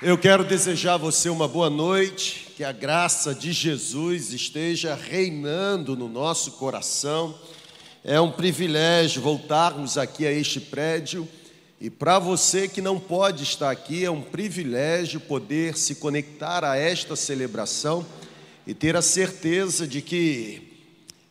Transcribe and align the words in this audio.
Eu 0.00 0.16
quero 0.16 0.44
desejar 0.44 0.94
a 0.94 0.96
você 0.96 1.28
uma 1.28 1.48
boa 1.48 1.68
noite, 1.68 2.52
que 2.56 2.62
a 2.62 2.70
graça 2.70 3.34
de 3.34 3.50
Jesus 3.50 4.32
esteja 4.32 4.94
reinando 4.94 5.96
no 5.96 6.08
nosso 6.08 6.52
coração. 6.52 7.36
É 8.04 8.20
um 8.20 8.30
privilégio 8.30 9.20
voltarmos 9.20 9.98
aqui 9.98 10.24
a 10.24 10.30
este 10.30 10.60
prédio 10.60 11.26
e 11.80 11.90
para 11.90 12.20
você 12.20 12.68
que 12.68 12.80
não 12.80 13.00
pode 13.00 13.42
estar 13.42 13.72
aqui, 13.72 14.04
é 14.04 14.10
um 14.10 14.22
privilégio 14.22 15.18
poder 15.18 15.76
se 15.76 15.96
conectar 15.96 16.62
a 16.62 16.76
esta 16.76 17.16
celebração 17.16 18.06
e 18.64 18.74
ter 18.74 18.94
a 18.94 19.02
certeza 19.02 19.84
de 19.84 20.00
que 20.00 20.62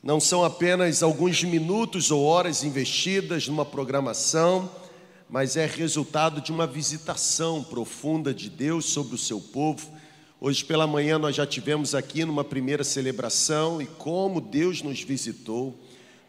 não 0.04 0.20
são 0.20 0.43
apenas 0.43 1.02
alguns 1.02 1.41
minutos 1.41 2.11
ou 2.11 2.25
horas 2.25 2.65
investidas 2.65 3.47
numa 3.47 3.63
programação 3.63 4.70
mas 5.30 5.57
é 5.57 5.66
resultado 5.66 6.39
de 6.39 6.52
uma 6.52 6.66
visitação 6.66 7.62
profunda 7.64 8.34
de 8.34 8.50
Deus 8.50 8.86
sobre 8.86 9.16
o 9.16 9.18
seu 9.18 9.42
povo. 9.42 9.92
Hoje 10.39 10.64
pela 10.64 10.88
manhã 10.88 11.20
nós 11.20 11.36
já 11.36 11.46
tivemos 11.46 11.93
aqui 11.93 12.24
numa 12.24 12.46
primeira 12.46 12.84
celebração 12.84 13.82
e 13.82 13.86
como 13.86 14.39
Deus 14.39 14.82
nos 14.82 15.01
visitou, 15.01 15.78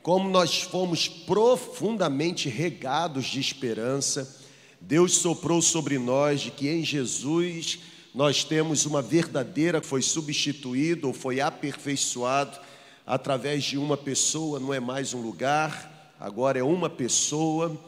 como 0.03 0.29
nós 0.29 0.63
fomos 0.63 1.07
profundamente 1.07 2.49
regados 2.49 3.27
de 3.27 3.39
esperança. 3.39 4.37
Deus 4.81 5.17
soprou 5.17 5.63
sobre 5.63 5.97
nós 5.99 6.41
de 6.41 6.51
que 6.51 6.69
em 6.69 6.85
Jesus 6.85 7.79
nós 8.13 8.43
temos 8.43 8.85
uma 8.85 9.01
verdadeira, 9.01 9.81
foi 9.81 10.03
substituído 10.03 11.07
ou 11.07 11.15
foi 11.15 11.41
aperfeiçoado 11.41 12.59
através 13.07 13.63
de 13.63 13.79
uma 13.79 13.97
pessoa, 13.97 14.59
não 14.59 14.75
é 14.75 14.81
mais 14.81 15.15
um 15.15 15.21
lugar, 15.21 16.15
agora 16.19 16.59
é 16.59 16.65
uma 16.65 16.91
pessoa 16.91 17.79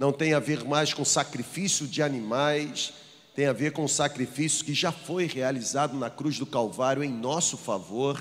não 0.00 0.12
tem 0.12 0.32
a 0.32 0.38
ver 0.40 0.64
mais 0.64 0.94
com 0.94 1.04
sacrifício 1.04 1.86
de 1.86 2.02
animais, 2.02 2.90
tem 3.36 3.44
a 3.44 3.52
ver 3.52 3.72
com 3.72 3.84
o 3.84 3.88
sacrifício 3.88 4.64
que 4.64 4.72
já 4.72 4.90
foi 4.90 5.26
realizado 5.26 5.94
na 5.94 6.08
cruz 6.08 6.38
do 6.38 6.46
Calvário 6.46 7.04
em 7.04 7.12
nosso 7.12 7.58
favor, 7.58 8.18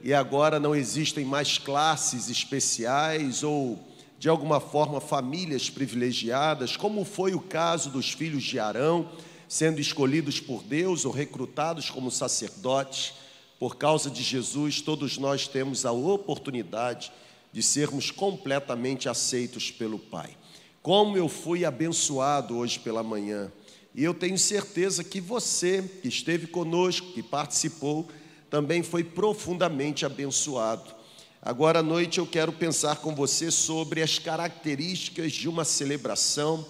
e 0.00 0.14
agora 0.14 0.60
não 0.60 0.72
existem 0.72 1.24
mais 1.24 1.58
classes 1.58 2.30
especiais 2.30 3.42
ou, 3.42 3.76
de 4.20 4.28
alguma 4.28 4.60
forma, 4.60 5.00
famílias 5.00 5.68
privilegiadas, 5.68 6.76
como 6.76 7.04
foi 7.04 7.34
o 7.34 7.40
caso 7.40 7.90
dos 7.90 8.12
filhos 8.12 8.44
de 8.44 8.60
Arão, 8.60 9.10
sendo 9.48 9.80
escolhidos 9.80 10.38
por 10.38 10.62
Deus 10.62 11.04
ou 11.04 11.10
recrutados 11.10 11.90
como 11.90 12.08
sacerdotes. 12.12 13.14
Por 13.58 13.76
causa 13.76 14.08
de 14.08 14.22
Jesus, 14.22 14.80
todos 14.80 15.18
nós 15.18 15.48
temos 15.48 15.84
a 15.84 15.90
oportunidade 15.90 17.10
de 17.52 17.64
sermos 17.64 18.12
completamente 18.12 19.08
aceitos 19.08 19.72
pelo 19.72 19.98
Pai. 19.98 20.36
Como 20.82 21.16
eu 21.16 21.28
fui 21.28 21.64
abençoado 21.64 22.56
hoje 22.56 22.78
pela 22.78 23.02
manhã. 23.02 23.52
E 23.94 24.02
eu 24.02 24.14
tenho 24.14 24.38
certeza 24.38 25.04
que 25.04 25.20
você 25.20 25.82
que 25.82 26.08
esteve 26.08 26.46
conosco, 26.46 27.12
que 27.12 27.22
participou, 27.22 28.08
também 28.48 28.82
foi 28.82 29.04
profundamente 29.04 30.06
abençoado. 30.06 30.94
Agora 31.42 31.80
à 31.80 31.82
noite 31.82 32.18
eu 32.18 32.26
quero 32.26 32.52
pensar 32.52 32.96
com 32.96 33.14
você 33.14 33.50
sobre 33.50 34.02
as 34.02 34.18
características 34.18 35.32
de 35.32 35.48
uma 35.48 35.64
celebração 35.64 36.64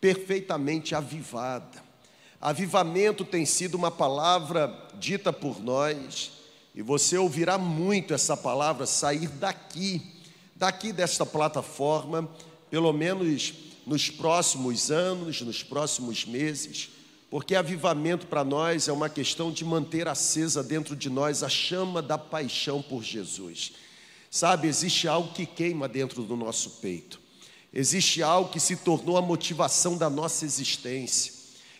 perfeitamente 0.00 0.94
avivada. 0.94 1.84
Avivamento 2.40 3.24
tem 3.24 3.44
sido 3.44 3.74
uma 3.74 3.90
palavra 3.90 4.72
dita 5.00 5.32
por 5.32 5.60
nós, 5.60 6.32
e 6.74 6.82
você 6.82 7.16
ouvirá 7.16 7.58
muito 7.58 8.14
essa 8.14 8.36
palavra 8.36 8.86
sair 8.86 9.28
daqui, 9.28 10.02
daqui 10.54 10.92
desta 10.92 11.24
plataforma 11.24 12.28
pelo 12.70 12.92
menos 12.92 13.54
nos 13.86 14.10
próximos 14.10 14.90
anos, 14.90 15.40
nos 15.42 15.62
próximos 15.62 16.26
meses, 16.26 16.90
porque 17.30 17.54
avivamento 17.54 18.26
para 18.26 18.44
nós 18.44 18.88
é 18.88 18.92
uma 18.92 19.08
questão 19.08 19.52
de 19.52 19.64
manter 19.64 20.08
acesa 20.08 20.62
dentro 20.62 20.96
de 20.96 21.08
nós 21.08 21.42
a 21.42 21.48
chama 21.48 22.02
da 22.02 22.18
paixão 22.18 22.82
por 22.82 23.02
Jesus. 23.02 23.72
Sabe, 24.30 24.68
existe 24.68 25.06
algo 25.06 25.32
que 25.32 25.46
queima 25.46 25.88
dentro 25.88 26.22
do 26.22 26.36
nosso 26.36 26.70
peito, 26.80 27.20
existe 27.72 28.22
algo 28.22 28.50
que 28.50 28.60
se 28.60 28.76
tornou 28.76 29.16
a 29.16 29.22
motivação 29.22 29.96
da 29.96 30.10
nossa 30.10 30.44
existência, 30.44 31.32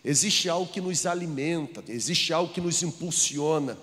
existe 0.05 0.49
algo 0.49 0.71
que 0.71 0.81
nos 0.81 1.07
alimenta, 1.07 1.83
existe 1.89 2.33
algo 2.33 2.53
que 2.53 2.61
nos 2.61 2.83
impulsiona, 2.83 3.77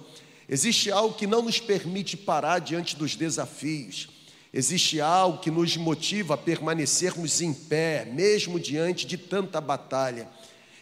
existe 0.48 0.92
algo 0.92 1.16
que 1.16 1.28
não 1.28 1.42
nos 1.42 1.60
permite 1.60 2.16
parar 2.16 2.60
diante 2.60 2.96
dos 2.96 3.16
desafios. 3.16 4.13
Existe 4.54 5.02
algo 5.02 5.40
que 5.40 5.50
nos 5.50 5.76
motiva 5.78 6.36
a 6.36 6.38
permanecermos 6.38 7.42
em 7.42 7.52
pé, 7.52 8.06
mesmo 8.06 8.60
diante 8.60 9.08
de 9.08 9.18
tanta 9.18 9.60
batalha. 9.60 10.30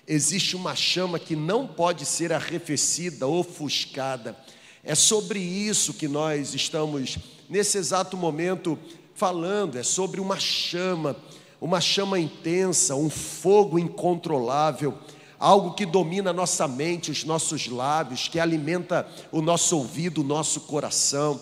Existe 0.05 0.57
uma 0.57 0.75
chama 0.75 1.17
que 1.17 1.37
não 1.37 1.65
pode 1.65 2.05
ser 2.05 2.33
arrefecida, 2.33 3.25
ofuscada. 3.25 4.35
É 4.83 4.93
sobre 4.93 5.39
isso 5.39 5.93
que 5.93 6.09
nós 6.09 6.53
estamos, 6.53 7.17
nesse 7.49 7.77
exato 7.77 8.17
momento, 8.17 8.77
falando. 9.15 9.77
É 9.77 9.83
sobre 9.83 10.19
uma 10.19 10.37
chama, 10.37 11.15
uma 11.61 11.79
chama 11.79 12.19
intensa, 12.19 12.93
um 12.95 13.09
fogo 13.09 13.79
incontrolável, 13.79 14.97
algo 15.39 15.75
que 15.75 15.85
domina 15.85 16.31
a 16.31 16.33
nossa 16.33 16.67
mente, 16.67 17.09
os 17.09 17.23
nossos 17.23 17.67
lábios, 17.67 18.27
que 18.27 18.37
alimenta 18.37 19.07
o 19.31 19.41
nosso 19.41 19.77
ouvido, 19.77 20.19
o 20.19 20.25
nosso 20.25 20.59
coração 20.61 21.39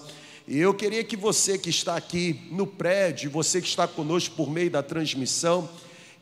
e 0.52 0.58
eu 0.58 0.74
queria 0.74 1.04
que 1.04 1.16
você 1.16 1.60
que 1.60 1.70
está 1.70 1.96
aqui 1.96 2.48
no 2.50 2.66
prédio, 2.66 3.30
você 3.30 3.62
que 3.62 3.68
está 3.68 3.88
conosco 3.88 4.36
por 4.36 4.50
meio 4.50 4.72
da 4.72 4.82
transmissão, 4.82 5.70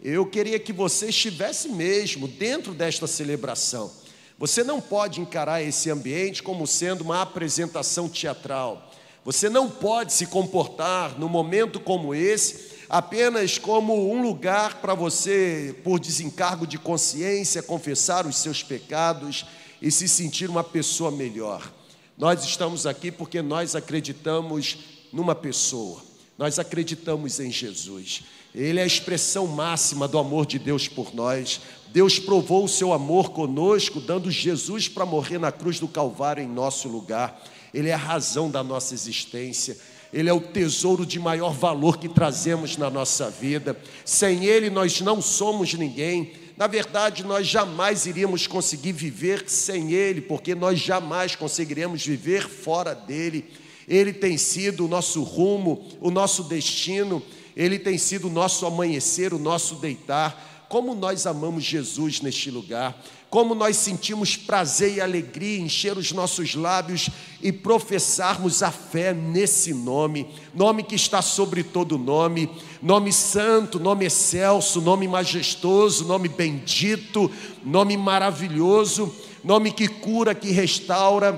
eu 0.03 0.25
queria 0.25 0.59
que 0.59 0.73
você 0.73 1.07
estivesse 1.07 1.69
mesmo 1.69 2.27
dentro 2.27 2.73
desta 2.73 3.07
celebração. 3.07 3.89
Você 4.37 4.65
não 4.65 4.81
pode 4.81 5.21
encarar 5.21 5.61
esse 5.61 5.89
ambiente 5.89 6.43
como 6.43 6.67
sendo 6.67 7.05
uma 7.05 7.21
apresentação 7.21 8.09
teatral. 8.09 8.91
Você 9.23 9.47
não 9.47 9.69
pode 9.69 10.11
se 10.11 10.25
comportar 10.25 11.17
num 11.17 11.29
momento 11.29 11.79
como 11.79 12.13
esse 12.13 12.75
apenas 12.89 13.57
como 13.57 14.11
um 14.11 14.21
lugar 14.21 14.81
para 14.81 14.93
você, 14.93 15.73
por 15.85 16.01
desencargo 16.01 16.67
de 16.67 16.77
consciência, 16.77 17.63
confessar 17.63 18.27
os 18.27 18.35
seus 18.35 18.61
pecados 18.61 19.45
e 19.81 19.89
se 19.89 20.05
sentir 20.05 20.49
uma 20.49 20.65
pessoa 20.65 21.11
melhor. 21.11 21.76
Nós 22.17 22.43
estamos 22.43 22.87
aqui 22.87 23.11
porque 23.11 23.43
nós 23.43 23.75
acreditamos 23.75 24.77
numa 25.13 25.35
pessoa, 25.35 26.01
nós 26.35 26.57
acreditamos 26.57 27.39
em 27.39 27.51
Jesus. 27.51 28.23
Ele 28.55 28.79
é 28.79 28.83
a 28.83 28.87
expressão 28.87 29.45
máxima 29.45 30.07
do 30.07 30.17
amor 30.17 30.47
de 30.47 30.57
Deus 30.57 30.87
por 30.87 31.13
nós. 31.13 31.61
Deus 31.93 32.17
provou 32.17 32.65
o 32.65 32.67
seu 32.67 32.91
amor 32.91 33.29
conosco, 33.29 34.01
dando 34.01 34.31
Jesus 34.31 34.87
para 34.87 35.05
morrer 35.05 35.37
na 35.37 35.51
cruz 35.51 35.79
do 35.79 35.87
Calvário 35.87 36.43
em 36.43 36.47
nosso 36.47 36.87
lugar. 36.87 37.39
Ele 37.71 37.89
é 37.89 37.93
a 37.93 37.97
razão 37.97 38.49
da 38.49 38.63
nossa 38.63 38.95
existência. 38.95 39.77
Ele 40.11 40.27
é 40.27 40.33
o 40.33 40.41
tesouro 40.41 41.05
de 41.05 41.19
maior 41.19 41.53
valor 41.53 41.99
que 41.99 42.09
trazemos 42.09 42.77
na 42.77 42.89
nossa 42.89 43.29
vida. 43.29 43.79
Sem 44.03 44.45
Ele, 44.45 44.71
nós 44.71 45.01
não 45.01 45.21
somos 45.21 45.71
ninguém. 45.75 46.31
Na 46.57 46.65
verdade, 46.65 47.23
nós 47.23 47.45
jamais 47.45 48.07
iríamos 48.07 48.47
conseguir 48.47 48.91
viver 48.91 49.47
sem 49.47 49.91
Ele, 49.93 50.21
porque 50.21 50.55
nós 50.55 50.79
jamais 50.79 51.35
conseguiremos 51.35 52.03
viver 52.03 52.49
fora 52.49 52.95
dele. 52.95 53.45
Ele 53.87 54.11
tem 54.11 54.39
sido 54.39 54.85
o 54.85 54.87
nosso 54.87 55.21
rumo, 55.21 55.87
o 56.01 56.09
nosso 56.09 56.43
destino, 56.45 57.21
Ele 57.55 57.77
tem 57.77 57.95
sido 57.99 58.27
o 58.27 58.31
nosso 58.31 58.65
amanhecer, 58.65 59.35
o 59.35 59.39
nosso 59.39 59.75
deitar. 59.75 60.65
Como 60.67 60.95
nós 60.95 61.27
amamos 61.27 61.63
Jesus 61.63 62.21
neste 62.21 62.49
lugar 62.49 62.99
como 63.29 63.53
nós 63.53 63.75
sentimos 63.77 64.37
prazer 64.37 64.95
e 64.95 65.01
alegria 65.01 65.59
encher 65.59 65.97
os 65.97 66.11
nossos 66.11 66.55
lábios 66.55 67.09
e 67.41 67.51
professarmos 67.51 68.63
a 68.63 68.71
fé 68.71 69.13
nesse 69.13 69.73
nome, 69.73 70.27
nome 70.53 70.81
que 70.81 70.95
está 70.95 71.21
sobre 71.21 71.61
todo 71.61 71.97
nome, 71.97 72.49
nome 72.81 73.11
santo, 73.11 73.79
nome 73.79 74.05
excelso, 74.05 74.79
nome 74.79 75.07
majestoso, 75.07 76.05
nome 76.05 76.29
bendito, 76.29 77.29
nome 77.63 77.97
maravilhoso, 77.97 79.13
nome 79.43 79.71
que 79.71 79.87
cura, 79.87 80.33
que 80.33 80.51
restaura, 80.51 81.33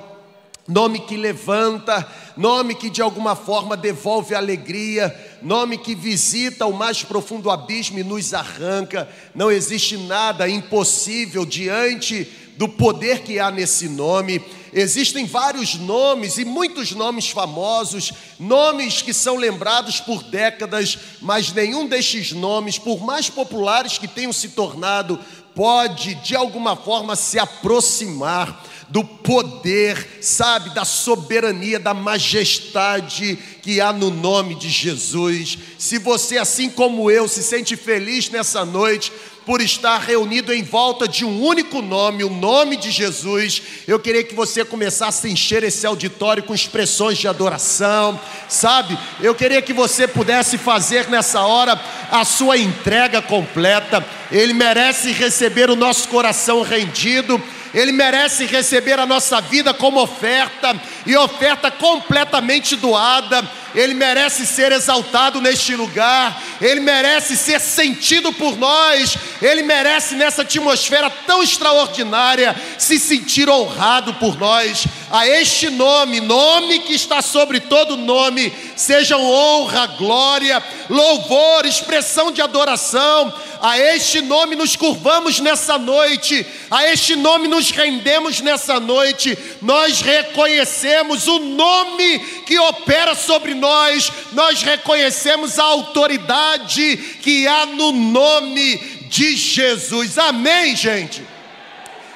nome 0.69 0.99
que 0.99 1.17
levanta, 1.17 2.07
nome 2.37 2.75
que 2.75 2.91
de 2.91 3.01
alguma 3.01 3.35
forma 3.35 3.75
devolve 3.75 4.35
alegria, 4.35 5.13
nome 5.41 5.79
que 5.79 5.95
visita 5.95 6.67
o 6.67 6.73
mais 6.73 7.03
profundo 7.03 7.49
abismo 7.49 7.97
e 7.97 8.03
nos 8.03 8.35
arranca. 8.35 9.09
Não 9.33 9.51
existe 9.51 9.97
nada 9.97 10.47
impossível 10.47 11.43
diante 11.43 12.31
do 12.55 12.69
poder 12.69 13.23
que 13.23 13.39
há 13.39 13.49
nesse 13.49 13.89
nome. 13.89 14.43
Existem 14.71 15.25
vários 15.25 15.73
nomes 15.73 16.37
e 16.37 16.45
muitos 16.45 16.91
nomes 16.91 17.29
famosos, 17.31 18.13
nomes 18.39 19.01
que 19.01 19.13
são 19.13 19.37
lembrados 19.37 19.99
por 19.99 20.21
décadas, 20.21 20.99
mas 21.19 21.51
nenhum 21.51 21.87
destes 21.87 22.31
nomes, 22.31 22.77
por 22.77 23.01
mais 23.01 23.27
populares 23.27 23.97
que 23.97 24.07
tenham 24.07 24.31
se 24.31 24.49
tornado, 24.49 25.19
pode 25.55 26.13
de 26.15 26.35
alguma 26.35 26.75
forma 26.75 27.15
se 27.15 27.39
aproximar 27.39 28.63
do 28.89 29.03
poder, 29.03 30.19
sabe, 30.19 30.73
da 30.73 30.83
soberania, 30.83 31.79
da 31.79 31.93
majestade 31.93 33.37
que 33.61 33.79
há 33.79 33.93
no 33.93 34.09
nome 34.09 34.55
de 34.55 34.67
Jesus. 34.67 35.59
Se 35.77 35.99
você, 35.99 36.37
assim 36.37 36.69
como 36.69 37.11
eu, 37.11 37.27
se 37.27 37.43
sente 37.43 37.75
feliz 37.75 38.29
nessa 38.29 38.65
noite, 38.65 39.11
por 39.49 39.61
estar 39.61 39.97
reunido 39.97 40.53
em 40.53 40.61
volta 40.61 41.07
de 41.07 41.25
um 41.25 41.41
único 41.41 41.81
nome, 41.81 42.23
o 42.23 42.29
nome 42.29 42.77
de 42.77 42.91
Jesus. 42.91 43.63
Eu 43.87 43.99
queria 43.99 44.23
que 44.23 44.35
você 44.35 44.63
começasse 44.63 45.25
a 45.25 45.29
encher 45.31 45.63
esse 45.63 45.87
auditório 45.87 46.43
com 46.43 46.53
expressões 46.53 47.17
de 47.17 47.27
adoração, 47.27 48.19
sabe? 48.47 48.95
Eu 49.19 49.33
queria 49.33 49.59
que 49.59 49.73
você 49.73 50.07
pudesse 50.07 50.55
fazer 50.55 51.09
nessa 51.09 51.41
hora 51.41 51.81
a 52.11 52.23
sua 52.23 52.59
entrega 52.59 53.23
completa. 53.23 54.05
Ele 54.31 54.53
merece 54.53 55.11
receber 55.11 55.67
o 55.69 55.75
nosso 55.75 56.07
coração 56.09 56.61
rendido. 56.61 57.41
Ele 57.73 57.91
merece 57.91 58.45
receber 58.45 58.99
a 58.99 59.05
nossa 59.05 59.39
vida 59.41 59.73
como 59.73 60.01
oferta 60.01 60.75
e 61.05 61.15
oferta 61.15 61.71
completamente 61.71 62.75
doada. 62.75 63.43
Ele 63.75 63.93
merece 63.93 64.47
ser 64.47 64.71
exaltado 64.71 65.39
neste 65.39 65.75
lugar, 65.75 66.41
ele 66.59 66.79
merece 66.79 67.37
ser 67.37 67.59
sentido 67.59 68.33
por 68.33 68.57
nós, 68.57 69.15
ele 69.39 69.61
merece 69.61 70.15
nessa 70.15 70.41
atmosfera 70.41 71.07
tão 71.27 71.43
extraordinária 71.43 72.55
se 72.79 72.99
sentir 72.99 73.47
honrado 73.47 74.15
por 74.15 74.39
nós. 74.39 74.85
A 75.11 75.27
este 75.27 75.69
nome, 75.69 76.19
nome 76.19 76.79
que 76.79 76.93
está 76.93 77.21
sobre 77.21 77.59
todo 77.59 77.95
nome, 77.95 78.51
sejam 78.75 79.23
honra, 79.23 79.85
glória, 79.85 80.63
louvor, 80.89 81.65
expressão 81.65 82.31
de 82.31 82.41
adoração. 82.41 83.31
A 83.61 83.77
este 83.77 84.21
nome 84.21 84.55
nos 84.55 84.75
curvamos 84.75 85.39
nessa 85.41 85.77
noite, 85.77 86.45
a 86.71 86.87
este 86.87 87.15
nome 87.15 87.47
nos 87.47 87.71
rendemos 87.71 88.39
nessa 88.39 88.79
noite. 88.79 89.37
Nós 89.61 89.99
reconhecemos 90.01 90.88
o 91.27 91.39
nome 91.39 92.19
que 92.45 92.57
opera 92.59 93.15
sobre 93.15 93.53
nós, 93.53 94.11
nós 94.33 94.61
reconhecemos 94.61 95.59
a 95.59 95.63
autoridade 95.63 96.97
que 97.21 97.47
há 97.47 97.65
no 97.65 97.91
nome 97.91 98.77
de 99.09 99.35
Jesus. 99.35 100.17
Amém, 100.17 100.75
gente? 100.75 101.23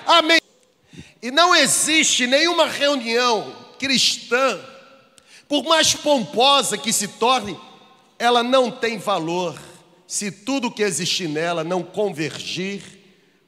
Amém. 0.05 0.39
E 1.21 1.31
não 1.31 1.55
existe 1.55 2.27
nenhuma 2.27 2.67
reunião 2.67 3.55
cristã, 3.79 4.59
por 5.47 5.63
mais 5.63 5.93
pomposa 5.93 6.77
que 6.77 6.91
se 6.91 7.07
torne, 7.07 7.57
ela 8.17 8.43
não 8.43 8.71
tem 8.71 8.97
valor 8.97 9.59
se 10.07 10.31
tudo 10.31 10.71
que 10.71 10.83
existe 10.83 11.27
nela 11.27 11.63
não 11.63 11.81
convergir 11.81 12.81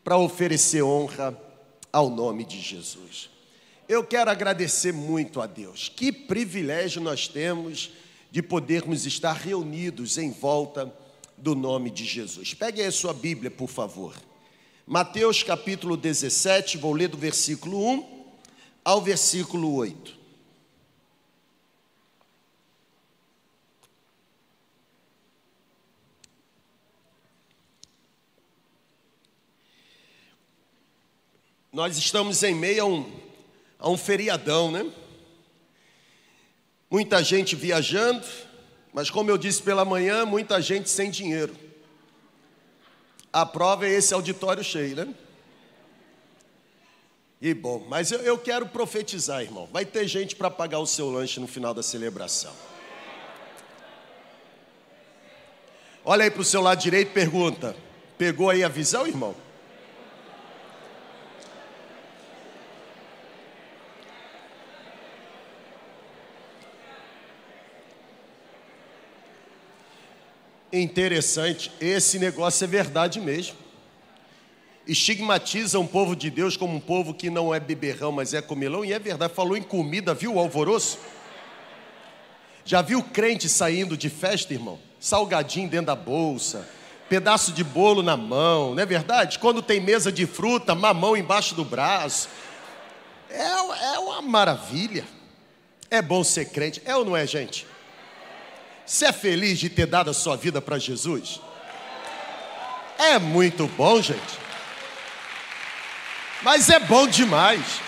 para 0.04 0.18
oferecer 0.18 0.84
honra 0.84 1.38
ao 1.92 2.10
nome 2.10 2.44
de 2.44 2.60
Jesus. 2.60 3.30
Eu 3.88 4.04
quero 4.04 4.32
agradecer 4.32 4.92
muito 4.92 5.40
a 5.40 5.46
Deus. 5.46 5.90
Que 5.90 6.12
privilégio 6.12 7.00
nós 7.00 7.28
temos 7.28 7.92
de 8.32 8.42
podermos 8.42 9.06
estar 9.06 9.34
reunidos 9.34 10.18
em 10.18 10.32
volta 10.32 10.92
do 11.38 11.54
nome 11.54 11.92
de 11.92 12.04
Jesus. 12.04 12.56
Pegue 12.56 12.82
aí 12.82 12.88
a 12.88 12.92
sua 12.92 13.14
Bíblia, 13.14 13.52
por 13.52 13.70
favor. 13.70 14.16
Mateus 14.88 15.44
capítulo 15.44 15.96
17, 15.96 16.80
vou 16.80 16.94
ler 16.94 17.10
do 17.10 17.18
versículo 17.18 17.78
1 17.88 18.26
ao 18.84 19.02
versículo 19.02 19.76
8. 19.76 20.16
Nós 31.72 31.98
estamos 31.98 32.42
em 32.42 32.56
meio 32.56 32.84
a 32.84 32.86
um 32.88 33.25
a 33.86 33.90
um 33.90 33.98
feriadão, 33.98 34.72
né? 34.72 34.84
Muita 36.90 37.24
gente 37.24 37.56
viajando, 37.56 38.26
mas 38.92 39.12
como 39.12 39.30
eu 39.30 39.38
disse 39.38 39.62
pela 39.62 39.86
manhã, 39.86 40.26
muita 40.26 40.60
gente 40.60 40.90
sem 40.90 41.12
dinheiro. 41.12 41.56
A 43.32 43.46
prova 43.46 43.86
é 43.86 43.92
esse 43.92 44.12
auditório 44.12 44.64
cheio, 44.64 44.96
né? 44.96 45.14
E 47.40 47.54
bom, 47.54 47.86
mas 47.88 48.10
eu, 48.10 48.22
eu 48.22 48.40
quero 48.40 48.66
profetizar, 48.66 49.44
irmão. 49.44 49.70
Vai 49.72 49.86
ter 49.86 50.08
gente 50.08 50.36
para 50.36 50.50
pagar 50.50 50.80
o 50.80 50.88
seu 50.88 51.08
lanche 51.12 51.40
no 51.40 51.46
final 51.46 51.72
da 51.72 51.84
celebração. 51.84 52.54
Olha 56.04 56.24
aí 56.24 56.32
para 56.32 56.42
o 56.42 56.46
seu 56.46 56.62
lado 56.62 56.82
direito 56.82 57.10
e 57.10 57.14
pergunta: 57.14 57.76
pegou 58.18 58.50
aí 58.50 58.64
a 58.64 58.68
visão, 58.68 59.06
irmão? 59.06 59.45
Interessante, 70.82 71.72
esse 71.80 72.20
negócio 72.20 72.66
é 72.66 72.68
verdade 72.68 73.22
mesmo. 73.22 73.56
Estigmatiza 74.86 75.80
um 75.80 75.88
povo 75.88 76.18
de 76.18 76.30
Deus 76.30 76.58
como 76.58 76.76
um 76.76 76.82
povo 76.82 77.14
que 77.14 77.30
não 77.30 77.56
é 77.56 77.62
beberrão, 77.62 78.12
mas 78.12 78.34
é 78.34 78.42
comilão, 78.42 78.84
e 78.84 78.92
é 78.92 79.00
verdade. 79.00 79.34
Falou 79.34 79.56
em 79.56 79.64
comida, 79.64 80.14
viu 80.14 80.34
o 80.34 80.40
alvoroço? 80.40 81.00
Já 82.66 82.82
viu 82.82 83.02
crente 83.02 83.48
saindo 83.48 83.96
de 83.96 84.10
festa, 84.10 84.54
irmão? 84.54 84.78
Salgadinho 85.00 85.70
dentro 85.70 85.86
da 85.86 85.96
bolsa, 85.96 86.68
pedaço 87.08 87.54
de 87.54 87.64
bolo 87.64 88.04
na 88.04 88.18
mão, 88.18 88.76
não 88.76 88.84
é 88.84 88.86
verdade? 88.86 89.40
Quando 89.40 89.62
tem 89.62 89.80
mesa 89.80 90.12
de 90.12 90.26
fruta, 90.26 90.76
mamão 90.76 91.16
embaixo 91.16 91.56
do 91.56 91.64
braço. 91.64 92.28
É, 93.30 93.94
é 93.94 94.00
uma 94.00 94.22
maravilha. 94.22 95.06
É 95.90 96.02
bom 96.02 96.22
ser 96.22 96.50
crente, 96.50 96.82
é 96.84 96.94
ou 96.94 97.06
não 97.06 97.16
é, 97.16 97.26
gente? 97.26 97.66
Você 98.86 99.06
é 99.06 99.12
feliz 99.12 99.58
de 99.58 99.70
ter 99.70 99.88
dado 99.88 100.12
a 100.12 100.14
sua 100.14 100.38
vida 100.38 100.62
para 100.62 100.78
Jesus? 100.78 101.42
É 102.98 103.18
muito 103.18 103.68
bom, 103.68 104.00
gente. 104.02 104.40
Mas 106.44 106.70
é 106.70 106.80
bom 106.80 107.08
demais. 107.08 107.82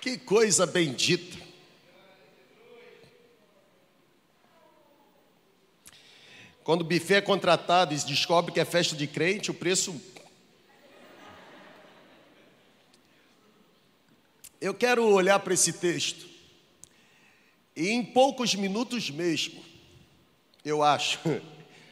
Que 0.00 0.16
coisa 0.16 0.64
bendita. 0.66 1.42
Quando 6.62 6.82
o 6.82 6.84
buffet 6.84 7.16
é 7.16 7.20
contratado 7.20 7.92
e 7.92 7.96
descobre 7.96 8.52
que 8.52 8.60
é 8.60 8.64
festa 8.64 8.94
de 8.94 9.08
crente, 9.08 9.50
o 9.50 9.54
preço 9.54 10.00
Eu 14.62 14.72
quero 14.72 15.04
olhar 15.04 15.40
para 15.40 15.54
esse 15.54 15.72
texto 15.72 16.24
e 17.74 17.88
em 17.88 18.04
poucos 18.04 18.54
minutos 18.54 19.10
mesmo, 19.10 19.60
eu 20.64 20.84
acho, 20.84 21.18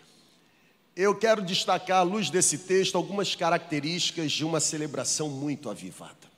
eu 0.95 1.19
quero 1.19 1.43
destacar 1.43 1.99
à 1.99 2.03
luz 2.03 2.31
desse 2.31 2.59
texto 2.59 2.95
algumas 2.95 3.35
características 3.35 4.31
de 4.31 4.45
uma 4.45 4.61
celebração 4.61 5.29
muito 5.29 5.69
avivada. 5.69 6.31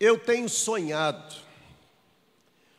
Eu 0.00 0.18
tenho 0.18 0.48
sonhado, 0.48 1.36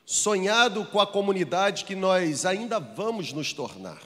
sonhado 0.06 0.86
com 0.88 1.00
a 1.00 1.08
comunidade 1.08 1.86
que 1.86 1.96
nós 1.96 2.46
ainda 2.46 2.77
vamos 2.77 3.32
nos 3.32 3.54
tornar. 3.54 4.01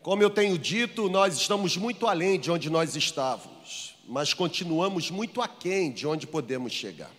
Como 0.00 0.22
eu 0.22 0.30
tenho 0.30 0.58
dito, 0.58 1.10
nós 1.10 1.36
estamos 1.36 1.76
muito 1.76 2.06
além 2.06 2.40
de 2.40 2.50
onde 2.50 2.70
nós 2.70 2.96
estávamos 2.96 3.57
mas 4.08 4.32
continuamos 4.32 5.10
muito 5.10 5.42
aquém 5.42 5.92
de 5.92 6.06
onde 6.06 6.26
podemos 6.26 6.72
chegar. 6.72 7.10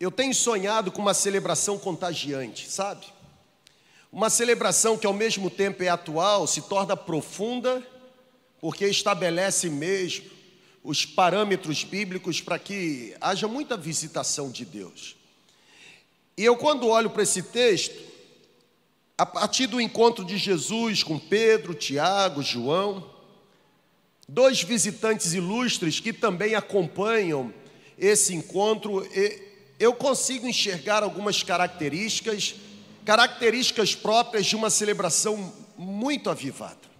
Eu 0.00 0.10
tenho 0.10 0.34
sonhado 0.34 0.90
com 0.90 1.00
uma 1.00 1.14
celebração 1.14 1.78
contagiante, 1.78 2.68
sabe? 2.68 3.06
Uma 4.10 4.28
celebração 4.28 4.98
que 4.98 5.06
ao 5.06 5.12
mesmo 5.12 5.48
tempo 5.48 5.80
é 5.84 5.88
atual, 5.88 6.48
se 6.48 6.62
torna 6.62 6.96
profunda, 6.96 7.86
porque 8.60 8.84
estabelece 8.88 9.70
mesmo 9.70 10.28
os 10.82 11.06
parâmetros 11.06 11.84
bíblicos 11.84 12.40
para 12.40 12.58
que 12.58 13.14
haja 13.20 13.46
muita 13.46 13.76
visitação 13.76 14.50
de 14.50 14.64
Deus. 14.64 15.14
E 16.36 16.44
eu, 16.44 16.56
quando 16.56 16.88
olho 16.88 17.10
para 17.10 17.22
esse 17.22 17.44
texto, 17.44 17.94
a 19.16 19.24
partir 19.24 19.68
do 19.68 19.80
encontro 19.80 20.24
de 20.24 20.36
Jesus 20.36 21.04
com 21.04 21.16
Pedro, 21.16 21.74
Tiago, 21.74 22.42
João, 22.42 23.11
dois 24.28 24.62
visitantes 24.62 25.32
ilustres 25.34 26.00
que 26.00 26.12
também 26.12 26.54
acompanham 26.54 27.52
esse 27.98 28.34
encontro, 28.34 29.06
eu 29.78 29.94
consigo 29.94 30.46
enxergar 30.46 31.02
algumas 31.02 31.42
características, 31.42 32.54
características 33.04 33.94
próprias 33.94 34.46
de 34.46 34.56
uma 34.56 34.70
celebração 34.70 35.52
muito 35.76 36.30
avivada. 36.30 36.90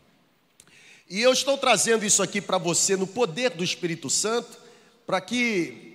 E 1.08 1.20
eu 1.20 1.32
estou 1.32 1.58
trazendo 1.58 2.04
isso 2.04 2.22
aqui 2.22 2.40
para 2.40 2.58
você 2.58 2.96
no 2.96 3.06
poder 3.06 3.50
do 3.50 3.62
Espírito 3.62 4.08
Santo, 4.08 4.58
para 5.06 5.20
que 5.20 5.92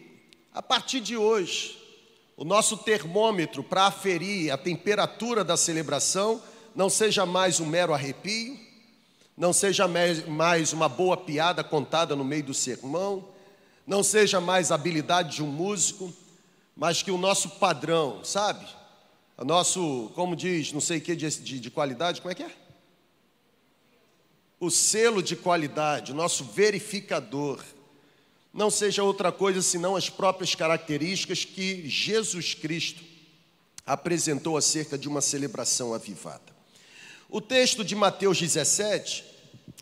a 0.53 0.61
partir 0.61 0.99
de 0.99 1.17
hoje 1.17 1.77
o 2.35 2.45
nosso 2.45 2.77
termômetro 2.77 3.63
para 3.63 3.87
aferir 3.87 4.51
a 4.51 4.57
temperatura 4.57 5.43
da 5.43 5.57
celebração 5.57 6.41
não 6.75 6.89
seja 6.89 7.25
mais 7.25 7.59
um 7.59 7.65
mero 7.65 7.93
arrepio, 7.93 8.66
não 9.37 9.53
seja 9.53 9.87
mais 9.87 10.73
uma 10.73 10.89
boa 10.89 11.15
piada 11.15 11.63
contada 11.63 12.15
no 12.15 12.25
meio 12.25 12.43
do 12.43 12.53
sermão, 12.55 13.29
não 13.85 14.01
seja 14.01 14.41
mais 14.41 14.71
a 14.71 14.75
habilidade 14.75 15.35
de 15.35 15.43
um 15.43 15.47
músico, 15.47 16.11
mas 16.75 17.03
que 17.03 17.11
o 17.11 17.17
nosso 17.17 17.51
padrão, 17.51 18.23
sabe? 18.23 18.67
nosso, 19.45 20.11
como 20.15 20.35
diz, 20.35 20.71
não 20.73 20.81
sei 20.81 20.97
o 20.97 21.01
que 21.01 21.15
de, 21.15 21.29
de, 21.29 21.59
de 21.59 21.69
qualidade, 21.69 22.19
como 22.19 22.31
é 22.31 22.35
que 22.35 22.41
é? 22.41 22.51
O 24.59 24.71
selo 24.71 25.21
de 25.21 25.35
qualidade, 25.35 26.13
nosso 26.13 26.43
verificador, 26.43 27.63
não 28.51 28.71
seja 28.71 29.03
outra 29.03 29.31
coisa 29.31 29.61
senão 29.61 29.95
as 29.95 30.09
próprias 30.09 30.55
características 30.55 31.45
que 31.45 31.87
Jesus 31.87 32.55
Cristo 32.55 33.03
apresentou 33.85 34.57
acerca 34.57 34.97
de 34.97 35.07
uma 35.07 35.21
celebração 35.21 35.93
avivada. 35.93 36.56
O 37.29 37.41
texto 37.41 37.83
de 37.83 37.93
Mateus 37.93 38.39
17, 38.39 39.25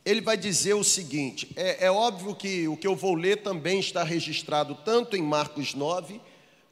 ele 0.04 0.22
vai 0.22 0.36
dizer 0.36 0.74
o 0.74 0.84
seguinte: 0.84 1.52
é, 1.56 1.86
é 1.86 1.92
óbvio 1.92 2.36
que 2.36 2.68
o 2.68 2.76
que 2.76 2.88
eu 2.88 2.96
vou 2.96 3.14
ler 3.14 3.44
também 3.44 3.80
está 3.80 4.04
registrado 4.04 4.76
tanto 4.84 5.16
em 5.16 5.22
Marcos 5.22 5.74
9 5.74 6.20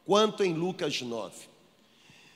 quanto 0.06 0.44
em 0.44 0.54
Lucas 0.54 1.02
9. 1.02 1.34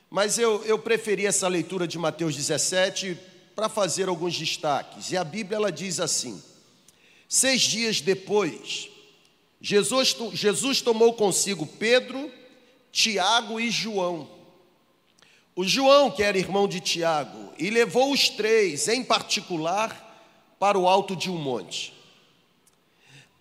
Mas 0.09 0.37
eu, 0.37 0.63
eu 0.65 0.79
preferi 0.79 1.25
essa 1.25 1.47
leitura 1.47 1.87
de 1.87 1.97
Mateus 1.97 2.35
17 2.35 3.17
para 3.55 3.67
fazer 3.67 4.07
alguns 4.07 4.37
destaques. 4.37 5.11
E 5.11 5.17
a 5.17 5.23
Bíblia 5.23 5.57
ela 5.57 5.71
diz 5.71 5.99
assim: 5.99 6.41
Seis 7.27 7.61
dias 7.61 8.01
depois, 8.01 8.87
Jesus, 9.59 10.15
Jesus 10.33 10.81
tomou 10.81 11.13
consigo 11.13 11.65
Pedro, 11.65 12.31
Tiago 12.91 13.59
e 13.59 13.71
João. 13.71 14.36
O 15.57 15.65
João, 15.65 16.09
que 16.09 16.23
era 16.23 16.37
irmão 16.37 16.69
de 16.69 16.79
Tiago, 16.79 17.51
e 17.59 17.69
levou 17.69 18.13
os 18.13 18.29
três, 18.29 18.87
em 18.87 19.03
particular, 19.03 20.55
para 20.57 20.77
o 20.77 20.87
alto 20.87 21.17
de 21.17 21.29
um 21.29 21.37
monte. 21.37 21.93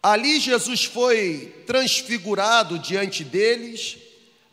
Ali 0.03 0.41
Jesus 0.41 0.85
foi 0.85 1.63
transfigurado 1.67 2.77
diante 2.79 3.23
deles 3.23 3.99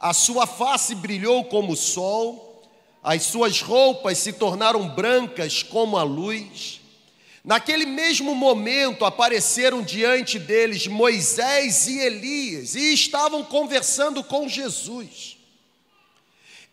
a 0.04 0.12
sua 0.12 0.46
face 0.46 0.96
brilhou 0.96 1.46
como 1.46 1.72
o 1.72 1.78
sol, 1.78 2.62
as 3.02 3.24
suas 3.24 3.62
roupas 3.62 4.18
se 4.18 4.34
tornaram 4.34 4.90
brancas 4.90 5.64
como 5.64 5.96
a 5.96 6.04
luz. 6.04 6.82
Naquele 7.42 7.86
mesmo 7.86 8.36
momento 8.36 9.06
apareceram 9.06 9.82
diante 9.82 10.38
deles 10.38 10.88
Moisés 10.88 11.88
e 11.88 12.00
Elias 12.00 12.76
e 12.76 12.94
estavam 12.94 13.46
conversando 13.46 14.22
com 14.26 14.46
Jesus. 14.46 15.33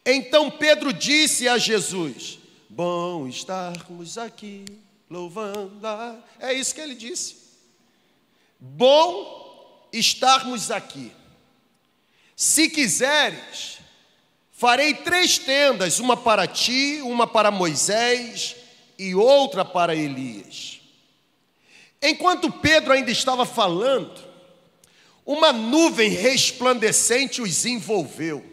Então 0.05 0.51
Pedro 0.51 0.93
disse 0.93 1.49
a 1.49 1.59
Jesus: 1.59 2.39
Bom 2.69 3.27
estarmos 3.27 4.17
aqui, 4.17 4.65
louvando. 5.09 5.87
A... 5.87 6.19
É 6.39 6.53
isso 6.53 6.75
que 6.75 6.81
ele 6.81 6.95
disse. 6.95 7.37
Bom 8.59 9.89
estarmos 9.93 10.71
aqui. 10.71 11.13
Se 12.37 12.71
quiseres, 12.71 13.79
farei 14.53 14.95
três 14.95 15.39
tendas: 15.39 15.99
uma 15.99 16.17
para 16.17 16.47
ti, 16.47 17.01
uma 17.03 17.27
para 17.27 17.51
Moisés 17.51 18.57
e 18.99 19.15
outra 19.15 19.65
para 19.65 19.95
Elias. 19.95 20.81
Enquanto 22.03 22.51
Pedro 22.51 22.93
ainda 22.95 23.11
estava 23.11 23.45
falando, 23.45 24.19
uma 25.27 25.53
nuvem 25.53 26.09
resplandecente 26.09 27.43
os 27.43 27.67
envolveu. 27.67 28.50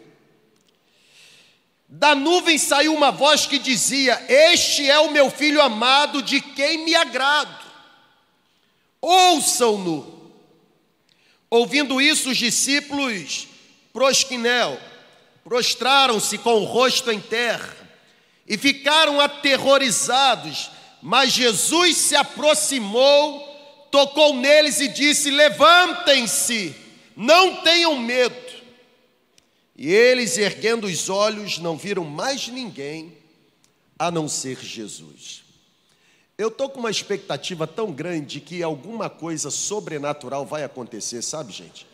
Da 1.88 2.14
nuvem 2.14 2.58
saiu 2.58 2.94
uma 2.94 3.10
voz 3.10 3.46
que 3.46 3.58
dizia: 3.58 4.22
Este 4.28 4.88
é 4.88 4.98
o 4.98 5.10
meu 5.10 5.30
filho 5.30 5.62
amado, 5.62 6.20
de 6.20 6.38
quem 6.38 6.84
me 6.84 6.94
agrado. 6.94 7.66
Ouçam-no. 9.00 10.18
Ouvindo 11.48 11.98
isso, 11.98 12.28
os 12.28 12.36
discípulos 12.36 13.48
prosquinel, 13.90 14.78
prostraram-se 15.42 16.36
com 16.36 16.60
o 16.60 16.64
rosto 16.64 17.10
em 17.10 17.20
terra 17.20 17.74
e 18.46 18.58
ficaram 18.58 19.18
aterrorizados. 19.18 20.70
Mas 21.00 21.32
Jesus 21.32 21.96
se 21.96 22.14
aproximou, 22.14 23.40
tocou 23.90 24.34
neles 24.34 24.78
e 24.78 24.88
disse: 24.88 25.30
Levantem-se, 25.30 26.76
não 27.16 27.56
tenham 27.62 27.98
medo. 27.98 28.57
E 29.78 29.90
eles, 29.90 30.36
erguendo 30.36 30.88
os 30.88 31.08
olhos, 31.08 31.58
não 31.58 31.78
viram 31.78 32.04
mais 32.04 32.48
ninguém 32.48 33.16
a 33.98 34.10
não 34.10 34.28
ser 34.28 34.58
Jesus. 34.58 35.44
Eu 36.36 36.48
estou 36.48 36.68
com 36.68 36.80
uma 36.80 36.90
expectativa 36.90 37.66
tão 37.66 37.92
grande 37.92 38.40
que 38.40 38.62
alguma 38.62 39.08
coisa 39.08 39.50
sobrenatural 39.50 40.44
vai 40.44 40.64
acontecer, 40.64 41.22
sabe, 41.22 41.52
gente? 41.52 41.86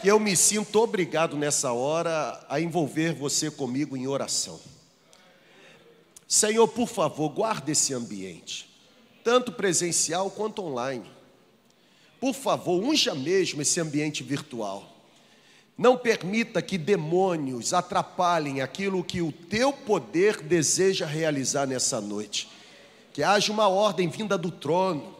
que 0.00 0.08
eu 0.08 0.20
me 0.20 0.36
sinto 0.36 0.80
obrigado 0.80 1.36
nessa 1.36 1.72
hora 1.72 2.44
a 2.48 2.60
envolver 2.60 3.12
você 3.12 3.50
comigo 3.50 3.96
em 3.96 4.06
oração. 4.06 4.60
Senhor, 6.26 6.68
por 6.68 6.86
favor, 6.86 7.30
guarde 7.30 7.72
esse 7.72 7.92
ambiente, 7.92 8.70
tanto 9.24 9.50
presencial 9.50 10.30
quanto 10.30 10.62
online. 10.62 11.10
Por 12.20 12.32
favor, 12.32 12.80
unja 12.80 13.12
mesmo 13.12 13.60
esse 13.60 13.80
ambiente 13.80 14.22
virtual. 14.22 14.97
Não 15.78 15.96
permita 15.96 16.60
que 16.60 16.76
demônios 16.76 17.72
atrapalhem 17.72 18.60
aquilo 18.60 19.04
que 19.04 19.22
o 19.22 19.30
teu 19.30 19.72
poder 19.72 20.42
deseja 20.42 21.06
realizar 21.06 21.68
nessa 21.68 22.00
noite. 22.00 22.48
Que 23.12 23.22
haja 23.22 23.52
uma 23.52 23.68
ordem 23.68 24.08
vinda 24.08 24.36
do 24.36 24.50
trono, 24.50 25.14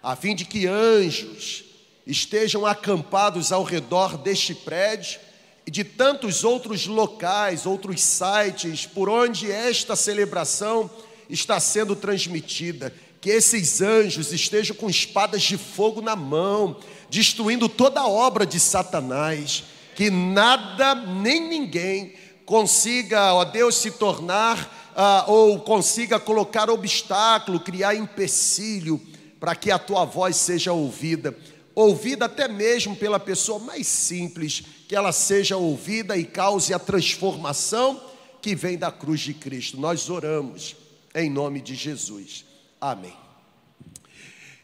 a 0.00 0.14
fim 0.14 0.36
de 0.36 0.44
que 0.44 0.68
anjos, 0.68 1.64
estejam 2.06 2.64
acampados 2.64 3.50
ao 3.50 3.64
redor 3.64 4.16
deste 4.16 4.54
prédio 4.54 5.18
e 5.66 5.70
de 5.70 5.82
tantos 5.82 6.44
outros 6.44 6.86
locais, 6.86 7.66
outros 7.66 8.00
sites 8.00 8.86
por 8.86 9.08
onde 9.08 9.50
esta 9.50 9.96
celebração 9.96 10.88
está 11.28 11.58
sendo 11.58 11.96
transmitida. 11.96 12.94
Que 13.20 13.30
esses 13.30 13.82
anjos 13.82 14.32
estejam 14.32 14.76
com 14.76 14.88
espadas 14.88 15.42
de 15.42 15.58
fogo 15.58 16.00
na 16.00 16.14
mão, 16.14 16.76
destruindo 17.10 17.68
toda 17.68 18.00
a 18.00 18.08
obra 18.08 18.46
de 18.46 18.60
Satanás. 18.60 19.64
Que 19.98 20.10
nada 20.10 20.94
nem 20.94 21.48
ninguém 21.48 22.12
consiga, 22.46 23.34
ó 23.34 23.44
Deus, 23.44 23.74
se 23.74 23.90
tornar 23.90 24.92
ah, 24.94 25.24
ou 25.26 25.58
consiga 25.58 26.20
colocar 26.20 26.70
obstáculo, 26.70 27.58
criar 27.58 27.96
empecilho 27.96 29.00
para 29.40 29.56
que 29.56 29.72
a 29.72 29.78
tua 29.78 30.04
voz 30.04 30.36
seja 30.36 30.72
ouvida 30.72 31.36
ouvida 31.80 32.24
até 32.24 32.48
mesmo 32.48 32.96
pela 32.96 33.20
pessoa 33.20 33.60
mais 33.60 33.86
simples, 33.86 34.64
que 34.88 34.96
ela 34.96 35.12
seja 35.12 35.56
ouvida 35.56 36.16
e 36.16 36.24
cause 36.24 36.74
a 36.74 36.78
transformação 36.78 38.02
que 38.42 38.56
vem 38.56 38.76
da 38.76 38.90
cruz 38.90 39.20
de 39.20 39.32
Cristo. 39.32 39.78
Nós 39.78 40.10
oramos 40.10 40.74
em 41.14 41.30
nome 41.30 41.60
de 41.60 41.76
Jesus. 41.76 42.44
Amém. 42.80 43.14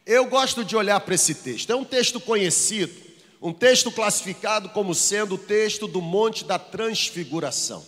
Eu 0.05 0.27
gosto 0.27 0.65
de 0.65 0.77
olhar 0.77 0.99
para 1.01 1.15
esse 1.15 1.37
texto. 1.37 1.71
É 1.71 1.77
um 1.77 1.85
texto 1.85 2.19
conhecido, 2.19 2.93
um 3.45 3.53
texto 3.53 3.93
classificado 3.93 4.71
como 4.71 4.95
sendo 4.95 5.35
o 5.35 5.39
texto 5.39 5.87
do 5.87 6.01
Monte 6.01 6.47
da 6.47 6.59
Transfiguração. 6.59 7.85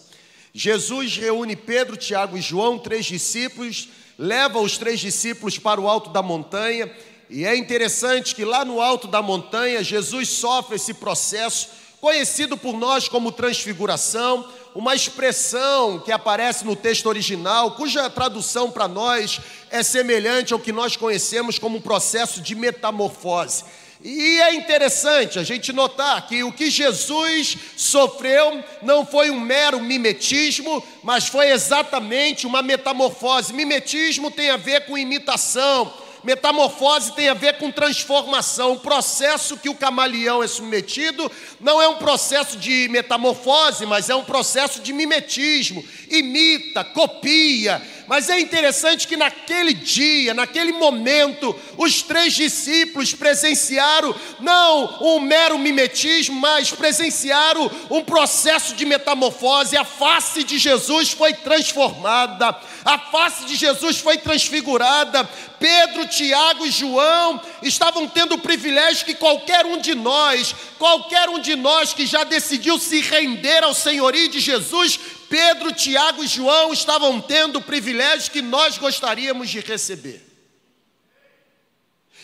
Jesus 0.53 1.17
reúne 1.17 1.57
Pedro, 1.57 1.97
Tiago 1.97 2.37
e 2.37 2.43
João, 2.43 2.79
três 2.79 3.07
discípulos, 3.07 3.89
leva 4.19 4.61
os 4.61 4.77
três 4.77 5.01
discípulos 5.01 5.59
para 5.59 5.81
o 5.81 5.89
alto 5.89 6.11
da 6.11 6.21
montanha 6.21 6.95
e 7.31 7.47
é 7.47 7.57
interessante 7.57 8.35
que 8.35 8.45
lá 8.45 8.67
no 8.67 8.83
alto 8.83 9.09
da 9.09 9.23
montanha, 9.23 9.83
Jesus 9.83 10.29
sofre 10.29 10.77
esse 10.77 10.93
processo, 10.93 11.69
conhecido 12.03 12.59
por 12.59 12.77
nós 12.77 13.09
como 13.09 13.33
transfiguração, 13.33 14.47
uma 14.75 14.95
expressão 14.95 15.99
que 16.01 16.13
aparece 16.13 16.67
no 16.67 16.77
texto 16.77 17.07
original, 17.07 17.71
cuja 17.71 18.11
tradução 18.11 18.71
para 18.71 18.87
nós 18.87 19.41
é 19.71 19.83
semelhante 19.83 20.53
ao 20.53 20.61
que 20.61 20.71
nós 20.71 20.97
conhecemos 20.97 21.59
como 21.59 21.79
um 21.79 21.81
processo 21.81 22.43
de 22.43 22.55
metamorfose. 22.55 23.65
E 24.03 24.41
é 24.41 24.55
interessante 24.55 25.38
a 25.38 25.43
gente 25.43 25.73
notar 25.73 26.26
que 26.26 26.45
o 26.45 26.53
que 26.53 26.71
Jesus 26.71 27.57
sofreu 27.76 28.62
não 28.83 29.07
foi 29.07 29.31
um 29.31 29.41
mero 29.41 29.81
mimetismo, 29.81 30.83
mas 31.03 31.26
foi 31.26 31.50
exatamente 31.50 32.47
uma 32.47 32.62
metamorfose. 32.62 33.53
Mimetismo 33.53 34.31
tem 34.31 34.50
a 34.50 34.57
ver 34.57 34.87
com 34.87 34.99
imitação 34.99 35.93
Metamorfose 36.26 37.12
tem 37.12 37.29
a 37.29 37.35
ver 37.35 37.57
com 37.57 37.71
transformação. 37.71 38.73
O 38.73 38.81
processo 38.81 39.57
que 39.57 39.69
o 39.69 39.76
camaleão 39.76 40.43
é 40.43 40.49
submetido 40.49 41.31
não 41.61 41.81
é 41.81 41.87
um 41.87 41.99
processo 41.99 42.57
de 42.57 42.88
metamorfose, 42.88 43.87
mas 43.87 44.11
é 44.11 44.15
um 44.17 44.25
processo 44.25 44.81
de 44.81 44.93
mimetismo. 44.93 45.85
Imita, 46.11 46.83
copia. 46.83 47.81
Mas 48.07 48.31
é 48.31 48.39
interessante 48.39 49.07
que 49.09 49.17
naquele 49.17 49.75
dia, 49.75 50.33
naquele 50.33 50.73
momento, 50.73 51.55
os 51.77 52.03
três 52.03 52.35
discípulos 52.35 53.13
presenciaram 53.13 54.15
não 54.39 54.99
um 55.03 55.21
mero 55.21 55.59
mimetismo, 55.59 56.41
mas 56.41 56.71
presenciaram 56.71 57.71
um 57.91 58.03
processo 58.03 58.75
de 58.75 58.85
metamorfose. 58.85 59.77
A 59.77 59.85
face 59.85 60.45
de 60.45 60.57
Jesus 60.57 61.11
foi 61.11 61.35
transformada, 61.35 62.57
a 62.85 62.99
face 62.99 63.45
de 63.45 63.57
Jesus 63.57 63.99
foi 63.99 64.19
transfigurada. 64.19 65.29
Pedro, 65.59 66.07
Tiago 66.07 66.67
e 66.67 66.71
João 66.71 67.41
estavam 67.63 68.07
tendo 68.07 68.35
o 68.35 68.39
privilégio 68.39 69.07
que 69.07 69.15
qualquer 69.15 69.65
um 69.65 69.79
de 69.79 69.95
nós, 69.95 70.55
qualquer 70.79 71.29
um 71.29 71.39
de 71.39 71.57
nós 71.57 71.93
que 71.93 72.07
já 72.07 72.25
decidiu 72.25 72.79
se 72.79 73.01
render 73.01 73.65
ao 73.65 73.75
senhorio 73.75 74.29
de 74.29 74.39
Jesus, 74.39 75.01
Pedro, 75.28 75.73
Tiago 75.73 76.23
e 76.23 76.26
João 76.26 76.73
estavam 76.73 77.21
tendo 77.21 77.59
o 77.59 77.62
privilégio 77.62 78.30
que 78.30 78.42
nós 78.42 78.78
gostaríamos 78.78 79.50
de 79.50 79.61
receber. 79.61 80.25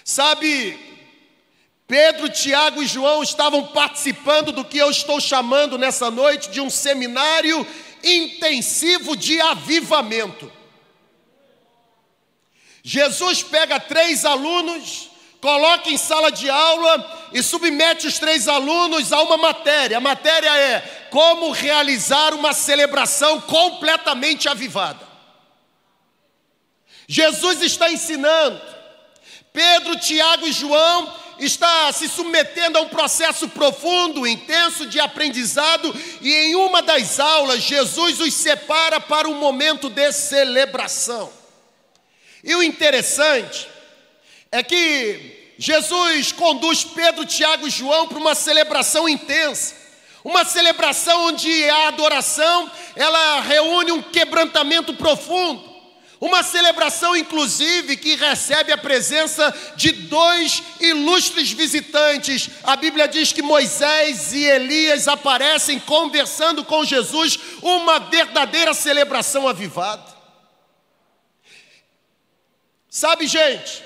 Sabe, 0.04 0.78
Pedro, 1.86 2.28
Tiago 2.28 2.82
e 2.82 2.86
João 2.86 3.22
estavam 3.22 3.68
participando 3.68 4.52
do 4.52 4.64
que 4.64 4.78
eu 4.78 4.90
estou 4.90 5.20
chamando 5.20 5.76
nessa 5.76 6.10
noite 6.10 6.50
de 6.50 6.60
um 6.60 6.70
seminário 6.70 7.66
intensivo 8.02 9.16
de 9.16 9.40
avivamento. 9.40 10.50
Jesus 12.82 13.42
pega 13.42 13.78
três 13.78 14.24
alunos, 14.24 15.11
coloca 15.42 15.90
em 15.90 15.96
sala 15.98 16.30
de 16.30 16.48
aula 16.48 17.28
e 17.32 17.42
submete 17.42 18.06
os 18.06 18.16
três 18.16 18.46
alunos 18.46 19.12
a 19.12 19.20
uma 19.20 19.36
matéria. 19.36 19.98
A 19.98 20.00
matéria 20.00 20.56
é 20.56 20.80
como 21.10 21.50
realizar 21.50 22.32
uma 22.32 22.52
celebração 22.52 23.40
completamente 23.40 24.48
avivada. 24.48 25.04
Jesus 27.08 27.60
está 27.60 27.90
ensinando. 27.90 28.62
Pedro, 29.52 29.98
Tiago 29.98 30.46
e 30.46 30.52
João 30.52 31.12
está 31.40 31.92
se 31.92 32.08
submetendo 32.08 32.78
a 32.78 32.82
um 32.82 32.88
processo 32.88 33.48
profundo, 33.48 34.24
intenso 34.24 34.86
de 34.86 35.00
aprendizado, 35.00 35.92
e 36.20 36.32
em 36.32 36.54
uma 36.54 36.80
das 36.80 37.18
aulas, 37.18 37.62
Jesus 37.62 38.20
os 38.20 38.32
separa 38.32 39.00
para 39.00 39.28
um 39.28 39.34
momento 39.34 39.90
de 39.90 40.12
celebração. 40.12 41.32
E 42.44 42.54
o 42.54 42.62
interessante 42.62 43.68
é 44.52 44.62
que 44.62 45.31
Jesus 45.58 46.32
conduz 46.32 46.84
Pedro, 46.84 47.24
Tiago 47.26 47.66
e 47.66 47.70
João 47.70 48.08
para 48.08 48.18
uma 48.18 48.34
celebração 48.34 49.08
intensa. 49.08 49.74
Uma 50.24 50.44
celebração 50.44 51.26
onde 51.26 51.68
a 51.68 51.88
adoração, 51.88 52.70
ela 52.94 53.40
reúne 53.40 53.90
um 53.92 54.02
quebrantamento 54.02 54.94
profundo. 54.94 55.72
Uma 56.20 56.44
celebração, 56.44 57.16
inclusive, 57.16 57.96
que 57.96 58.14
recebe 58.14 58.70
a 58.70 58.78
presença 58.78 59.52
de 59.74 59.90
dois 59.90 60.62
ilustres 60.78 61.50
visitantes. 61.50 62.48
A 62.62 62.76
Bíblia 62.76 63.08
diz 63.08 63.32
que 63.32 63.42
Moisés 63.42 64.32
e 64.32 64.44
Elias 64.44 65.08
aparecem 65.08 65.80
conversando 65.80 66.64
com 66.64 66.84
Jesus, 66.84 67.36
uma 67.60 67.98
verdadeira 67.98 68.72
celebração 68.72 69.48
avivada. 69.48 70.12
Sabe, 72.88 73.26
gente, 73.26 73.82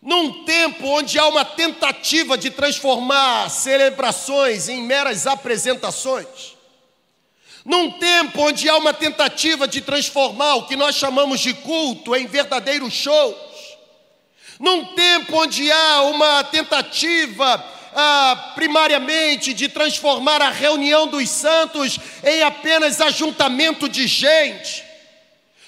num 0.00 0.44
tempo 0.44 0.86
onde 0.86 1.18
há 1.18 1.26
uma 1.26 1.44
tentativa 1.44 2.38
de 2.38 2.50
transformar 2.50 3.50
celebrações 3.50 4.68
em 4.68 4.82
meras 4.82 5.26
apresentações, 5.26 6.56
num 7.64 7.90
tempo 7.90 8.40
onde 8.42 8.68
há 8.68 8.76
uma 8.76 8.94
tentativa 8.94 9.66
de 9.66 9.80
transformar 9.80 10.54
o 10.54 10.66
que 10.66 10.76
nós 10.76 10.94
chamamos 10.94 11.40
de 11.40 11.52
culto 11.52 12.14
em 12.14 12.26
verdadeiros 12.26 12.92
shows, 12.92 13.36
num 14.58 14.84
tempo 14.86 15.42
onde 15.42 15.70
há 15.70 16.02
uma 16.02 16.44
tentativa 16.44 17.64
ah, 17.94 18.52
primariamente 18.54 19.52
de 19.52 19.68
transformar 19.68 20.40
a 20.40 20.50
reunião 20.50 21.06
dos 21.06 21.28
santos 21.28 21.98
em 22.24 22.42
apenas 22.42 23.00
ajuntamento 23.00 23.88
de 23.88 24.06
gente, 24.06 24.87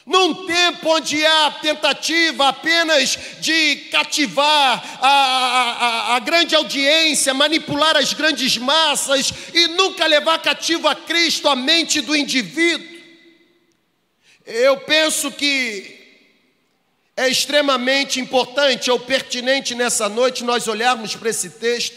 num 0.06 0.46
tempo 0.46 0.88
onde 0.96 1.24
há 1.24 1.50
tentativa 1.62 2.48
apenas 2.48 3.18
de 3.40 3.76
cativar 3.90 4.98
a, 5.00 5.08
a, 5.08 6.16
a, 6.16 6.18
grande 6.20 6.54
audiência, 6.54 7.34
manipular 7.34 7.96
as 7.96 8.12
grandes 8.12 8.56
massas 8.56 9.32
e 9.52 9.68
nunca 9.68 10.06
levar 10.06 10.38
cativo 10.38 10.88
a 10.88 10.94
Cristo 10.94 11.48
a 11.48 11.54
mente 11.54 12.00
do 12.00 12.16
indivíduo, 12.16 12.88
eu 14.46 14.78
penso 14.78 15.30
que 15.30 15.98
é 17.16 17.28
extremamente 17.28 18.18
importante 18.18 18.90
ou 18.90 18.98
pertinente 18.98 19.74
nessa 19.74 20.08
noite 20.08 20.42
nós 20.42 20.66
olharmos 20.66 21.14
para 21.14 21.28
esse 21.28 21.50
texto 21.50 21.96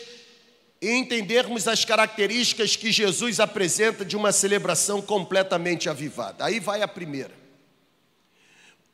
e 0.82 0.92
entendermos 0.92 1.66
as 1.68 1.86
características 1.86 2.76
que 2.76 2.92
Jesus 2.92 3.40
apresenta 3.40 4.04
de 4.04 4.18
uma 4.18 4.34
celebração 4.34 5.02
completamente 5.02 5.90
avivada. 5.90 6.44
Aí 6.44 6.60
vai 6.60 6.82
a 6.82 6.88
primeira. 6.88 7.43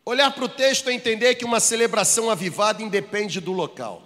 Olhar 0.10 0.32
para 0.32 0.44
o 0.44 0.50
texto 0.50 0.90
é 0.90 0.94
entender 0.94 1.36
que 1.36 1.46
uma 1.46 1.60
celebração 1.60 2.32
avivada 2.32 2.82
independe 2.82 3.40
do 3.40 3.52
local. 3.52 4.02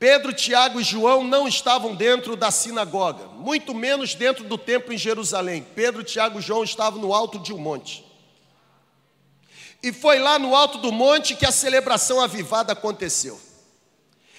Pedro, 0.00 0.32
Tiago 0.32 0.80
e 0.80 0.82
João 0.82 1.22
não 1.22 1.46
estavam 1.46 1.94
dentro 1.94 2.34
da 2.34 2.50
sinagoga, 2.50 3.26
muito 3.36 3.72
menos 3.72 4.16
dentro 4.16 4.42
do 4.42 4.58
templo 4.58 4.92
em 4.92 4.98
Jerusalém. 4.98 5.64
Pedro, 5.76 6.02
Tiago 6.02 6.40
e 6.40 6.42
João 6.42 6.64
estavam 6.64 7.00
no 7.00 7.14
alto 7.14 7.38
de 7.38 7.52
um 7.52 7.58
monte. 7.58 8.04
E 9.80 9.92
foi 9.92 10.18
lá 10.18 10.40
no 10.40 10.56
alto 10.56 10.78
do 10.78 10.90
monte 10.90 11.36
que 11.36 11.46
a 11.46 11.52
celebração 11.52 12.20
avivada 12.20 12.72
aconteceu. 12.72 13.40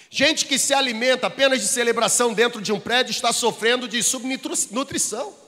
Gente 0.10 0.46
que 0.46 0.60
se 0.60 0.74
alimenta 0.74 1.28
apenas 1.28 1.62
de 1.62 1.68
celebração 1.70 2.34
dentro 2.34 2.62
de 2.62 2.74
um 2.74 2.80
prédio 2.80 3.12
está 3.12 3.32
sofrendo 3.32 3.88
de 3.88 4.04
subnutrição. 4.04 5.43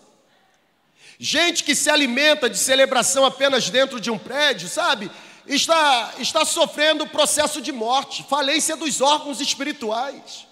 Gente 1.19 1.63
que 1.63 1.75
se 1.75 1.89
alimenta 1.89 2.49
de 2.49 2.57
celebração 2.57 3.25
apenas 3.25 3.69
dentro 3.69 3.99
de 3.99 4.11
um 4.11 4.17
prédio, 4.17 4.67
sabe? 4.67 5.09
Está, 5.47 6.13
está 6.19 6.43
sofrendo 6.43 7.07
processo 7.07 7.61
de 7.61 7.71
morte, 7.71 8.25
falência 8.27 8.75
dos 8.75 8.99
órgãos 8.99 9.39
espirituais. 9.39 10.45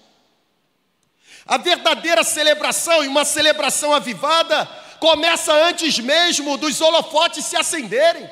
A 1.46 1.58
verdadeira 1.58 2.24
celebração 2.24 3.04
e 3.04 3.08
uma 3.08 3.24
celebração 3.24 3.92
avivada 3.92 4.64
começa 4.98 5.52
antes 5.52 5.98
mesmo 5.98 6.56
dos 6.56 6.80
holofotes 6.80 7.44
se 7.44 7.56
acenderem. 7.56 8.30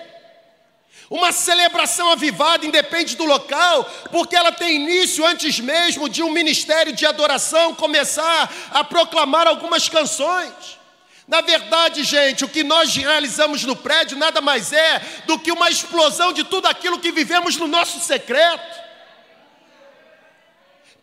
Uma 1.10 1.30
celebração 1.30 2.10
avivada 2.10 2.64
independe 2.64 3.16
do 3.16 3.24
local, 3.24 3.84
porque 4.10 4.34
ela 4.34 4.50
tem 4.50 4.76
início 4.76 5.26
antes 5.26 5.60
mesmo 5.60 6.08
de 6.08 6.22
um 6.22 6.30
ministério 6.30 6.94
de 6.94 7.04
adoração 7.04 7.74
começar 7.74 8.50
a 8.70 8.82
proclamar 8.82 9.46
algumas 9.46 9.90
canções. 9.90 10.81
Na 11.26 11.40
verdade, 11.40 12.02
gente, 12.02 12.44
o 12.44 12.48
que 12.48 12.64
nós 12.64 12.94
realizamos 12.94 13.62
no 13.64 13.76
prédio 13.76 14.18
nada 14.18 14.40
mais 14.40 14.72
é 14.72 15.00
do 15.26 15.38
que 15.38 15.52
uma 15.52 15.70
explosão 15.70 16.32
de 16.32 16.42
tudo 16.44 16.66
aquilo 16.66 16.98
que 16.98 17.12
vivemos 17.12 17.56
no 17.56 17.68
nosso 17.68 18.00
secreto. 18.00 18.82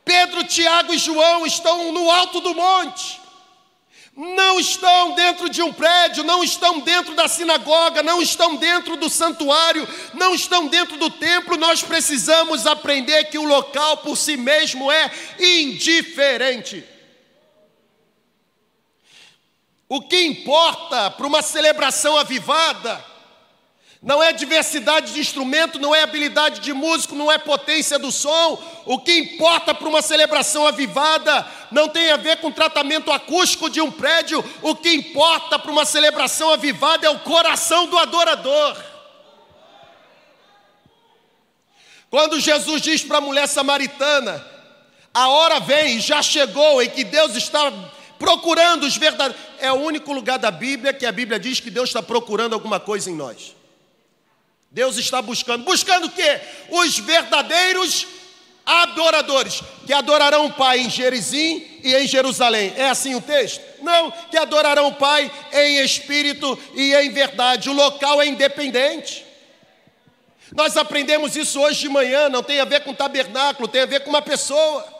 Pedro, 0.03 0.43
Tiago 0.43 0.93
e 0.93 0.97
João 0.97 1.45
estão 1.45 1.91
no 1.91 2.11
alto 2.11 2.41
do 2.41 2.53
monte. 2.53 3.19
Não 4.15 4.59
estão 4.59 5.13
dentro 5.15 5.47
de 5.47 5.61
um 5.61 5.71
prédio, 5.71 6.25
não 6.25 6.43
estão 6.43 6.81
dentro 6.81 7.15
da 7.15 7.29
sinagoga, 7.29 8.03
não 8.03 8.21
estão 8.21 8.57
dentro 8.57 8.97
do 8.97 9.09
santuário, 9.09 9.87
não 10.13 10.35
estão 10.35 10.67
dentro 10.67 10.97
do 10.97 11.09
templo. 11.09 11.55
Nós 11.55 11.81
precisamos 11.81 12.67
aprender 12.67 13.25
que 13.25 13.37
o 13.37 13.45
local 13.45 13.97
por 13.97 14.17
si 14.17 14.35
mesmo 14.35 14.91
é 14.91 15.09
indiferente. 15.39 16.83
O 19.89 20.01
que 20.01 20.23
importa 20.23 21.09
para 21.09 21.25
uma 21.25 21.41
celebração 21.41 22.15
avivada 22.15 23.03
não 24.01 24.23
é 24.23 24.31
diversidade 24.31 25.11
de 25.11 25.19
instrumento, 25.19 25.79
não 25.79 25.93
é 25.93 26.03
habilidade 26.03 26.61
de 26.61 26.71
músico, 26.71 27.15
não 27.15 27.29
é 27.29 27.39
potência 27.39 27.97
do 27.97 28.11
som. 28.11 28.61
O 28.85 28.99
que 28.99 29.11
importa 29.17 29.73
para 29.73 29.89
uma 29.89 30.01
celebração 30.01 30.65
avivada 30.67 31.45
não 31.71 31.89
tem 31.89 32.11
a 32.11 32.17
ver 32.17 32.37
com 32.37 32.51
tratamento 32.51 33.11
acústico 33.11 33.67
de 33.67 33.81
um 33.81 33.91
prédio. 33.91 34.45
O 34.61 34.75
que 34.75 34.93
importa 34.93 35.57
para 35.57 35.71
uma 35.71 35.83
celebração 35.83 36.51
avivada 36.51 37.07
é 37.07 37.09
o 37.09 37.19
coração 37.19 37.87
do 37.87 37.97
adorador. 37.97 38.77
Quando 42.11 42.39
Jesus 42.39 42.81
diz 42.81 43.03
para 43.03 43.17
a 43.17 43.21
mulher 43.21 43.47
samaritana: 43.47 44.45
A 45.13 45.27
hora 45.27 45.59
vem, 45.59 45.99
já 45.99 46.21
chegou, 46.21 46.81
em 46.81 46.89
que 46.89 47.03
Deus 47.03 47.35
está 47.35 47.69
procurando 48.19 48.85
os 48.85 48.97
verdadeiros. 48.97 49.41
É 49.57 49.71
o 49.71 49.77
único 49.77 50.13
lugar 50.13 50.37
da 50.37 50.51
Bíblia 50.51 50.93
que 50.93 51.05
a 51.05 51.11
Bíblia 51.11 51.39
diz 51.39 51.59
que 51.59 51.71
Deus 51.71 51.89
está 51.89 52.03
procurando 52.03 52.53
alguma 52.53 52.79
coisa 52.79 53.09
em 53.09 53.15
nós. 53.15 53.55
Deus 54.69 54.97
está 54.97 55.21
buscando. 55.21 55.63
Buscando 55.63 56.07
o 56.07 56.11
quê? 56.11 56.39
Os 56.69 56.99
verdadeiros 56.99 58.05
adoradores, 58.65 59.63
que 59.87 59.91
adorarão 59.91 60.45
o 60.45 60.53
Pai 60.53 60.81
em 60.81 60.89
Gerizim 60.91 61.65
e 61.83 61.95
em 61.95 62.07
Jerusalém. 62.07 62.71
É 62.77 62.87
assim 62.87 63.15
o 63.15 63.21
texto? 63.21 63.61
Não, 63.81 64.11
que 64.29 64.37
adorarão 64.37 64.89
o 64.89 64.95
Pai 64.95 65.31
em 65.51 65.79
espírito 65.79 66.57
e 66.75 66.93
em 66.93 67.09
verdade. 67.09 67.69
O 67.69 67.73
local 67.73 68.21
é 68.21 68.27
independente. 68.27 69.25
Nós 70.55 70.77
aprendemos 70.77 71.35
isso 71.35 71.59
hoje 71.59 71.79
de 71.79 71.89
manhã, 71.89 72.29
não 72.29 72.43
tem 72.43 72.59
a 72.59 72.65
ver 72.65 72.83
com 72.83 72.93
tabernáculo, 72.93 73.67
tem 73.67 73.81
a 73.81 73.87
ver 73.87 74.01
com 74.01 74.09
uma 74.09 74.21
pessoa 74.21 74.98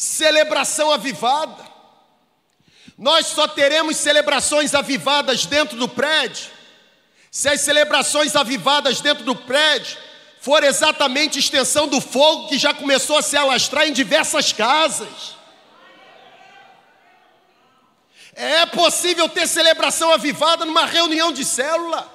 celebração 0.00 0.90
avivada. 0.90 1.62
Nós 2.96 3.26
só 3.26 3.46
teremos 3.46 3.98
celebrações 3.98 4.74
avivadas 4.74 5.44
dentro 5.44 5.76
do 5.76 5.86
prédio 5.86 6.50
se 7.30 7.50
as 7.50 7.60
celebrações 7.60 8.34
avivadas 8.34 9.02
dentro 9.02 9.24
do 9.24 9.36
prédio 9.36 9.98
for 10.40 10.64
exatamente 10.64 11.38
extensão 11.38 11.86
do 11.86 12.00
fogo 12.00 12.48
que 12.48 12.56
já 12.56 12.72
começou 12.72 13.18
a 13.18 13.22
se 13.22 13.36
alastrar 13.36 13.86
em 13.86 13.92
diversas 13.92 14.54
casas. 14.54 15.36
É 18.34 18.64
possível 18.64 19.28
ter 19.28 19.46
celebração 19.46 20.10
avivada 20.14 20.64
numa 20.64 20.86
reunião 20.86 21.30
de 21.30 21.44
célula. 21.44 22.10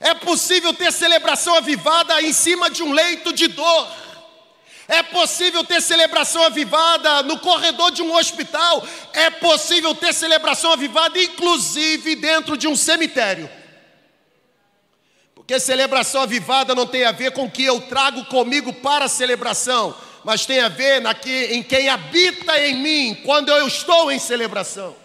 É 0.00 0.14
possível 0.14 0.72
ter 0.72 0.90
celebração 0.90 1.56
avivada 1.56 2.22
em 2.22 2.32
cima 2.32 2.70
de 2.70 2.82
um 2.82 2.90
leito 2.90 3.34
de 3.34 3.48
dor. 3.48 4.03
É 4.86 5.02
possível 5.02 5.64
ter 5.64 5.80
celebração 5.80 6.42
avivada 6.42 7.22
no 7.22 7.38
corredor 7.38 7.90
de 7.90 8.02
um 8.02 8.14
hospital. 8.14 8.86
É 9.12 9.30
possível 9.30 9.94
ter 9.94 10.12
celebração 10.12 10.72
avivada, 10.72 11.18
inclusive 11.18 12.16
dentro 12.16 12.56
de 12.56 12.68
um 12.68 12.76
cemitério. 12.76 13.48
Porque 15.34 15.58
celebração 15.58 16.22
avivada 16.22 16.74
não 16.74 16.86
tem 16.86 17.04
a 17.04 17.12
ver 17.12 17.32
com 17.32 17.44
o 17.44 17.50
que 17.50 17.64
eu 17.64 17.80
trago 17.82 18.24
comigo 18.26 18.72
para 18.72 19.06
a 19.06 19.08
celebração, 19.08 19.94
mas 20.24 20.46
tem 20.46 20.60
a 20.60 20.68
ver 20.68 21.00
naqui, 21.00 21.48
em 21.50 21.62
quem 21.62 21.88
habita 21.88 22.58
em 22.58 22.76
mim 22.76 23.22
quando 23.24 23.50
eu 23.50 23.66
estou 23.66 24.10
em 24.10 24.18
celebração. 24.18 24.96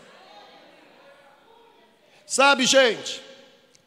Sabe, 2.25 2.65
gente, 2.65 3.21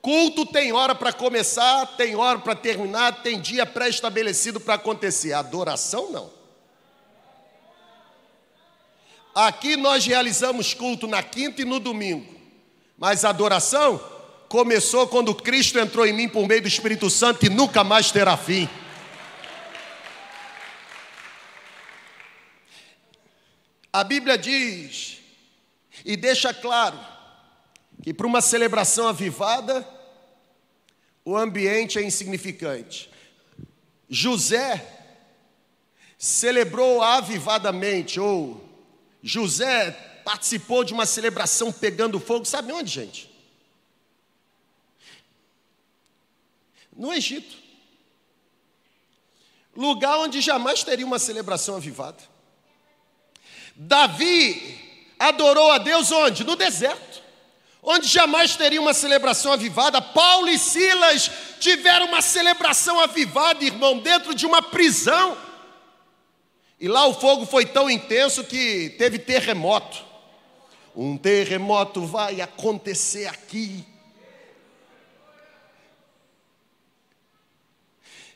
culto 0.02 0.44
tem 0.44 0.72
hora 0.72 0.96
para 0.96 1.12
começar, 1.12 1.86
tem 1.96 2.16
hora 2.16 2.40
para 2.40 2.56
terminar, 2.56 3.22
tem 3.22 3.40
dia 3.40 3.64
pré-estabelecido 3.64 4.58
para 4.58 4.74
acontecer. 4.74 5.32
Adoração 5.32 6.10
não. 6.10 6.30
Aqui 9.32 9.76
nós 9.76 10.04
realizamos 10.04 10.74
culto 10.74 11.06
na 11.06 11.22
quinta 11.22 11.62
e 11.62 11.64
no 11.64 11.78
domingo, 11.78 12.34
mas 12.98 13.24
adoração 13.24 13.98
começou 14.48 15.06
quando 15.06 15.34
Cristo 15.34 15.78
entrou 15.78 16.04
em 16.04 16.12
mim 16.12 16.28
por 16.28 16.46
meio 16.46 16.60
do 16.60 16.68
Espírito 16.68 17.08
Santo 17.08 17.46
e 17.46 17.48
nunca 17.48 17.82
mais 17.82 18.10
terá 18.10 18.36
fim. 18.36 18.68
A 23.90 24.04
Bíblia 24.04 24.36
diz 24.36 25.18
e 26.04 26.16
deixa 26.16 26.52
claro 26.52 27.11
que 28.02 28.12
para 28.12 28.26
uma 28.26 28.40
celebração 28.40 29.06
avivada, 29.06 29.88
o 31.24 31.36
ambiente 31.36 31.98
é 31.98 32.02
insignificante. 32.02 33.08
José 34.08 34.84
celebrou 36.18 37.00
avivadamente, 37.00 38.18
ou 38.18 38.62
José 39.22 39.92
participou 40.24 40.84
de 40.84 40.92
uma 40.92 41.06
celebração 41.06 41.72
pegando 41.72 42.20
fogo, 42.20 42.44
sabe 42.44 42.72
onde, 42.72 42.90
gente? 42.90 43.30
No 46.96 47.12
Egito. 47.12 47.56
Lugar 49.74 50.18
onde 50.18 50.40
jamais 50.40 50.84
teria 50.84 51.06
uma 51.06 51.18
celebração 51.18 51.76
avivada. 51.76 52.22
Davi 53.74 55.06
adorou 55.18 55.70
a 55.70 55.78
Deus 55.78 56.12
onde? 56.12 56.44
No 56.44 56.56
deserto. 56.56 57.11
Onde 57.82 58.06
jamais 58.06 58.54
teria 58.54 58.80
uma 58.80 58.94
celebração 58.94 59.52
avivada. 59.52 60.00
Paulo 60.00 60.48
e 60.48 60.56
Silas 60.56 61.28
tiveram 61.58 62.06
uma 62.06 62.22
celebração 62.22 63.00
avivada, 63.00 63.64
irmão, 63.64 63.98
dentro 63.98 64.32
de 64.34 64.46
uma 64.46 64.62
prisão. 64.62 65.36
E 66.78 66.86
lá 66.86 67.04
o 67.06 67.14
fogo 67.14 67.44
foi 67.44 67.66
tão 67.66 67.90
intenso 67.90 68.44
que 68.44 68.94
teve 68.98 69.18
terremoto. 69.18 70.04
Um 70.94 71.16
terremoto 71.16 72.06
vai 72.06 72.40
acontecer 72.40 73.26
aqui. 73.26 73.84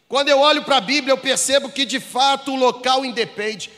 Quando 0.08 0.28
eu 0.28 0.40
olho 0.40 0.64
para 0.64 0.76
a 0.76 0.80
Bíblia, 0.80 1.12
eu 1.12 1.18
percebo 1.18 1.68
que 1.68 1.84
de 1.84 2.00
fato 2.00 2.52
o 2.52 2.56
local 2.56 3.04
independe. 3.04 3.70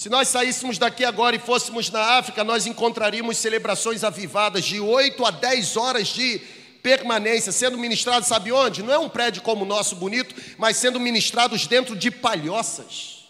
Se 0.00 0.08
nós 0.08 0.28
saíssemos 0.28 0.78
daqui 0.78 1.04
agora 1.04 1.36
e 1.36 1.38
fôssemos 1.38 1.90
na 1.90 2.00
África, 2.16 2.42
nós 2.42 2.64
encontraríamos 2.64 3.36
celebrações 3.36 4.02
avivadas 4.02 4.64
de 4.64 4.80
8 4.80 5.26
a 5.26 5.30
10 5.30 5.76
horas 5.76 6.08
de 6.08 6.40
permanência, 6.82 7.52
sendo 7.52 7.76
ministrados, 7.76 8.26
sabe 8.26 8.50
onde? 8.50 8.82
Não 8.82 8.94
é 8.94 8.98
um 8.98 9.10
prédio 9.10 9.42
como 9.42 9.62
o 9.62 9.68
nosso 9.68 9.94
bonito, 9.96 10.34
mas 10.56 10.78
sendo 10.78 10.98
ministrados 10.98 11.66
dentro 11.66 11.94
de 11.94 12.10
palhoças. 12.10 13.26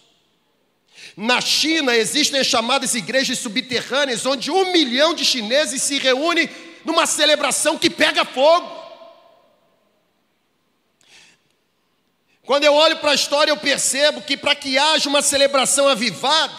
Na 1.17 1.41
China 1.41 1.97
existem 1.97 2.39
as 2.39 2.47
chamadas 2.47 2.95
igrejas 2.95 3.41
subterrâneas, 3.41 4.25
onde 4.25 4.49
um 4.53 4.71
milhão 4.71 5.13
de 5.13 5.25
chineses 5.25 5.83
se 5.83 5.99
reúnem 5.99 6.49
numa 6.85 7.05
celebração 7.05 7.77
que 7.77 7.91
pega 7.91 8.25
fogo. 8.25 8.80
Quando 12.51 12.65
eu 12.65 12.75
olho 12.75 12.97
para 12.97 13.13
a 13.13 13.15
história, 13.15 13.53
eu 13.53 13.57
percebo 13.57 14.23
que 14.23 14.37
para 14.37 14.57
que 14.57 14.77
haja 14.77 15.09
uma 15.09 15.23
celebração 15.23 15.87
avivada, 15.87 16.53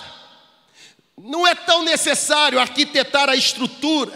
não 1.17 1.45
é 1.45 1.53
tão 1.53 1.83
necessário 1.83 2.57
arquitetar 2.57 3.27
a 3.27 3.35
estrutura, 3.35 4.13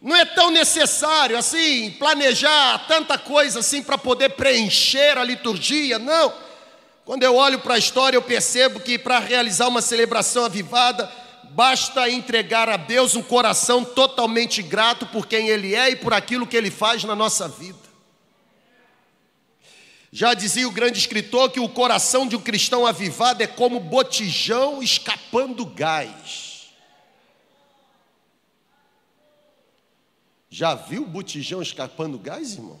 não 0.00 0.14
é 0.14 0.24
tão 0.24 0.52
necessário 0.52 1.36
assim 1.36 1.90
planejar 1.98 2.86
tanta 2.86 3.18
coisa 3.18 3.58
assim 3.58 3.82
para 3.82 3.98
poder 3.98 4.28
preencher 4.36 5.18
a 5.18 5.24
liturgia, 5.24 5.98
não. 5.98 6.32
Quando 7.04 7.24
eu 7.24 7.34
olho 7.34 7.58
para 7.58 7.74
a 7.74 7.78
história, 7.78 8.16
eu 8.16 8.22
percebo 8.22 8.78
que 8.78 8.96
para 8.96 9.18
realizar 9.18 9.66
uma 9.66 9.82
celebração 9.82 10.44
avivada, 10.44 11.10
basta 11.50 12.08
entregar 12.08 12.68
a 12.68 12.76
Deus 12.76 13.16
um 13.16 13.22
coração 13.24 13.84
totalmente 13.84 14.62
grato 14.62 15.04
por 15.06 15.26
quem 15.26 15.48
Ele 15.48 15.74
é 15.74 15.90
e 15.90 15.96
por 15.96 16.14
aquilo 16.14 16.46
que 16.46 16.56
Ele 16.56 16.70
faz 16.70 17.02
na 17.02 17.16
nossa 17.16 17.48
vida. 17.48 17.81
Já 20.14 20.34
dizia 20.34 20.68
o 20.68 20.70
grande 20.70 20.98
escritor 20.98 21.50
que 21.50 21.58
o 21.58 21.70
coração 21.70 22.28
de 22.28 22.36
um 22.36 22.40
cristão 22.40 22.86
avivado 22.86 23.42
é 23.42 23.46
como 23.46 23.80
botijão 23.80 24.82
escapando 24.82 25.64
gás. 25.64 26.70
Já 30.50 30.74
viu 30.74 31.06
botijão 31.06 31.62
escapando 31.62 32.18
gás, 32.18 32.52
irmão? 32.52 32.78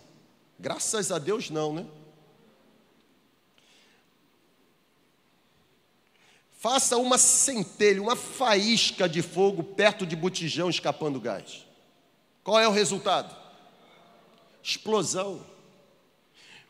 Graças 0.60 1.10
a 1.10 1.18
Deus 1.18 1.48
não, 1.48 1.72
né? 1.72 1.86
Faça 6.52 6.98
uma 6.98 7.16
centelha, 7.16 8.02
uma 8.02 8.14
faísca 8.14 9.08
de 9.08 9.22
fogo 9.22 9.64
perto 9.64 10.06
de 10.06 10.14
botijão 10.14 10.68
escapando 10.68 11.18
gás. 11.18 11.66
Qual 12.44 12.60
é 12.60 12.68
o 12.68 12.72
resultado? 12.72 13.34
Explosão. 14.62 15.51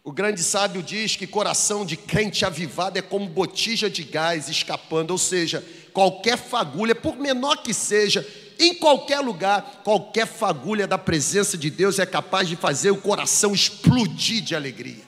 O 0.04 0.10
grande 0.10 0.42
sábio 0.42 0.82
diz 0.82 1.14
que 1.14 1.28
coração 1.28 1.86
de 1.86 1.96
crente 1.96 2.44
avivado 2.44 2.98
é 2.98 3.02
como 3.02 3.28
botija 3.28 3.88
de 3.88 4.02
gás 4.02 4.48
escapando, 4.48 5.12
ou 5.12 5.18
seja, 5.18 5.64
qualquer 5.92 6.36
fagulha, 6.36 6.94
por 6.94 7.16
menor 7.16 7.62
que 7.62 7.72
seja, 7.72 8.26
em 8.58 8.74
qualquer 8.74 9.20
lugar, 9.20 9.82
qualquer 9.84 10.26
fagulha 10.26 10.88
da 10.88 10.98
presença 10.98 11.56
de 11.56 11.70
Deus 11.70 12.00
é 12.00 12.06
capaz 12.06 12.48
de 12.48 12.56
fazer 12.56 12.90
o 12.90 13.00
coração 13.00 13.54
explodir 13.54 14.42
de 14.42 14.56
alegria. 14.56 15.04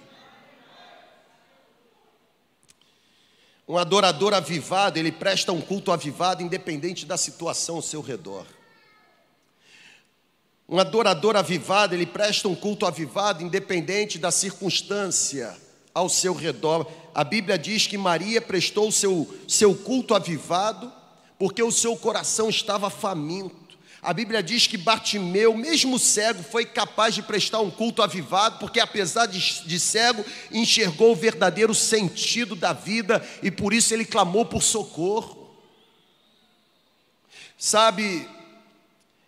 Um 3.67 3.77
adorador 3.77 4.33
avivado, 4.33 4.99
ele 4.99 5.11
presta 5.11 5.51
um 5.51 5.61
culto 5.61 5.91
avivado 5.91 6.43
independente 6.43 7.05
da 7.05 7.17
situação 7.17 7.77
ao 7.77 7.83
seu 7.83 8.01
redor. 8.01 8.47
Um 10.69 10.79
adorador 10.79 11.37
avivado, 11.37 11.95
ele 11.95 12.07
presta 12.07 12.49
um 12.49 12.55
culto 12.55 12.87
avivado, 12.87 13.43
independente 13.43 14.19
da 14.19 14.31
circunstância 14.31 15.55
ao 15.93 16.09
seu 16.09 16.35
redor. 16.35 16.91
A 17.15 17.23
Bíblia 17.23 17.59
diz 17.59 17.87
que 17.87 17.99
Maria 17.99 18.41
prestou 18.41 18.91
seu, 18.91 19.29
seu 19.47 19.75
culto 19.75 20.15
avivado, 20.15 20.91
porque 21.39 21.63
o 21.63 21.71
seu 21.71 21.97
coração 21.97 22.49
estava 22.49 22.89
faminto. 22.89 23.65
A 24.01 24.13
Bíblia 24.13 24.43
diz 24.43 24.67
que 24.67 24.77
Bartimeu, 24.77 25.57
mesmo 25.57 25.99
cego, 25.99 26.43
foi 26.43 26.67
capaz 26.67 27.15
de 27.15 27.23
prestar 27.23 27.61
um 27.61 27.71
culto 27.71 28.03
avivado, 28.03 28.59
porque 28.59 28.81
apesar 28.81 29.27
de, 29.27 29.67
de 29.67 29.81
cego, 29.81 30.25
enxergou 30.53 31.13
o 31.13 31.17
verdadeiro 31.17 31.75
sentido 31.75 32.55
da 32.55 32.73
vida 32.73 33.27
e 33.43 33.51
por 33.51 33.73
isso 33.73 33.95
ele 33.95 34.05
clamou 34.05 34.45
por 34.45 34.63
socorro. 34.63 35.57
Sabe, 37.57 38.29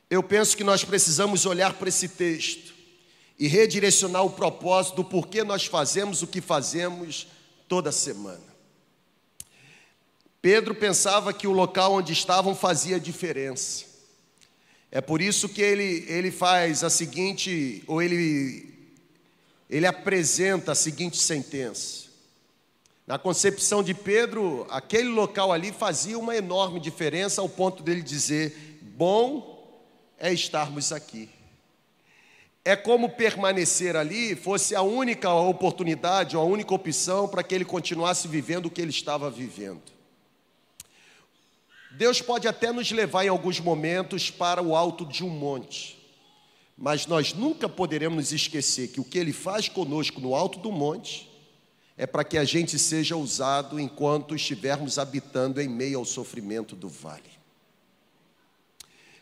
eu 0.09 0.23
penso 0.23 0.57
que 0.57 0.63
nós 0.65 0.85
precisamos 0.85 1.47
olhar 1.47 1.75
para 1.75 1.89
esse 1.89 2.09
texto 2.09 2.75
e 3.39 3.49
redirecionar 3.49 4.25
o 4.25 4.31
propósito 4.31 4.97
do 4.97 5.05
porquê 5.05 5.43
nós 5.43 5.67
fazemos 5.67 6.23
o 6.23 6.27
que 6.27 6.41
fazemos 6.41 7.27
toda 7.69 7.91
semana. 7.91 8.57
Pedro 10.41 10.75
pensava 10.75 11.33
que 11.33 11.47
o 11.47 11.53
local 11.53 11.95
onde 11.95 12.13
estavam 12.13 12.55
fazia 12.55 13.01
diferença. 13.01 13.85
É 14.93 15.01
por 15.01 15.21
isso 15.21 15.49
que 15.49 15.61
ele, 15.61 16.05
ele 16.09 16.31
faz 16.31 16.85
a 16.85 16.89
seguinte, 16.89 17.83
ou 17.87 18.01
ele, 18.01 18.73
ele 19.69 19.87
apresenta 19.87 20.73
a 20.73 20.77
seguinte 20.77 21.19
sentença. 21.19 22.07
Na 23.07 23.19
concepção 23.19 23.83
de 23.83 23.93
Pedro, 23.93 24.67
aquele 24.71 25.09
local 25.09 25.53
ali 25.53 25.73
fazia 25.73 26.19
uma 26.19 26.37
enorme 26.37 26.79
diferença 26.79 27.41
ao 27.41 27.49
ponto 27.49 27.83
dele 27.83 28.03
dizer: 28.03 28.79
bom 28.83 29.56
é 30.19 30.33
estarmos 30.33 30.93
aqui. 30.93 31.29
É 32.65 32.75
como 32.75 33.11
permanecer 33.11 33.95
ali 33.95 34.35
fosse 34.35 34.75
a 34.75 34.83
única 34.83 35.33
oportunidade, 35.33 36.37
ou 36.37 36.43
a 36.43 36.47
única 36.47 36.75
opção 36.75 37.29
para 37.29 37.43
que 37.43 37.55
ele 37.55 37.65
continuasse 37.65 38.27
vivendo 38.27 38.67
o 38.67 38.71
que 38.71 38.81
ele 38.81 38.91
estava 38.91 39.31
vivendo. 39.31 39.83
Deus 41.97 42.21
pode 42.21 42.47
até 42.47 42.73
nos 42.73 42.91
levar 42.91 43.25
em 43.25 43.29
alguns 43.29 43.59
momentos 43.59 44.31
para 44.31 44.61
o 44.61 44.77
alto 44.77 45.07
de 45.07 45.25
um 45.25 45.31
monte, 45.31 45.97
mas 46.77 47.07
nós 47.07 47.33
nunca 47.33 47.71
poderemos 47.71 48.17
nos 48.17 48.33
esquecer 48.33 48.89
que 48.89 49.01
o 49.01 49.05
que 49.05 49.19
Ele 49.19 49.33
faz 49.33 49.67
conosco 49.67 50.21
no 50.21 50.35
alto 50.35 50.59
do 50.59 50.71
monte 50.71 51.27
é 51.97 52.07
para 52.07 52.23
que 52.23 52.37
a 52.37 52.45
gente 52.45 52.79
seja 52.79 53.17
usado 53.17 53.81
enquanto 53.81 54.35
estivermos 54.35 54.99
habitando 54.99 55.59
em 55.59 55.69
meio 55.69 55.99
ao 55.99 56.05
sofrimento 56.05 56.77
do 56.77 56.89
vale. 56.89 57.36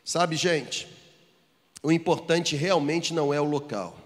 Sabe, 0.05 0.37
gente, 0.37 0.87
o 1.83 1.91
importante 1.91 2.55
realmente 2.55 3.15
não 3.15 3.33
é 3.33 3.41
o 3.41 3.45
local. 3.45 3.99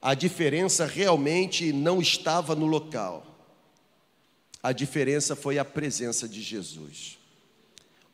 A 0.00 0.12
diferença 0.12 0.84
realmente 0.84 1.72
não 1.72 2.02
estava 2.02 2.54
no 2.54 2.66
local. 2.66 3.26
A 4.62 4.72
diferença 4.72 5.34
foi 5.34 5.58
a 5.58 5.64
presença 5.64 6.28
de 6.28 6.42
Jesus. 6.42 7.18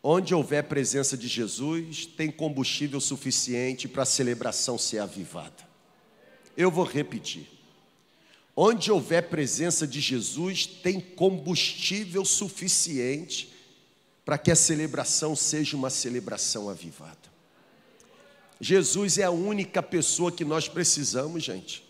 Onde 0.03 0.35
houver 0.35 0.65
presença 0.65 1.17
de 1.17 1.27
Jesus, 1.27 2.07
tem 2.07 2.31
combustível 2.31 3.01
suficiente 3.01 3.89
para 3.89 4.05
a 4.05 4.07
celebração 4.07 4.79
ser 4.79 4.99
avivada. 4.99 5.69
Eu 6.57 6.71
vou 6.71 6.85
repetir. 6.85 7.49
Onde 8.57 8.91
houver 8.91 9.29
presença 9.29 9.87
de 9.87 10.01
Jesus, 10.01 10.67
tem 10.67 11.01
combustível 11.01 12.25
suficiente 12.25 13.53
para 14.31 14.39
que 14.39 14.53
a 14.53 14.55
celebração 14.55 15.35
seja 15.35 15.77
uma 15.77 15.91
celebração 15.91 16.71
avivada. 16.71 17.19
Jesus 18.61 19.19
é 19.19 19.25
a 19.25 19.31
única 19.33 19.83
pessoa 19.83 20.31
que 20.31 20.45
nós 20.45 20.69
precisamos, 20.69 21.43
gente. 21.43 21.83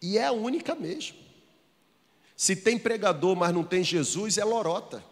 E 0.00 0.16
é 0.16 0.24
a 0.24 0.32
única 0.32 0.74
mesmo. 0.74 1.18
Se 2.34 2.56
tem 2.56 2.78
pregador, 2.78 3.36
mas 3.36 3.52
não 3.52 3.62
tem 3.62 3.84
Jesus, 3.84 4.38
é 4.38 4.44
lorota. 4.44 5.04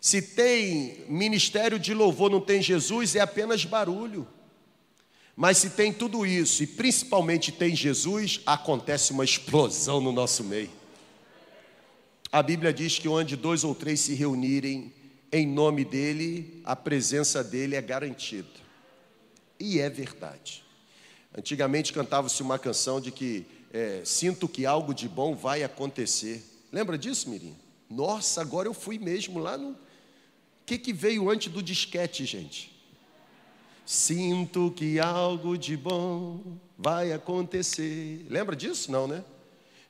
Se 0.00 0.22
tem 0.22 1.04
ministério 1.08 1.76
de 1.76 1.92
louvor, 1.92 2.30
não 2.30 2.40
tem 2.40 2.62
Jesus, 2.62 3.16
é 3.16 3.20
apenas 3.20 3.64
barulho. 3.64 4.28
Mas 5.34 5.58
se 5.58 5.70
tem 5.70 5.92
tudo 5.92 6.24
isso 6.24 6.62
e 6.62 6.68
principalmente 6.68 7.50
tem 7.50 7.74
Jesus, 7.74 8.42
acontece 8.46 9.10
uma 9.10 9.24
explosão 9.24 10.00
no 10.00 10.12
nosso 10.12 10.44
meio. 10.44 10.77
A 12.30 12.42
Bíblia 12.42 12.72
diz 12.72 12.98
que 12.98 13.08
onde 13.08 13.36
dois 13.36 13.64
ou 13.64 13.74
três 13.74 14.00
se 14.00 14.14
reunirem 14.14 14.92
em 15.32 15.46
nome 15.46 15.84
dele, 15.84 16.60
a 16.64 16.76
presença 16.76 17.42
dele 17.42 17.74
é 17.74 17.80
garantida. 17.80 18.48
E 19.58 19.80
é 19.80 19.88
verdade. 19.88 20.62
Antigamente 21.36 21.92
cantava-se 21.92 22.42
uma 22.42 22.58
canção 22.58 23.00
de 23.00 23.10
que 23.10 23.46
é, 23.72 24.02
sinto 24.04 24.48
que 24.48 24.66
algo 24.66 24.94
de 24.94 25.08
bom 25.08 25.34
vai 25.34 25.62
acontecer. 25.62 26.44
Lembra 26.72 26.98
disso, 26.98 27.28
Mirim? 27.30 27.56
Nossa, 27.88 28.40
agora 28.40 28.68
eu 28.68 28.74
fui 28.74 28.98
mesmo 28.98 29.38
lá 29.38 29.56
no. 29.56 29.70
O 29.70 29.76
que, 30.66 30.78
que 30.78 30.92
veio 30.92 31.30
antes 31.30 31.50
do 31.50 31.62
disquete, 31.62 32.26
gente? 32.26 32.76
Sinto 33.86 34.70
que 34.70 35.00
algo 35.00 35.56
de 35.56 35.76
bom 35.76 36.58
vai 36.76 37.10
acontecer. 37.12 38.26
Lembra 38.28 38.54
disso? 38.54 38.92
Não, 38.92 39.06
né? 39.06 39.24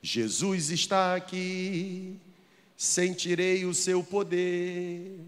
Jesus 0.01 0.69
está 0.69 1.15
aqui, 1.15 2.17
sentirei 2.79 3.65
o 3.65 3.73
seu 3.73 4.01
poder, 4.01 5.19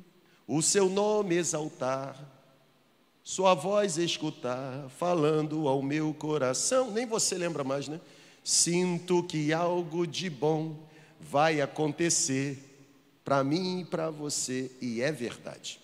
o 0.47 0.61
seu 0.61 0.89
nome 0.89 1.35
exaltar, 1.35 2.17
sua 3.21 3.53
voz 3.53 3.97
escutar, 3.97 4.87
falando 4.97 5.67
ao 5.67 5.81
meu 5.81 6.13
coração. 6.13 6.91
Nem 6.91 7.05
você 7.05 7.37
lembra 7.37 7.61
mais, 7.61 7.89
né? 7.89 7.99
Sinto 8.41 9.21
que 9.23 9.51
algo 9.51 10.07
de 10.07 10.29
bom 10.29 10.87
vai 11.19 11.59
acontecer 11.59 12.57
para 13.23 13.43
mim 13.43 13.81
e 13.81 13.85
para 13.85 14.09
você, 14.09 14.71
e 14.81 15.01
é 15.01 15.11
verdade 15.11 15.81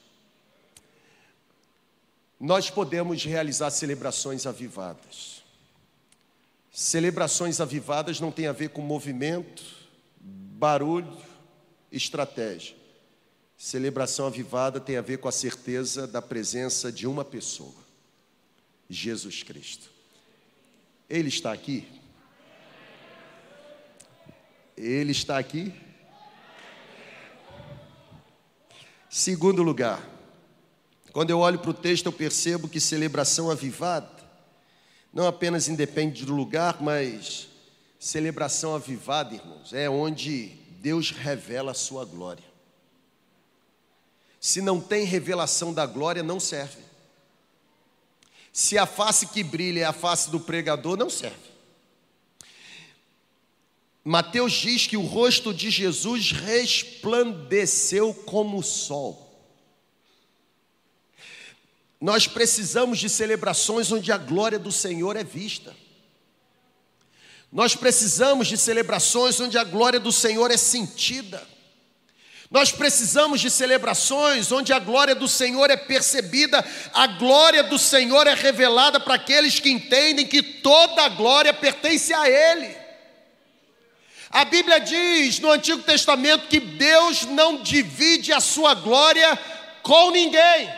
nós 2.40 2.70
podemos 2.70 3.24
realizar 3.24 3.72
celebrações 3.72 4.46
avivadas. 4.46 5.44
Celebrações 6.72 7.60
avivadas 7.60 8.20
não 8.20 8.32
tem 8.32 8.46
a 8.46 8.52
ver 8.52 8.70
com 8.70 8.82
movimento, 8.82 9.64
barulho, 10.20 11.12
estratégia. 11.92 12.76
Celebração 13.58 14.28
avivada 14.28 14.80
tem 14.80 14.98
a 14.98 15.02
ver 15.02 15.18
com 15.18 15.28
a 15.28 15.32
certeza 15.32 16.06
da 16.08 16.22
presença 16.22 16.92
de 16.92 17.08
uma 17.08 17.26
pessoa, 17.26 17.74
Jesus 18.90 19.42
Cristo. 19.44 19.90
Ele 21.10 21.30
está 21.30 21.52
aqui? 21.52 21.88
Ele 24.76 25.12
está 25.12 25.38
aqui? 25.38 25.74
Segundo 29.10 29.64
lugar, 29.64 30.08
quando 31.12 31.32
eu 31.32 31.40
olho 31.40 31.58
para 31.58 31.72
o 31.72 31.74
texto, 31.74 32.06
eu 32.06 32.14
percebo 32.14 32.68
que 32.70 32.80
celebração 32.80 33.50
avivada 33.50 34.18
não 35.18 35.26
apenas 35.26 35.68
independe 35.68 36.26
do 36.26 36.36
lugar, 36.36 36.78
mas 36.80 37.48
celebração 38.00 38.76
avivada, 38.76 39.34
irmãos, 39.34 39.74
é 39.74 39.90
onde 39.90 40.52
Deus 40.88 41.12
revela 41.12 41.72
a 41.72 41.74
sua 41.74 42.06
glória. 42.06 42.46
Se 44.40 44.62
não 44.62 44.80
tem 44.80 45.04
revelação 45.04 45.74
da 45.74 45.86
glória, 45.86 46.24
não 46.24 46.40
serve. 46.40 46.82
Se 48.54 48.78
a 48.78 48.86
face 48.86 49.28
que 49.28 49.44
brilha 49.44 49.82
é 49.82 49.84
a 49.84 49.92
face 49.92 50.32
do 50.32 50.40
pregador, 50.40 50.96
não 50.96 51.10
serve. 51.10 51.52
Mateus 54.02 54.54
diz 54.54 54.88
que 54.88 54.96
o 54.96 55.06
rosto 55.06 55.54
de 55.54 55.70
Jesus 55.70 56.32
resplandeceu 56.32 58.14
como 58.14 58.58
o 58.58 58.64
sol. 58.64 59.46
Nós 62.00 62.30
precisamos 62.30 62.98
de 62.98 63.10
celebrações 63.10 63.92
onde 63.92 64.10
a 64.10 64.18
glória 64.18 64.58
do 64.58 64.72
Senhor 64.72 65.18
é 65.18 65.24
vista. 65.26 65.76
Nós 67.52 67.76
precisamos 67.76 68.48
de 68.48 68.58
celebrações 68.58 69.40
onde 69.40 69.58
a 69.58 69.64
glória 69.64 70.00
do 70.00 70.12
Senhor 70.12 70.52
é 70.52 70.58
sentida. 70.58 71.46
Nós 72.50 72.72
precisamos 72.72 73.42
de 73.42 73.50
celebrações 73.50 74.52
onde 74.52 74.72
a 74.72 74.80
glória 74.80 75.14
do 75.14 75.28
Senhor 75.28 75.70
é 75.70 75.76
percebida, 75.76 76.64
a 76.94 77.08
glória 77.08 77.64
do 77.64 77.78
Senhor 77.78 78.26
é 78.26 78.34
revelada 78.34 79.00
para 79.00 79.16
aqueles 79.16 79.60
que 79.60 79.70
entendem 79.70 80.26
que 80.26 80.42
toda 80.42 81.04
a 81.04 81.10
glória 81.10 81.54
pertence 81.54 82.14
a 82.14 82.30
Ele. 82.30 82.74
A 84.30 84.46
Bíblia 84.46 84.80
diz 84.80 85.40
no 85.40 85.52
Antigo 85.52 85.82
Testamento 85.84 86.48
que 86.48 86.60
Deus 86.60 87.24
não 87.24 87.62
divide 87.62 88.32
a 88.32 88.40
sua 88.40 88.74
glória 88.74 89.38
com 89.82 90.12
ninguém. 90.12 90.70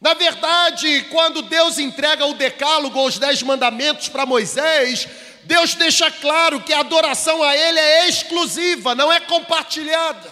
Na 0.00 0.14
verdade, 0.14 1.06
quando 1.10 1.42
Deus 1.42 1.78
entrega 1.78 2.24
o 2.24 2.34
decálogo, 2.34 3.04
os 3.04 3.18
dez 3.18 3.42
mandamentos 3.42 4.08
para 4.08 4.24
Moisés, 4.24 5.08
Deus 5.48 5.74
deixa 5.74 6.10
claro 6.10 6.60
que 6.60 6.74
a 6.74 6.80
adoração 6.80 7.42
a 7.42 7.56
Ele 7.56 7.80
é 7.80 8.06
exclusiva, 8.06 8.94
não 8.94 9.10
é 9.10 9.18
compartilhada. 9.18 10.30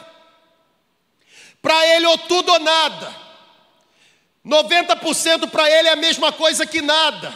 Para 1.63 1.87
Ele, 1.87 2.05
ou 2.05 2.19
tudo 2.19 2.53
ou 2.53 2.59
nada. 2.59 3.17
90% 4.45 5.49
para 5.49 5.71
Ele 5.71 5.89
é 5.89 5.93
a 5.93 5.97
mesma 5.97 6.33
coisa 6.33 6.67
que 6.67 6.83
nada. 6.83 7.35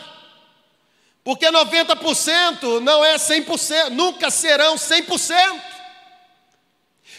Porque 1.24 1.46
90% 1.46 2.80
não 2.80 3.02
é 3.02 3.16
100%, 3.16 3.88
nunca 3.88 4.30
serão 4.30 4.76
100%. 4.76 5.62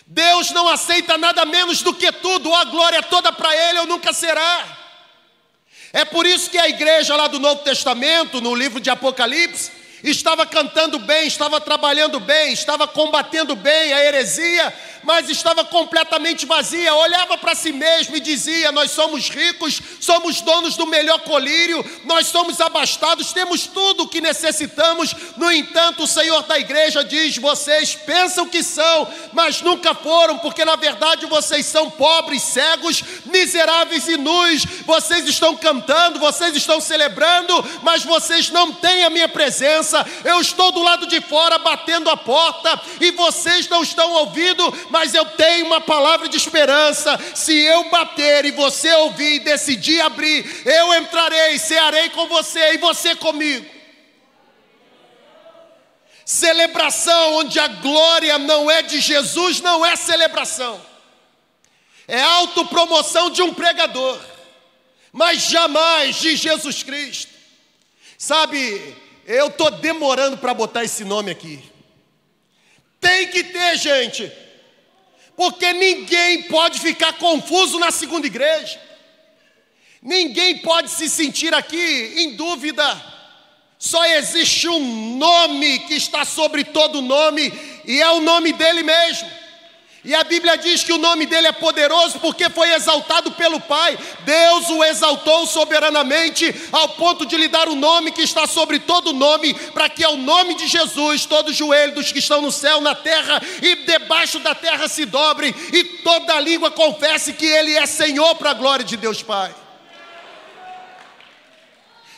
Deus 0.06 0.52
não 0.52 0.70
aceita 0.70 1.18
nada 1.18 1.44
menos 1.44 1.82
do 1.82 1.92
que 1.92 2.12
tudo, 2.12 2.54
a 2.54 2.66
glória 2.66 3.02
toda 3.02 3.34
para 3.34 3.56
Ele 3.56 3.80
ou 3.80 3.88
nunca 3.88 4.14
será. 4.14 4.78
É 5.92 6.06
por 6.06 6.28
isso 6.28 6.52
que 6.52 6.60
a 6.60 6.70
igreja 6.70 7.16
lá 7.16 7.28
do 7.28 7.40
Novo 7.40 7.64
Testamento, 7.64 8.40
no 8.40 8.54
livro 8.54 8.80
de 8.80 8.92
Apocalipse, 8.92 9.81
estava 10.04 10.46
cantando 10.46 10.98
bem, 11.00 11.28
estava 11.28 11.62
trabalhando 11.62 12.20
bem, 12.20 12.54
estava 12.54 12.88
combatendo 12.88 13.56
bem 13.56 13.94
a 13.94 14.04
heresia, 14.04 14.74
mas 15.04 15.30
estava 15.30 15.64
completamente 15.64 16.46
vazia, 16.46 16.94
olhava 16.94 17.38
para 17.38 17.56
si 17.56 17.72
mesmo 17.72 18.16
e 18.16 18.20
dizia: 18.20 18.72
Nós 18.72 18.92
somos 18.92 19.30
ricos, 19.30 19.82
somos 20.00 20.42
donos 20.42 20.76
do 20.76 20.86
melhor 20.86 21.20
colírio, 21.20 21.84
nós 22.06 22.28
somos 22.28 22.60
abastados, 22.62 23.34
temos 23.34 23.68
tudo 23.68 24.04
o 24.04 24.08
que 24.08 24.22
necessitamos. 24.22 25.16
No 25.38 25.52
entanto, 25.52 26.04
o 26.04 26.08
Senhor 26.08 26.44
da 26.44 26.58
igreja 26.58 27.04
diz: 27.04 27.38
Vocês 27.38 27.96
pensam 27.96 28.48
que 28.48 28.64
são, 28.64 29.08
mas 29.34 29.62
nunca 29.62 29.94
foram, 29.94 30.38
porque 30.38 30.64
na 30.66 30.76
verdade 30.76 31.26
vocês 31.26 31.66
são 31.66 31.90
pobres, 31.90 32.44
cegos, 32.44 33.04
miseráveis 33.26 34.08
e 34.08 34.18
nus. 34.18 34.66
Vocês 34.86 35.28
estão 35.28 35.56
cantando, 35.56 36.20
vocês 36.20 36.56
estão 36.56 36.80
celebrando, 36.80 37.54
mas 37.82 38.04
vocês 38.04 38.50
não 38.50 38.72
têm 38.72 39.04
a 39.04 39.10
minha 39.10 39.28
presença. 39.28 39.91
Eu 40.24 40.42
estou 40.42 40.72
do 40.72 40.82
lado 40.82 41.08
de 41.08 41.20
fora 41.22 41.58
batendo 41.58 42.10
a 42.10 42.18
porta 42.18 42.80
e 43.00 43.12
vocês 43.12 43.68
não 43.68 43.84
estão 43.84 44.12
ouvindo, 44.14 44.88
mas 44.90 45.14
eu 45.14 45.26
tenho 45.26 45.66
uma 45.66 45.82
palavra 45.82 46.28
de 46.28 46.38
esperança. 46.38 47.20
Se 47.36 47.58
eu 47.58 47.90
bater 47.90 48.46
e 48.46 48.52
você 48.52 48.92
ouvir 48.96 49.36
e 49.36 49.40
decidir 49.40 50.02
abrir, 50.02 50.46
eu 50.66 50.94
entrarei, 50.96 51.58
cearei 51.60 52.10
com 52.10 52.28
você 52.28 52.74
e 52.74 52.78
você 52.78 53.16
comigo. 53.16 53.66
Celebração 56.26 57.36
onde 57.36 57.60
a 57.60 57.68
glória 57.68 58.38
não 58.38 58.72
é 58.72 58.82
de 58.82 59.02
Jesus, 59.02 59.60
não 59.60 59.86
é 59.86 59.96
celebração. 59.96 60.82
é 62.08 62.22
autopromoção 62.22 63.30
de 63.30 63.42
um 63.42 63.54
pregador, 63.54 64.20
mas 65.12 65.44
jamais 65.44 66.18
de 66.18 66.36
Jesus 66.36 66.84
Cristo. 66.84 67.32
Sabe, 68.18 68.96
eu 69.26 69.48
estou 69.48 69.72
demorando 69.72 70.38
para 70.38 70.54
botar 70.54 70.84
esse 70.84 71.04
nome 71.04 71.32
aqui. 71.32 71.62
Tem 73.00 73.28
que 73.28 73.44
ter, 73.44 73.78
gente, 73.78 74.32
porque 75.36 75.74
ninguém 75.74 76.44
pode 76.44 76.80
ficar 76.80 77.14
confuso 77.14 77.80
na 77.80 77.92
segunda 77.92 78.28
igreja, 78.28 78.80
ninguém 80.02 80.60
pode 80.60 80.90
se 80.90 81.10
sentir 81.10 81.54
aqui 81.54 82.14
em 82.18 82.36
dúvida. 82.36 83.10
Só 83.80 84.06
existe 84.06 84.68
um 84.68 85.18
nome 85.18 85.80
que 85.80 85.96
está 85.96 86.24
sobre 86.24 86.64
todo 86.64 87.02
nome, 87.02 87.52
e 87.86 88.00
é 88.00 88.12
o 88.12 88.22
nome 88.22 88.54
dele 88.54 88.84
mesmo. 88.84 89.41
E 90.04 90.16
a 90.16 90.24
Bíblia 90.24 90.58
diz 90.58 90.84
que 90.84 90.92
o 90.92 90.98
nome 90.98 91.28
dele 91.28 91.46
é 91.46 91.52
poderoso 91.52 92.20
porque 92.20 92.50
foi 92.50 92.74
exaltado 92.74 93.32
pelo 93.34 93.60
Pai. 93.60 93.96
Deus 94.22 94.68
o 94.70 94.84
exaltou 94.84 95.46
soberanamente 95.46 96.54
ao 96.72 96.90
ponto 96.90 97.24
de 97.24 97.38
lhe 97.38 97.48
dar 97.48 97.70
o 97.70 97.76
nome 97.76 98.12
que 98.12 98.24
está 98.24 98.48
sobre 98.48 98.80
todo 98.80 99.14
nome, 99.14 99.54
para 99.54 99.88
que 99.88 100.04
ao 100.04 100.18
nome 100.18 100.56
de 100.56 100.66
Jesus 100.66 101.28
todo 101.28 101.54
joelho 101.54 101.94
dos 101.94 102.12
que 102.12 102.18
estão 102.18 102.42
no 102.42 102.52
céu, 102.52 102.82
na 102.82 102.96
terra 102.96 103.40
e 103.62 103.76
debaixo 103.86 104.40
da 104.40 104.56
terra 104.56 104.88
se 104.88 105.06
dobre 105.06 105.54
e 105.72 105.84
toda 105.84 106.40
língua 106.40 106.72
confesse 106.72 107.34
que 107.34 107.46
ele 107.46 107.78
é 107.78 107.86
Senhor 107.86 108.34
para 108.36 108.52
a 108.52 108.56
glória 108.56 108.84
de 108.84 108.98
Deus 108.98 109.22
Pai. 109.22 109.54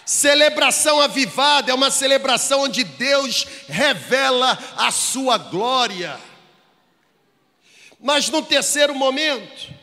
Celebração 0.06 1.02
avivada 1.02 1.72
é 1.72 1.74
uma 1.74 1.92
celebração 1.92 2.62
onde 2.62 2.86
Deus 2.86 3.46
revela 3.68 4.58
a 4.78 4.90
sua 4.90 5.38
glória. 5.38 6.18
Mas 8.04 8.28
no 8.28 8.42
terceiro 8.42 8.94
momento, 8.94 9.74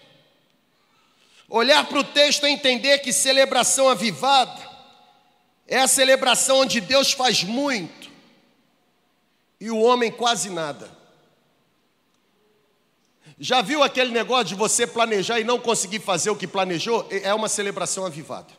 olhar 1.48 1.86
para 1.86 2.00
o 2.00 2.04
texto 2.04 2.46
e 2.46 2.50
entender 2.50 2.98
que 2.98 3.14
celebração 3.14 3.88
avivada 3.88 4.60
é 5.66 5.78
a 5.80 5.88
celebração 5.88 6.58
onde 6.58 6.82
Deus 6.82 7.12
faz 7.12 7.42
muito 7.42 8.10
e 9.58 9.70
o 9.70 9.80
homem 9.80 10.12
quase 10.12 10.50
nada. 10.50 10.90
Já 13.38 13.62
viu 13.62 13.82
aquele 13.82 14.10
negócio 14.10 14.48
de 14.48 14.54
você 14.54 14.86
planejar 14.86 15.40
e 15.40 15.44
não 15.44 15.58
conseguir 15.58 16.00
fazer 16.00 16.28
o 16.28 16.36
que 16.36 16.46
planejou? 16.46 17.08
É 17.10 17.32
uma 17.32 17.48
celebração 17.48 18.04
avivada. 18.04 18.52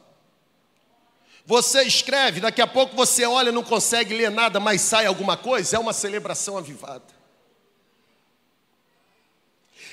Você 1.46 1.84
escreve, 1.84 2.40
daqui 2.40 2.64
a 2.64 2.68
pouco 2.68 2.96
você 2.96 3.28
olha, 3.28 3.52
não 3.52 3.64
consegue 3.64 4.16
ler 4.16 4.32
nada, 4.32 4.60
mas 4.60 4.82
sai 4.82 5.06
alguma 5.06 5.38
coisa, 5.38 5.76
é 5.76 5.80
uma 5.80 5.94
celebração 5.94 6.58
avivada. 6.58 7.21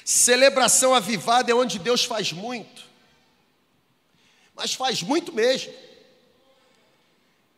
Celebração 0.08 0.94
avivada 0.94 1.52
é 1.52 1.54
onde 1.54 1.78
Deus 1.78 2.02
faz 2.02 2.32
muito, 2.32 2.82
mas 4.54 4.72
faz 4.72 5.02
muito 5.02 5.34
mesmo, 5.34 5.70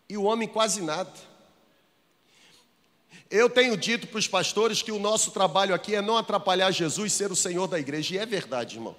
e 0.08 0.16
o 0.16 0.24
homem 0.24 0.48
quase 0.48 0.82
nada. 0.82 1.12
Eu 3.30 3.48
tenho 3.48 3.76
dito 3.76 4.08
para 4.08 4.18
os 4.18 4.26
pastores 4.26 4.82
que 4.82 4.90
o 4.90 4.98
nosso 4.98 5.30
trabalho 5.30 5.72
aqui 5.72 5.94
é 5.94 6.02
não 6.02 6.16
atrapalhar 6.16 6.72
Jesus 6.72 7.12
ser 7.12 7.30
o 7.30 7.36
Senhor 7.36 7.68
da 7.68 7.78
igreja, 7.78 8.16
e 8.16 8.18
é 8.18 8.26
verdade, 8.26 8.78
irmão. 8.78 8.96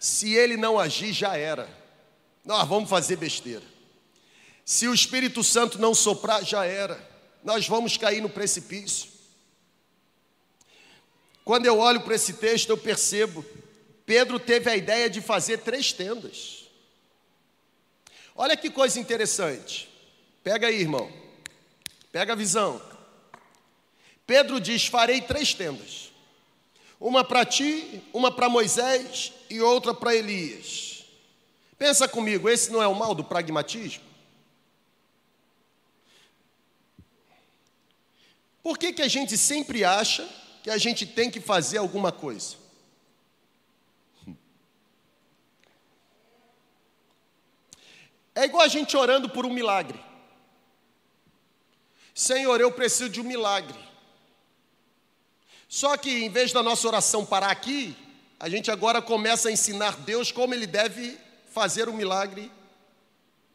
Se 0.00 0.34
ele 0.34 0.56
não 0.56 0.76
agir, 0.76 1.12
já 1.12 1.36
era. 1.36 1.68
Nós 2.44 2.66
vamos 2.66 2.90
fazer 2.90 3.14
besteira. 3.14 3.62
Se 4.64 4.88
o 4.88 4.94
Espírito 4.94 5.44
Santo 5.44 5.78
não 5.78 5.94
soprar, 5.94 6.44
já 6.44 6.64
era. 6.64 7.00
Nós 7.44 7.68
vamos 7.68 7.96
cair 7.96 8.20
no 8.20 8.28
precipício. 8.28 9.15
Quando 11.46 11.64
eu 11.64 11.78
olho 11.78 12.00
para 12.00 12.16
esse 12.16 12.32
texto, 12.32 12.70
eu 12.70 12.76
percebo, 12.76 13.46
Pedro 14.04 14.36
teve 14.36 14.68
a 14.68 14.76
ideia 14.76 15.08
de 15.08 15.20
fazer 15.20 15.58
três 15.58 15.92
tendas. 15.92 16.64
Olha 18.34 18.56
que 18.56 18.68
coisa 18.68 18.98
interessante. 18.98 19.88
Pega 20.42 20.66
aí, 20.66 20.80
irmão. 20.80 21.08
Pega 22.10 22.32
a 22.32 22.36
visão. 22.36 22.82
Pedro 24.26 24.60
diz: 24.60 24.86
Farei 24.86 25.20
três 25.20 25.54
tendas. 25.54 26.10
Uma 26.98 27.22
para 27.22 27.46
ti, 27.46 28.02
uma 28.12 28.32
para 28.32 28.48
Moisés 28.48 29.32
e 29.48 29.60
outra 29.60 29.94
para 29.94 30.16
Elias. 30.16 31.04
Pensa 31.78 32.08
comigo, 32.08 32.48
esse 32.48 32.72
não 32.72 32.82
é 32.82 32.88
o 32.88 32.94
mal 32.94 33.14
do 33.14 33.22
pragmatismo? 33.22 34.02
Por 38.64 38.76
que, 38.76 38.92
que 38.92 39.02
a 39.02 39.08
gente 39.08 39.38
sempre 39.38 39.84
acha 39.84 40.28
que 40.66 40.70
a 40.70 40.78
gente 40.78 41.06
tem 41.06 41.30
que 41.30 41.40
fazer 41.40 41.78
alguma 41.78 42.10
coisa. 42.10 42.56
É 48.34 48.46
igual 48.46 48.64
a 48.64 48.68
gente 48.68 48.96
orando 48.96 49.28
por 49.28 49.46
um 49.46 49.52
milagre. 49.52 50.00
Senhor, 52.12 52.60
eu 52.60 52.72
preciso 52.72 53.08
de 53.08 53.20
um 53.20 53.22
milagre. 53.22 53.78
Só 55.68 55.96
que 55.96 56.10
em 56.10 56.30
vez 56.30 56.52
da 56.52 56.64
nossa 56.64 56.88
oração 56.88 57.24
parar 57.24 57.52
aqui, 57.52 57.96
a 58.40 58.48
gente 58.48 58.68
agora 58.68 59.00
começa 59.00 59.48
a 59.48 59.52
ensinar 59.52 60.00
Deus 60.00 60.32
como 60.32 60.52
Ele 60.52 60.66
deve 60.66 61.16
fazer 61.52 61.88
o 61.88 61.92
milagre 61.92 62.50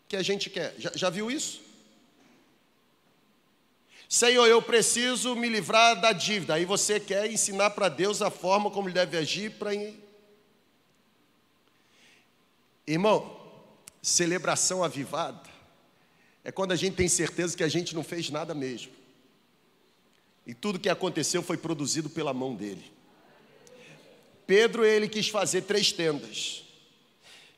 que 0.08 0.15
a 0.15 0.24
gente 0.24 0.50
quer. 0.50 0.76
Já, 0.78 0.91
já 0.95 1.10
viu 1.10 1.30
isso? 1.30 1.62
Senhor, 4.13 4.45
eu 4.45 4.62
preciso 4.62 5.38
me 5.38 5.47
livrar 5.47 6.02
da 6.02 6.12
dívida. 6.12 6.56
Aí 6.56 6.65
você 6.65 7.00
quer 7.00 7.32
ensinar 7.32 7.69
para 7.69 7.88
Deus 7.88 8.21
a 8.21 8.30
forma 8.30 8.69
como 8.69 8.89
ele 8.89 8.93
deve 8.93 9.15
agir 9.15 9.52
para. 9.52 9.71
Irmão, 12.86 13.39
celebração 14.02 14.84
avivada 14.84 15.50
é 16.43 16.52
quando 16.52 16.74
a 16.74 16.76
gente 16.76 16.95
tem 16.95 17.08
certeza 17.08 17.56
que 17.56 17.63
a 17.63 17.69
gente 17.69 17.95
não 17.95 18.04
fez 18.04 18.30
nada 18.30 18.54
mesmo. 18.54 18.91
E 20.45 20.54
tudo 20.54 20.78
que 20.78 20.89
aconteceu 20.89 21.41
foi 21.41 21.56
produzido 21.56 22.10
pela 22.10 22.34
mão 22.34 22.54
dele. 22.54 22.91
Pedro, 24.45 24.84
ele 24.84 25.08
quis 25.08 25.30
fazer 25.30 25.62
três 25.62 25.93
tendas. 25.93 26.65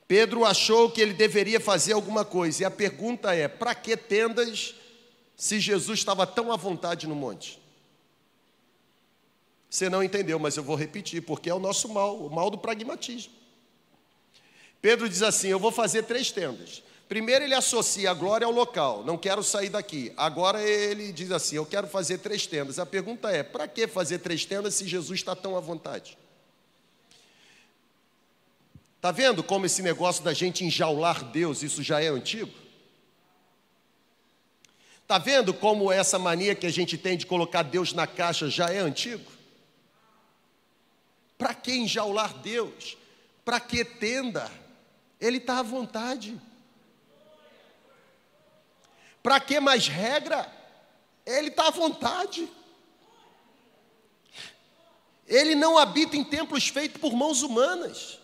Pedro 0.07 0.45
achou 0.45 0.91
que 0.91 1.01
ele 1.01 1.13
deveria 1.13 1.59
fazer 1.59 1.93
alguma 1.93 2.23
coisa. 2.23 2.61
E 2.61 2.65
a 2.65 2.69
pergunta 2.69 3.33
é: 3.33 3.47
para 3.47 3.73
que 3.73 3.97
tendas 3.97 4.75
se 5.35 5.59
Jesus 5.59 5.99
estava 5.99 6.25
tão 6.25 6.51
à 6.51 6.55
vontade 6.55 7.07
no 7.07 7.15
monte? 7.15 7.61
Você 9.69 9.89
não 9.89 10.03
entendeu, 10.03 10.37
mas 10.37 10.55
eu 10.55 10.63
vou 10.63 10.75
repetir, 10.75 11.21
porque 11.21 11.49
é 11.49 11.53
o 11.53 11.59
nosso 11.59 11.89
mal, 11.89 12.15
o 12.17 12.29
mal 12.29 12.51
do 12.51 12.57
pragmatismo. 12.59 13.33
Pedro 14.79 15.09
diz 15.09 15.23
assim: 15.23 15.47
Eu 15.47 15.57
vou 15.57 15.71
fazer 15.71 16.03
três 16.03 16.31
tendas. 16.31 16.83
Primeiro, 17.09 17.43
ele 17.43 17.55
associa 17.55 18.11
a 18.11 18.13
glória 18.13 18.45
ao 18.45 18.51
local, 18.51 19.03
não 19.03 19.17
quero 19.17 19.43
sair 19.43 19.69
daqui. 19.69 20.13
Agora, 20.15 20.61
ele 20.61 21.11
diz 21.11 21.31
assim: 21.31 21.55
Eu 21.55 21.65
quero 21.65 21.87
fazer 21.87 22.19
três 22.19 22.45
tendas. 22.45 22.77
A 22.77 22.85
pergunta 22.85 23.31
é: 23.31 23.41
para 23.41 23.67
que 23.67 23.87
fazer 23.87 24.19
três 24.19 24.45
tendas 24.45 24.75
se 24.75 24.87
Jesus 24.87 25.19
está 25.19 25.35
tão 25.35 25.57
à 25.57 25.59
vontade? 25.59 26.17
Está 28.97 29.11
vendo 29.11 29.43
como 29.43 29.65
esse 29.65 29.81
negócio 29.81 30.23
da 30.23 30.33
gente 30.33 30.63
enjaular 30.63 31.25
Deus, 31.25 31.63
isso 31.63 31.81
já 31.83 32.01
é 32.01 32.07
antigo? 32.07 32.62
Está 35.03 35.17
vendo 35.17 35.53
como 35.53 35.91
essa 35.91 36.17
mania 36.17 36.55
que 36.55 36.65
a 36.65 36.71
gente 36.71 36.97
tem 36.97 37.17
de 37.17 37.25
colocar 37.25 37.61
Deus 37.61 37.93
na 37.93 38.07
caixa 38.07 38.49
já 38.49 38.69
é 38.69 38.79
antigo? 38.79 39.29
Para 41.37 41.53
que 41.53 41.73
enjaular 41.73 42.33
Deus? 42.39 42.97
Para 43.43 43.59
que 43.59 43.83
tenda? 43.83 44.49
Ele 45.19 45.37
está 45.37 45.59
à 45.59 45.61
vontade. 45.61 46.39
Para 49.21 49.39
que 49.41 49.59
mais 49.59 49.87
regra? 49.87 50.51
Ele 51.25 51.49
está 51.49 51.67
à 51.67 51.71
vontade. 51.71 52.49
Ele 55.27 55.53
não 55.53 55.77
habita 55.77 56.15
em 56.15 56.23
templos 56.23 56.67
feitos 56.69 56.99
por 56.99 57.13
mãos 57.13 57.41
humanas. 57.41 58.19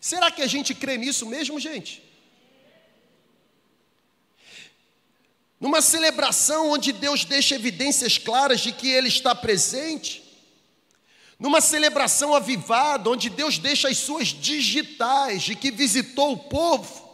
Será 0.00 0.30
que 0.30 0.40
a 0.40 0.46
gente 0.46 0.74
crê 0.74 0.96
nisso 0.96 1.26
mesmo, 1.26 1.60
gente? 1.60 2.05
Numa 5.60 5.80
celebração 5.80 6.70
onde 6.70 6.92
Deus 6.92 7.24
deixa 7.24 7.54
evidências 7.54 8.18
claras 8.18 8.60
de 8.60 8.72
que 8.72 8.88
Ele 8.88 9.08
está 9.08 9.34
presente, 9.34 10.22
numa 11.38 11.60
celebração 11.60 12.34
avivada, 12.34 13.10
onde 13.10 13.28
Deus 13.28 13.58
deixa 13.58 13.88
as 13.88 13.98
suas 13.98 14.28
digitais 14.28 15.42
de 15.42 15.54
que 15.54 15.70
visitou 15.70 16.32
o 16.32 16.38
povo, 16.38 17.06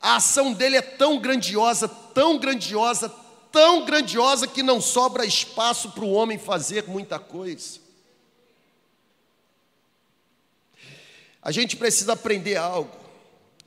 a 0.00 0.16
ação 0.16 0.52
dele 0.52 0.76
é 0.76 0.82
tão 0.82 1.18
grandiosa, 1.18 1.88
tão 1.88 2.38
grandiosa, 2.38 3.08
tão 3.50 3.84
grandiosa 3.84 4.46
que 4.46 4.62
não 4.62 4.80
sobra 4.80 5.26
espaço 5.26 5.90
para 5.90 6.04
o 6.04 6.12
homem 6.12 6.38
fazer 6.38 6.86
muita 6.86 7.18
coisa. 7.18 7.80
A 11.42 11.50
gente 11.50 11.76
precisa 11.76 12.12
aprender 12.12 12.56
algo. 12.56 12.97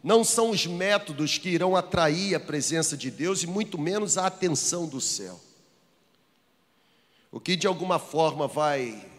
Não 0.04 0.24
são 0.24 0.50
os 0.50 0.66
métodos 0.66 1.38
que 1.38 1.50
irão 1.50 1.76
atrair 1.76 2.36
a 2.36 2.40
presença 2.40 2.98
de 2.98 3.12
Deus 3.12 3.44
e 3.44 3.48
muito 3.48 3.78
menos 3.78 4.18
a 4.18 4.26
atenção 4.26 4.88
do 4.88 5.00
céu. 5.00 5.40
O 7.32 7.40
que 7.40 7.56
de 7.56 7.68
alguma 7.68 8.00
forma 8.00 8.48
vai 8.48 9.12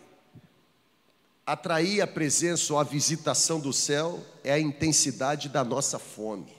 Atrair 1.44 2.00
a 2.00 2.06
presença 2.06 2.72
ou 2.72 2.78
a 2.78 2.84
visitação 2.84 3.58
do 3.58 3.72
céu 3.72 4.24
é 4.44 4.52
a 4.52 4.60
intensidade 4.60 5.48
da 5.48 5.64
nossa 5.64 5.98
fome. 5.98 6.54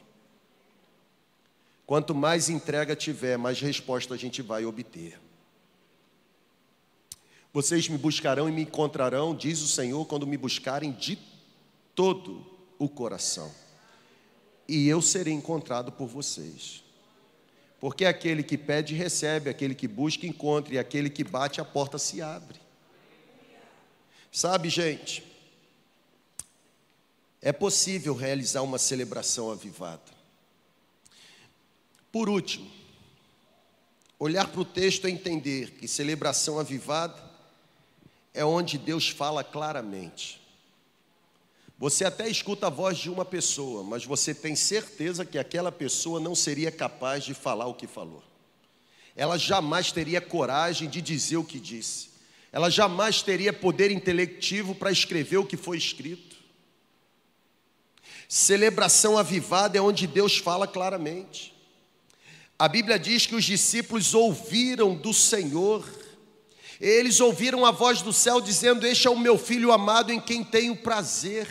Quanto 1.86 2.14
mais 2.14 2.50
entrega 2.50 2.96
tiver, 2.96 3.38
mais 3.38 3.62
resposta 3.62 4.14
a 4.14 4.18
gente 4.18 4.42
vai 4.42 4.66
obter. 4.66 5.20
Vocês 7.54 7.88
me 7.88 7.98
buscarão 7.98 8.50
e 8.50 8.52
me 8.52 8.64
encontrarão, 8.64 9.34
diz 9.34 9.62
o 9.62 9.68
Senhor, 9.68 10.06
quando 10.06 10.28
me 10.28 10.36
buscarem 10.36 10.92
de 10.92 11.18
todo 11.96 12.46
o 12.78 12.90
coração. 12.90 13.52
E 14.76 14.88
eu 14.88 15.04
serei 15.04 15.36
encontrado 15.36 15.92
por 15.92 16.08
vocês. 16.08 16.84
Porque 17.80 18.06
aquele 18.06 18.42
que 18.42 18.58
pede, 18.58 18.96
recebe, 18.96 19.48
aquele 19.48 19.76
que 19.76 19.88
busca, 19.88 20.26
encontra, 20.26 20.74
e 20.74 20.80
aquele 20.80 21.12
que 21.12 21.24
bate, 21.24 21.62
a 21.62 21.66
porta 21.66 22.00
se 22.00 22.24
abre. 22.24 22.60
Sabe, 24.32 24.70
gente, 24.70 25.24
é 27.40 27.52
possível 27.52 28.16
realizar 28.16 28.64
uma 28.64 28.80
celebração 28.80 29.52
avivada. 29.52 30.12
Por 32.12 32.28
último, 32.28 32.68
olhar 34.18 34.48
para 34.48 34.62
o 34.62 34.66
texto 34.66 35.08
e 35.08 35.12
entender 35.12 35.70
que 35.74 35.88
celebração 35.88 36.58
avivada 36.58 37.22
é 38.34 38.44
onde 38.44 38.80
Deus 38.80 39.08
fala 39.08 39.44
claramente. 39.44 40.43
Você 41.84 42.06
até 42.06 42.30
escuta 42.30 42.68
a 42.68 42.70
voz 42.70 42.98
de 42.98 43.10
uma 43.10 43.26
pessoa, 43.26 43.84
mas 43.84 44.06
você 44.06 44.34
tem 44.34 44.56
certeza 44.56 45.26
que 45.26 45.38
aquela 45.38 45.70
pessoa 45.70 46.18
não 46.18 46.34
seria 46.34 46.72
capaz 46.72 47.26
de 47.26 47.34
falar 47.34 47.68
o 47.68 47.74
que 47.74 47.88
falou. 47.88 48.24
Ela 49.18 49.38
jamais 49.38 49.92
teria 49.92 50.22
coragem 50.22 50.90
de 50.90 51.02
dizer 51.02 51.36
o 51.36 51.44
que 51.44 51.60
disse. 51.60 52.12
Ela 52.54 52.70
jamais 52.70 53.22
teria 53.22 53.52
poder 53.52 53.92
intelectivo 53.92 54.74
para 54.74 54.94
escrever 54.94 55.40
o 55.40 55.46
que 55.46 55.58
foi 55.58 55.78
escrito. 55.78 56.38
Celebração 58.30 59.18
avivada 59.18 59.78
é 59.78 59.82
onde 59.82 60.08
Deus 60.08 60.38
fala 60.38 60.66
claramente. 60.66 61.54
A 62.58 62.70
Bíblia 62.70 62.98
diz 62.98 63.26
que 63.26 63.36
os 63.36 63.44
discípulos 63.44 64.14
ouviram 64.14 64.96
do 64.96 65.14
Senhor 65.14 65.84
eles 66.80 67.22
ouviram 67.22 67.66
a 67.66 67.72
voz 67.72 68.02
do 68.02 68.12
céu 68.12 68.42
dizendo: 68.42 68.86
Este 68.86 69.08
é 69.08 69.10
o 69.10 69.18
meu 69.18 69.38
filho 69.38 69.72
amado 69.72 70.12
em 70.12 70.20
quem 70.20 70.44
tenho 70.44 70.76
prazer, 70.76 71.48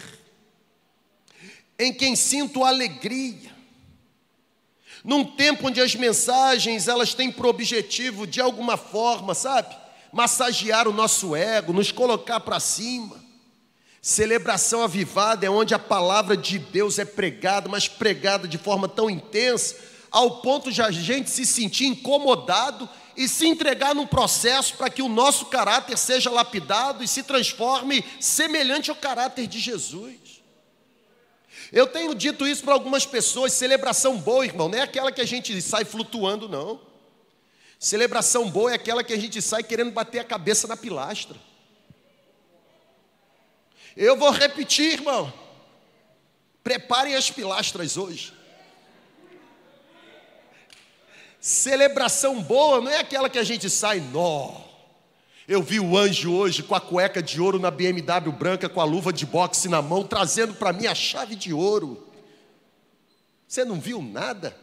em 1.79 1.93
quem 1.93 2.15
sinto 2.15 2.65
alegria. 2.65 3.53
Num 5.05 5.25
tempo 5.25 5.67
onde 5.67 5.81
as 5.81 5.95
mensagens 5.95 6.87
elas 6.87 7.13
têm 7.13 7.31
por 7.31 7.47
objetivo 7.47 8.27
de 8.27 8.41
alguma 8.41 8.77
forma, 8.77 9.35
sabe, 9.35 9.75
massagear 10.13 10.87
o 10.87 10.93
nosso 10.93 11.35
ego, 11.35 11.73
nos 11.73 11.91
colocar 11.91 12.39
para 12.41 12.61
cima. 12.61 13.21
Celebração 14.01 14.83
avivada 14.83 15.47
é 15.47 15.51
onde 15.51 15.75
a 15.75 15.79
palavra 15.79 16.37
de 16.37 16.59
Deus 16.59 16.99
é 16.99 17.05
pregada, 17.05 17.69
mas 17.69 17.89
pregada 17.89 18.47
de 18.47 18.59
forma 18.59 18.89
tão 18.89 19.09
intensa, 19.09 19.77
ao 20.11 20.43
ponto 20.43 20.71
de 20.71 20.83
a 20.83 20.91
gente 20.91 21.31
se 21.31 21.47
sentir 21.47 21.87
incomodado 21.87 22.89
e 23.17 23.29
se 23.29 23.47
entregar 23.47 23.95
num 23.95 24.07
processo 24.07 24.77
para 24.77 24.91
que 24.91 25.03
o 25.03 25.09
nosso 25.09 25.47
caráter 25.47 25.97
seja 25.97 26.31
lapidado 26.31 27.03
e 27.03 27.09
se 27.09 27.23
transforme 27.23 28.05
semelhante 28.21 28.91
ao 28.91 28.97
caráter 28.97 29.47
de 29.47 29.59
Jesus. 29.59 30.32
Eu 31.73 31.87
tenho 31.87 32.15
dito 32.15 32.47
isso 32.47 32.63
para 32.63 32.75
algumas 32.75 33.07
pessoas, 33.07 33.55
celebração 33.55 34.19
boa, 34.19 34.45
irmão, 34.45 34.69
não 34.69 34.79
é 34.79 34.83
aquela 34.83 35.11
que 35.11 35.23
a 35.23 35.25
gente 35.25 35.61
sai 35.63 35.87
flutuando, 35.87 36.47
não. 36.47 36.79
Celebração 37.79 38.51
boa 38.51 38.71
é 38.71 38.75
aquela 38.75 39.03
que 39.03 39.13
a 39.13 39.19
gente 39.19 39.41
sai 39.41 39.63
querendo 39.63 39.91
bater 39.91 40.19
a 40.19 40.25
cabeça 40.25 40.69
na 40.69 40.77
pilastra. 40.77 41.37
Eu 43.97 44.17
vou 44.17 44.31
repetir, 44.31 44.93
irmão. 44.93 45.33
Preparem 46.63 47.15
as 47.15 47.31
pilastras 47.31 47.97
hoje. 47.97 48.35
Celebração 51.41 52.41
boa 52.41 52.81
não 52.81 52.91
é 52.91 52.99
aquela 52.99 53.29
que 53.29 53.39
a 53.39 53.45
gente 53.45 53.69
sai, 53.71 53.99
nó. 53.99 54.72
Eu 55.49 55.61
vi 55.63 55.81
o 55.81 55.99
anjo 55.99 56.33
hoje 56.33 56.63
com 56.63 56.75
a 56.75 56.81
cueca 56.81 57.23
de 57.23 57.41
ouro 57.41 57.59
na 57.59 57.71
BMW 57.71 58.31
branca, 58.31 58.69
com 58.69 58.81
a 58.81 58.85
luva 58.85 59.13
de 59.13 59.27
boxe 59.27 59.69
na 59.69 59.83
mão, 59.83 60.05
trazendo 60.05 60.55
para 60.55 60.73
mim 60.73 60.87
a 60.87 60.95
chave 60.95 61.35
de 61.35 61.53
ouro. 61.53 62.07
Você 63.49 63.65
não 63.65 63.81
viu 63.81 64.01
nada? 64.01 64.57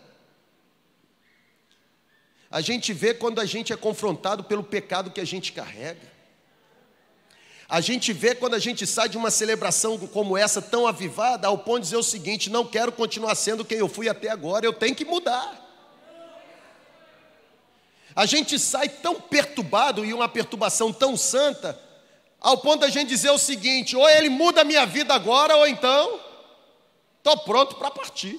A 2.50 2.62
gente 2.62 2.94
vê 2.94 3.14
quando 3.14 3.40
a 3.40 3.46
gente 3.46 3.74
é 3.74 3.76
confrontado 3.76 4.44
pelo 4.44 4.64
pecado 4.64 5.12
que 5.12 5.22
a 5.22 5.26
gente 5.26 5.52
carrega. 5.52 6.20
A 7.68 7.82
gente 7.82 8.12
vê 8.12 8.34
quando 8.34 8.56
a 8.56 8.60
gente 8.60 8.88
sai 8.88 9.08
de 9.08 9.18
uma 9.18 9.30
celebração 9.30 9.96
como 10.08 10.36
essa, 10.36 10.60
tão 10.60 10.88
avivada, 10.88 11.48
ao 11.48 11.60
ponto 11.60 11.82
de 11.82 11.84
dizer 11.84 11.98
o 11.98 12.04
seguinte: 12.04 12.50
não 12.50 12.66
quero 12.66 12.92
continuar 12.92 13.36
sendo 13.36 13.64
quem 13.64 13.78
eu 13.78 13.88
fui 13.88 14.10
até 14.10 14.30
agora, 14.30 14.66
eu 14.66 14.74
tenho 14.74 14.96
que 14.96 15.06
mudar. 15.06 15.69
A 18.20 18.26
gente 18.26 18.60
sai 18.60 18.90
tão 18.90 19.16
perturbado 19.16 20.04
e 20.04 20.14
uma 20.14 20.28
perturbação 20.28 20.92
tão 20.92 21.16
santa, 21.16 21.82
ao 22.38 22.58
ponto 22.58 22.82
da 22.82 22.90
gente 22.90 23.08
dizer 23.08 23.30
o 23.30 23.38
seguinte: 23.38 23.96
ou 23.96 24.10
ele 24.10 24.28
muda 24.28 24.60
a 24.60 24.66
minha 24.66 24.86
vida 24.86 25.14
agora, 25.14 25.56
ou 25.56 25.66
então 25.66 26.20
estou 27.20 27.38
pronto 27.46 27.78
para 27.78 27.90
partir. 27.90 28.38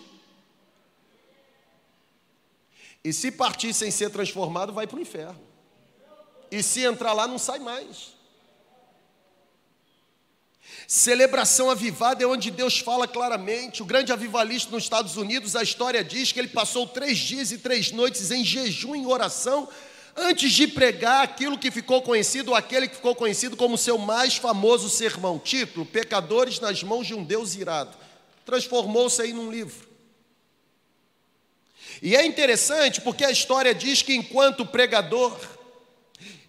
E 3.03 3.11
se 3.11 3.33
partir 3.33 3.73
sem 3.73 3.91
ser 3.91 4.11
transformado, 4.11 4.71
vai 4.71 4.87
para 4.87 4.99
o 4.99 5.01
inferno. 5.01 5.41
E 6.51 6.63
se 6.63 6.85
entrar 6.85 7.15
lá, 7.15 7.27
não 7.27 7.39
sai 7.39 7.59
mais. 7.59 8.15
Celebração 10.91 11.71
avivada 11.71 12.25
é 12.25 12.27
onde 12.27 12.51
Deus 12.51 12.81
fala 12.81 13.07
claramente. 13.07 13.81
O 13.81 13.85
grande 13.85 14.13
avivalista 14.13 14.73
nos 14.73 14.83
Estados 14.83 15.17
Unidos, 15.17 15.55
a 15.55 15.63
história 15.63 16.03
diz 16.03 16.33
que 16.33 16.41
ele 16.41 16.49
passou 16.49 16.85
três 16.85 17.17
dias 17.17 17.53
e 17.53 17.59
três 17.59 17.93
noites 17.93 18.33
em 18.33 18.45
jejum 18.45 18.97
e 18.97 19.07
oração 19.07 19.69
antes 20.17 20.51
de 20.51 20.67
pregar 20.67 21.23
aquilo 21.23 21.57
que 21.57 21.71
ficou 21.71 22.03
conhecido, 22.03 22.57
aquele 22.57 22.89
que 22.89 22.97
ficou 22.97 23.15
conhecido 23.15 23.57
como 23.57 23.79
seu 23.79 23.99
mais 23.99 24.37
famoso 24.37 24.91
sermão. 24.91 25.39
Título: 25.39 25.87
Pecadores 25.87 26.59
nas 26.59 26.83
mãos 26.83 27.07
de 27.07 27.15
um 27.15 27.23
Deus 27.23 27.55
irado. 27.55 27.97
Transformou-se 28.45 29.23
aí 29.23 29.33
num 29.33 29.49
livro. 29.49 29.89
E 32.03 32.17
é 32.17 32.27
interessante 32.27 33.01
porque 33.01 33.25
a 33.25 33.31
história 33.31 33.73
diz 33.73 34.03
que 34.03 34.13
enquanto 34.13 34.65
o 34.65 34.67
pregador 34.67 35.39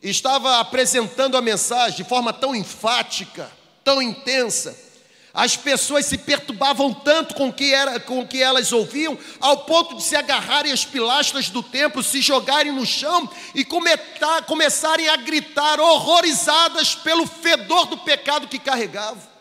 estava 0.02 0.60
apresentando 0.60 1.38
a 1.38 1.42
mensagem 1.42 1.98
de 1.98 2.10
forma 2.10 2.34
tão 2.34 2.56
enfática, 2.56 3.61
tão 3.84 4.02
intensa. 4.02 4.92
As 5.34 5.56
pessoas 5.56 6.06
se 6.06 6.18
perturbavam 6.18 6.94
tanto 6.94 7.36
com 7.36 7.48
o 7.48 7.54
que, 7.54 7.74
era, 7.74 8.00
com 8.02 8.20
o 8.20 8.28
que 8.28 8.44
elas 8.44 8.74
ouviam, 8.74 9.18
ao 9.40 9.60
ponto 9.60 9.96
de 9.96 10.04
se 10.04 10.16
agarrarem 10.16 10.74
às 10.74 10.84
pilastras 10.84 11.50
do 11.50 11.64
templo, 11.64 12.04
se 12.04 12.22
jogarem 12.22 12.72
no 12.72 12.86
chão 12.86 13.30
e 13.56 13.64
começar, 13.64 14.44
começarem 14.46 15.08
a 15.08 15.16
gritar, 15.16 15.80
horrorizadas 15.80 16.96
pelo 16.96 17.26
fedor 17.26 17.86
do 17.86 17.98
pecado 18.00 18.48
que 18.48 18.60
carregavam. 18.60 19.32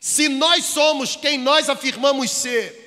Se 0.00 0.28
nós 0.28 0.64
somos 0.64 1.14
quem 1.14 1.38
nós 1.38 1.68
afirmamos 1.68 2.30
ser, 2.30 2.82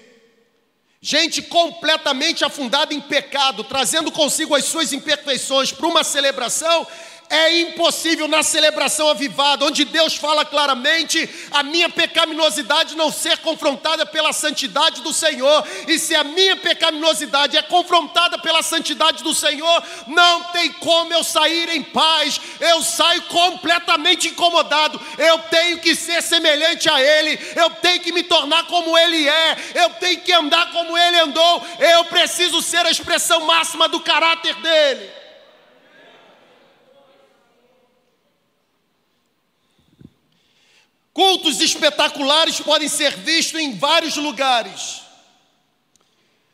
gente 0.99 1.43
completamente 1.43 2.43
afundada 2.43 2.93
em 2.93 2.99
pecado, 2.99 3.64
trazendo 3.64 4.12
consigo 4.12 4.56
as 4.56 4.66
suas 4.66 4.91
imperfeições 4.91 5.72
para 5.72 5.86
uma 5.86 6.03
celebração, 6.03 6.86
é 7.30 7.61
impossível 7.61 8.28
na 8.28 8.43
celebração 8.43 9.09
avivada, 9.09 9.65
onde 9.65 9.86
Deus 9.86 10.15
fala 10.15 10.45
claramente, 10.45 11.28
a 11.51 11.63
minha 11.63 11.89
pecaminosidade 11.89 12.95
não 12.95 13.11
ser 13.11 13.38
confrontada 13.39 14.05
pela 14.05 14.32
santidade 14.32 15.01
do 15.01 15.11
Senhor. 15.11 15.67
E 15.88 15.97
se 15.97 16.15
a 16.15 16.23
minha 16.23 16.55
pecaminosidade 16.55 17.57
é 17.57 17.61
confrontada 17.61 18.38
pela 18.38 18.61
santidade 18.61 19.23
do 19.23 19.34
Senhor, 19.34 19.84
não 20.07 20.43
tem 20.45 20.71
como 20.73 21.13
eu 21.13 21.23
sair 21.23 21.69
em 21.69 21.84
paz. 21.84 22.39
Eu 22.59 22.82
saio 22.84 23.23
completamente 23.23 24.28
incomodado. 24.28 25.01
Eu 25.17 25.39
tenho 25.39 25.80
que 25.80 25.95
ser 25.95 26.21
semelhante 26.21 26.89
a 26.89 27.01
Ele. 27.01 27.39
Eu 27.55 27.69
tenho 27.71 28.01
que 28.01 28.11
me 28.11 28.23
tornar 28.23 28.65
como 28.67 28.97
Ele 28.97 29.28
é. 29.28 29.57
Eu 29.73 29.89
tenho 29.91 30.21
que 30.21 30.32
andar 30.32 30.71
como 30.71 30.97
Ele 30.97 31.19
andou. 31.19 31.65
Eu 31.80 32.05
preciso 32.05 32.61
ser 32.61 32.86
a 32.86 32.91
expressão 32.91 33.41
máxima 33.45 33.88
do 33.88 33.99
caráter 33.99 34.55
dele. 34.55 35.24
Cultos 41.16 41.61
espetaculares 41.61 42.59
podem 42.59 42.89
ser 42.89 43.16
vistos 43.16 43.57
em 43.61 43.74
vários 43.74 44.18
lugares, 44.18 45.01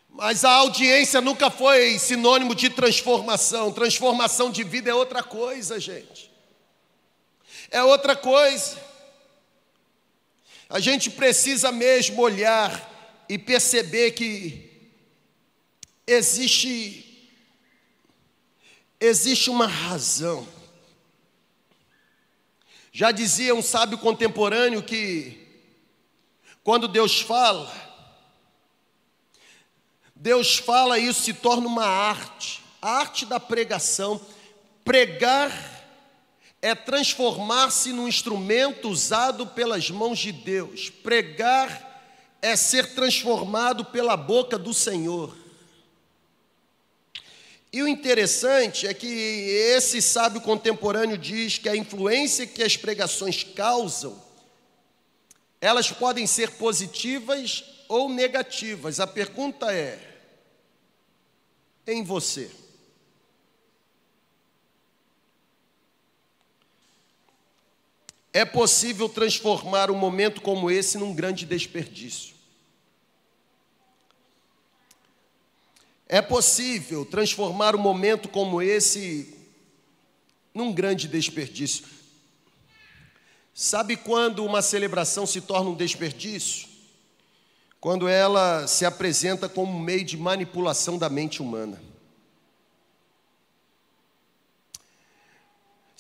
mas 0.08 0.46
a 0.46 0.52
audiência 0.52 1.20
nunca 1.20 1.50
foi 1.50 1.98
sinônimo 1.98 2.54
de 2.54 2.70
transformação. 2.70 3.72
Transformação 3.72 4.52
de 4.52 4.64
vida 4.64 4.92
é 4.92 4.94
outra 4.94 5.24
coisa, 5.24 5.80
gente. 5.80 6.32
É 7.72 7.82
outra 7.82 8.16
coisa. 8.16 8.78
A 10.70 10.80
gente 10.80 11.10
precisa 11.10 11.72
mesmo 11.72 12.22
olhar 12.22 13.26
e 13.28 13.40
perceber 13.40 14.12
que 14.12 14.70
existe 16.06 17.34
existe 19.00 19.50
uma 19.50 19.66
razão 19.66 20.48
Já 22.92 23.12
dizia 23.12 23.56
um 23.56 23.62
sábio 23.62 23.98
contemporâneo 23.98 24.84
que, 24.84 25.48
quando 26.62 26.90
Deus 26.90 27.22
fala, 27.22 27.72
Deus 30.14 30.58
fala 30.58 31.00
e 31.00 31.08
isso 31.08 31.22
se 31.22 31.34
torna 31.34 31.68
uma 31.68 31.86
arte, 31.86 32.62
a 32.82 32.98
arte 32.98 33.26
da 33.26 33.40
pregação. 33.40 34.20
Pregar 34.84 35.52
é 36.62 36.76
transformar-se 36.76 37.94
num 37.94 38.10
instrumento 38.10 38.90
usado 38.90 39.48
pelas 39.48 39.90
mãos 39.90 40.20
de 40.20 40.34
Deus. 40.34 40.90
Pregar 40.90 41.90
é 42.42 42.58
ser 42.58 42.94
transformado 42.94 43.86
pela 43.86 44.18
boca 44.18 44.60
do 44.60 44.74
Senhor. 44.74 45.41
E 47.74 47.82
o 47.82 47.88
interessante 47.88 48.86
é 48.86 48.94
que 48.94 49.08
esse 49.08 50.02
sábio 50.02 50.42
contemporâneo 50.42 51.18
diz 51.18 51.58
que 51.58 51.70
a 51.70 51.76
influência 51.76 52.46
que 52.46 52.62
as 52.62 52.76
pregações 52.76 53.44
causam, 53.44 54.22
elas 55.62 55.90
podem 55.90 56.28
ser 56.28 56.52
positivas 56.52 57.64
ou 57.88 58.10
negativas. 58.10 59.00
A 59.00 59.08
pergunta 59.08 59.74
é: 59.74 60.00
em 61.88 62.04
você? 62.04 62.52
É 68.34 68.44
possível 68.44 69.08
transformar 69.08 69.92
um 69.92 69.96
momento 69.96 70.42
como 70.42 70.72
esse 70.72 70.98
num 70.98 71.14
grande 71.14 71.46
desperdício. 71.46 72.41
É 76.14 76.22
possível 76.22 77.06
transformar 77.06 77.74
um 77.74 77.80
momento 77.80 78.28
como 78.28 78.62
esse 78.62 79.34
num 80.54 80.74
grande 80.74 81.08
desperdício. 81.08 81.86
Sabe 83.54 83.96
quando 83.96 84.44
uma 84.44 84.62
celebração 84.62 85.26
se 85.26 85.40
torna 85.40 85.70
um 85.70 85.74
desperdício? 85.74 86.68
Quando 87.80 88.10
ela 88.10 88.68
se 88.68 88.84
apresenta 88.84 89.48
como 89.48 89.72
um 89.72 89.80
meio 89.80 90.04
de 90.04 90.18
manipulação 90.18 90.98
da 90.98 91.08
mente 91.08 91.42
humana. 91.42 91.82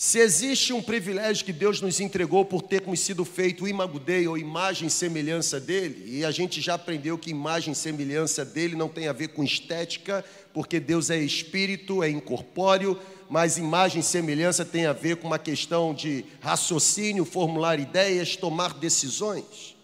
Se 0.03 0.17
existe 0.17 0.73
um 0.73 0.81
privilégio 0.81 1.45
que 1.45 1.53
Deus 1.53 1.79
nos 1.79 1.99
entregou 1.99 2.43
por 2.43 2.63
termos 2.63 2.99
sido 3.01 3.23
feito 3.23 3.67
imagudei 3.67 4.27
ou 4.27 4.35
imagem 4.35 4.87
e 4.87 4.89
semelhança 4.89 5.59
dele, 5.59 6.03
e 6.07 6.25
a 6.25 6.31
gente 6.31 6.59
já 6.59 6.73
aprendeu 6.73 7.19
que 7.19 7.29
imagem 7.29 7.73
e 7.73 7.75
semelhança 7.75 8.43
dele 8.43 8.75
não 8.75 8.89
tem 8.89 9.07
a 9.07 9.13
ver 9.13 9.27
com 9.27 9.43
estética, 9.43 10.25
porque 10.55 10.79
Deus 10.79 11.11
é 11.11 11.19
espírito, 11.19 12.01
é 12.01 12.09
incorpóreo, 12.09 12.99
mas 13.29 13.59
imagem 13.59 13.99
e 13.99 14.03
semelhança 14.03 14.65
tem 14.65 14.87
a 14.87 14.91
ver 14.91 15.17
com 15.17 15.27
uma 15.27 15.37
questão 15.37 15.93
de 15.93 16.25
raciocínio, 16.39 17.23
formular 17.23 17.79
ideias, 17.79 18.35
tomar 18.35 18.73
decisões. 18.73 19.77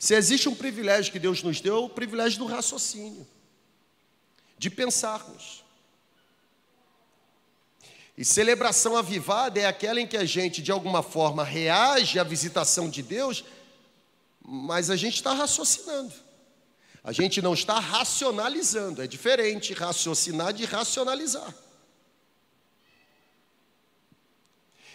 Se 0.00 0.16
existe 0.16 0.48
um 0.48 0.54
privilégio 0.56 1.12
que 1.12 1.20
Deus 1.20 1.44
nos 1.44 1.60
deu, 1.60 1.84
o 1.84 1.88
privilégio 1.88 2.40
do 2.40 2.46
raciocínio, 2.46 3.24
de 4.58 4.68
pensarmos. 4.68 5.64
E 8.16 8.24
celebração 8.24 8.96
avivada 8.96 9.60
é 9.60 9.66
aquela 9.66 10.00
em 10.00 10.06
que 10.06 10.16
a 10.16 10.24
gente, 10.24 10.62
de 10.62 10.72
alguma 10.72 11.02
forma, 11.02 11.44
reage 11.44 12.18
à 12.18 12.24
visitação 12.24 12.88
de 12.88 13.02
Deus, 13.02 13.44
mas 14.40 14.88
a 14.88 14.96
gente 14.96 15.16
está 15.16 15.34
raciocinando. 15.34 16.14
A 17.04 17.12
gente 17.12 17.42
não 17.42 17.52
está 17.52 17.78
racionalizando. 17.78 19.02
É 19.02 19.06
diferente 19.06 19.74
raciocinar 19.74 20.52
de 20.52 20.64
racionalizar. 20.64 21.54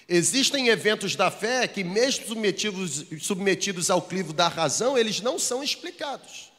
Existem 0.10 0.68
eventos 0.68 1.16
da 1.16 1.30
fé 1.30 1.68
que, 1.68 1.84
mesmo 1.84 2.26
submetidos, 2.28 3.06
submetidos 3.22 3.90
ao 3.90 4.02
clivo 4.02 4.34
da 4.34 4.48
razão, 4.48 4.98
eles 4.98 5.22
não 5.22 5.38
são 5.38 5.64
explicados. 5.64 6.52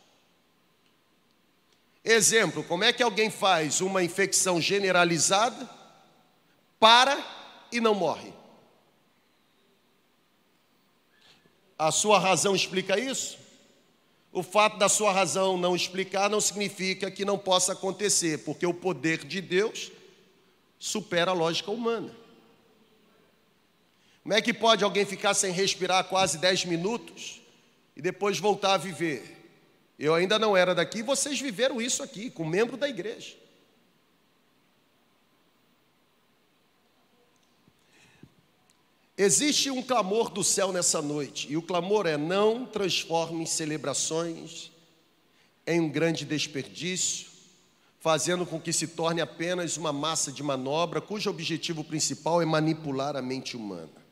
Exemplo: 2.04 2.64
como 2.64 2.84
é 2.84 2.92
que 2.92 3.02
alguém 3.02 3.30
faz 3.30 3.80
uma 3.80 4.02
infecção 4.02 4.60
generalizada? 4.60 5.81
Para 6.82 7.16
e 7.70 7.80
não 7.80 7.94
morre. 7.94 8.32
A 11.78 11.92
sua 11.92 12.18
razão 12.18 12.56
explica 12.56 12.98
isso? 12.98 13.38
O 14.32 14.42
fato 14.42 14.78
da 14.78 14.88
sua 14.88 15.12
razão 15.12 15.56
não 15.56 15.76
explicar 15.76 16.28
não 16.28 16.40
significa 16.40 17.08
que 17.08 17.24
não 17.24 17.38
possa 17.38 17.74
acontecer, 17.74 18.38
porque 18.38 18.66
o 18.66 18.74
poder 18.74 19.24
de 19.24 19.40
Deus 19.40 19.92
supera 20.76 21.30
a 21.30 21.34
lógica 21.34 21.70
humana. 21.70 22.12
Como 24.24 24.34
é 24.34 24.42
que 24.42 24.52
pode 24.52 24.82
alguém 24.82 25.06
ficar 25.06 25.34
sem 25.34 25.52
respirar 25.52 26.08
quase 26.08 26.38
10 26.38 26.64
minutos 26.64 27.40
e 27.94 28.02
depois 28.02 28.40
voltar 28.40 28.74
a 28.74 28.78
viver? 28.78 29.52
Eu 29.96 30.16
ainda 30.16 30.36
não 30.36 30.56
era 30.56 30.74
daqui, 30.74 31.00
vocês 31.00 31.40
viveram 31.40 31.80
isso 31.80 32.02
aqui, 32.02 32.28
com 32.28 32.44
membro 32.44 32.76
da 32.76 32.88
igreja. 32.88 33.41
Existe 39.22 39.70
um 39.70 39.80
clamor 39.80 40.30
do 40.30 40.42
céu 40.42 40.72
nessa 40.72 41.00
noite, 41.00 41.46
e 41.48 41.56
o 41.56 41.62
clamor 41.62 42.08
é: 42.08 42.16
não 42.16 42.66
transforme 42.66 43.46
celebrações 43.46 44.72
em 45.64 45.78
um 45.78 45.88
grande 45.88 46.24
desperdício, 46.24 47.28
fazendo 48.00 48.44
com 48.44 48.60
que 48.60 48.72
se 48.72 48.88
torne 48.88 49.20
apenas 49.20 49.76
uma 49.76 49.92
massa 49.92 50.32
de 50.32 50.42
manobra 50.42 51.00
cujo 51.00 51.30
objetivo 51.30 51.84
principal 51.84 52.42
é 52.42 52.44
manipular 52.44 53.14
a 53.14 53.22
mente 53.22 53.56
humana. 53.56 54.02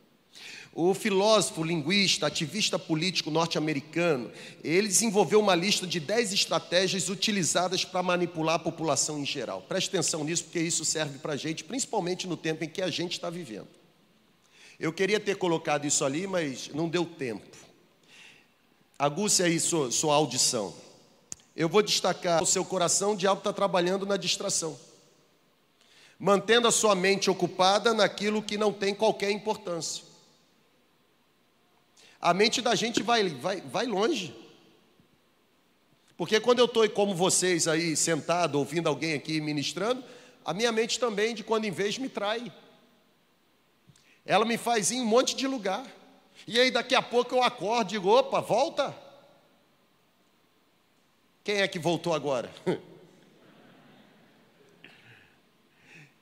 O 0.73 0.95
filósofo, 0.95 1.65
linguista, 1.65 2.29
ativista 2.29 2.79
político 2.79 3.33
norte-americano, 3.33 4.31
ele 4.63 4.87
desenvolveu 4.87 5.41
uma 5.41 5.57
lista 5.57 5.89
de 5.89 5.99
10 5.99 6.33
estratégias 6.33 7.09
utilizadas 7.09 7.85
para 7.85 8.01
manipular 8.01 8.55
a 8.55 8.61
população 8.61 9.19
em 9.19 9.27
geral. 9.27 9.61
Preste 9.63 9.89
atenção 9.89 10.23
nisso, 10.23 10.45
porque 10.45 10.61
isso 10.61 10.85
serve 10.85 11.19
para 11.19 11.33
a 11.33 11.37
gente, 11.37 11.65
principalmente 11.65 12.29
no 12.29 12.37
tempo 12.37 12.63
em 12.63 12.69
que 12.69 12.81
a 12.81 12.91
gente 12.91 13.15
está 13.15 13.29
vivendo. 13.29 13.80
Eu 14.81 14.95
queria 14.95 15.21
ter 15.21 15.37
colocado 15.37 15.87
isso 15.87 16.03
ali, 16.07 16.27
mas 16.27 16.69
não 16.69 16.89
deu 16.89 17.05
tempo. 17.05 17.55
Aguce 18.99 19.43
aí 19.43 19.61
sua, 19.61 19.91
sua 19.93 20.15
audição. 20.15 20.75
Eu 21.55 21.69
vou 21.69 21.83
destacar 21.83 22.43
o 22.43 22.47
seu 22.47 22.65
coração, 22.65 23.13
o 23.13 23.17
diabo 23.17 23.41
está 23.41 23.53
trabalhando 23.53 24.07
na 24.07 24.17
distração. 24.17 24.81
Mantendo 26.19 26.67
a 26.67 26.71
sua 26.71 26.95
mente 26.95 27.31
ocupada 27.31 27.93
naquilo 27.93 28.43
que 28.43 28.57
não 28.57 28.73
tem 28.73 28.95
qualquer 28.95 29.31
importância. 29.31 30.03
A 32.19 32.33
mente 32.33 32.63
da 32.63 32.75
gente 32.75 33.03
vai, 33.03 33.29
vai, 33.29 33.61
vai 33.61 33.85
longe. 33.85 34.35
Porque 36.17 36.41
quando 36.41 36.61
eu 36.61 36.65
estou 36.65 36.89
como 36.89 37.15
vocês 37.15 37.69
aí, 37.69 37.95
sentado, 37.95 38.59
ouvindo 38.59 38.89
alguém 38.89 39.13
aqui 39.13 39.43
ministrando, 39.43 40.03
a 40.43 40.55
minha 40.55 40.73
mente 40.73 40.99
também, 40.99 41.35
de 41.35 41.45
quando 41.45 41.67
em 41.67 41.71
vez, 41.71 41.99
me 41.99 42.09
trai. 42.09 42.51
Ela 44.25 44.45
me 44.45 44.57
faz 44.57 44.91
ir 44.91 44.97
em 44.97 45.01
um 45.03 45.07
monte 45.07 45.35
de 45.35 45.47
lugar. 45.47 45.85
E 46.47 46.59
aí 46.59 46.71
daqui 46.71 46.95
a 46.95 47.03
pouco 47.03 47.35
eu 47.35 47.43
acordo 47.43 47.89
e 47.89 47.93
digo, 47.93 48.09
opa, 48.09 48.41
volta. 48.41 48.95
Quem 51.43 51.61
é 51.61 51.69
que 51.69 51.79
voltou 51.79 52.15
agora? 52.15 52.51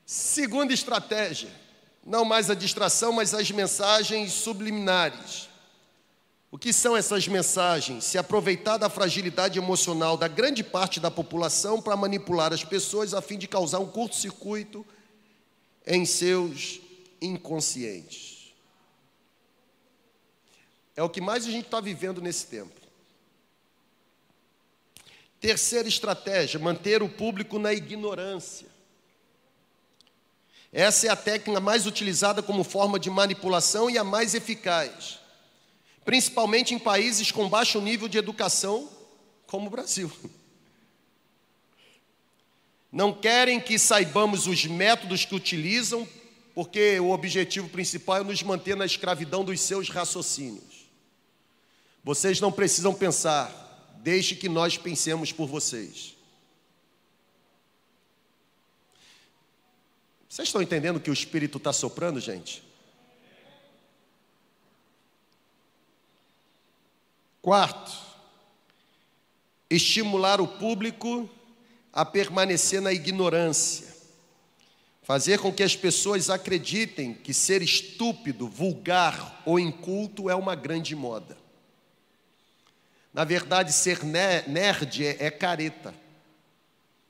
Segunda 0.06 0.72
estratégia, 0.72 1.50
não 2.04 2.24
mais 2.24 2.48
a 2.48 2.54
distração, 2.54 3.12
mas 3.12 3.34
as 3.34 3.50
mensagens 3.50 4.32
subliminares. 4.32 5.48
O 6.50 6.56
que 6.56 6.72
são 6.72 6.96
essas 6.96 7.28
mensagens? 7.28 8.04
Se 8.04 8.16
aproveitar 8.16 8.78
da 8.78 8.88
fragilidade 8.88 9.58
emocional 9.58 10.16
da 10.16 10.26
grande 10.26 10.64
parte 10.64 10.98
da 10.98 11.10
população 11.10 11.82
para 11.82 11.94
manipular 11.94 12.54
as 12.54 12.64
pessoas 12.64 13.12
a 13.12 13.20
fim 13.20 13.36
de 13.36 13.46
causar 13.46 13.80
um 13.80 13.86
curto-circuito 13.86 14.86
em 15.86 16.06
seus 16.06 16.80
inconscientes. 17.20 18.54
É 20.96 21.02
o 21.02 21.08
que 21.08 21.20
mais 21.20 21.46
a 21.46 21.50
gente 21.50 21.66
está 21.66 21.80
vivendo 21.80 22.20
nesse 22.20 22.46
tempo. 22.46 22.78
Terceira 25.40 25.88
estratégia: 25.88 26.58
manter 26.58 27.02
o 27.02 27.08
público 27.08 27.58
na 27.58 27.72
ignorância. 27.72 28.66
Essa 30.72 31.06
é 31.06 31.10
a 31.10 31.16
técnica 31.16 31.60
mais 31.60 31.86
utilizada 31.86 32.42
como 32.42 32.62
forma 32.62 32.98
de 32.98 33.08
manipulação 33.08 33.88
e 33.88 33.96
a 33.96 34.04
mais 34.04 34.34
eficaz, 34.34 35.18
principalmente 36.04 36.74
em 36.74 36.78
países 36.78 37.30
com 37.30 37.48
baixo 37.48 37.80
nível 37.80 38.08
de 38.08 38.18
educação, 38.18 38.88
como 39.46 39.68
o 39.68 39.70
Brasil. 39.70 40.12
Não 42.90 43.12
querem 43.12 43.60
que 43.60 43.78
saibamos 43.78 44.46
os 44.46 44.64
métodos 44.66 45.24
que 45.24 45.34
utilizam 45.34 46.08
porque 46.58 46.98
o 46.98 47.10
objetivo 47.10 47.68
principal 47.68 48.16
é 48.16 48.24
nos 48.24 48.42
manter 48.42 48.76
na 48.76 48.84
escravidão 48.84 49.44
dos 49.44 49.60
seus 49.60 49.88
raciocínios. 49.88 50.90
Vocês 52.02 52.40
não 52.40 52.50
precisam 52.50 52.92
pensar, 52.92 53.94
deixe 54.02 54.34
que 54.34 54.48
nós 54.48 54.76
pensemos 54.76 55.30
por 55.30 55.46
vocês. 55.46 56.16
Vocês 60.28 60.48
estão 60.48 60.60
entendendo 60.60 60.98
que 60.98 61.10
o 61.10 61.12
Espírito 61.12 61.58
está 61.58 61.72
soprando, 61.72 62.18
gente? 62.18 62.60
Quarto, 67.40 67.96
estimular 69.70 70.40
o 70.40 70.48
público 70.48 71.30
a 71.92 72.04
permanecer 72.04 72.80
na 72.80 72.92
ignorância. 72.92 73.97
Fazer 75.08 75.38
com 75.38 75.50
que 75.50 75.62
as 75.62 75.74
pessoas 75.74 76.28
acreditem 76.28 77.14
que 77.14 77.32
ser 77.32 77.62
estúpido, 77.62 78.46
vulgar 78.46 79.42
ou 79.46 79.58
inculto 79.58 80.28
é 80.28 80.34
uma 80.34 80.54
grande 80.54 80.94
moda. 80.94 81.34
Na 83.10 83.24
verdade, 83.24 83.72
ser 83.72 84.04
nerd 84.04 85.06
é, 85.06 85.16
é 85.18 85.30
careta. 85.30 85.94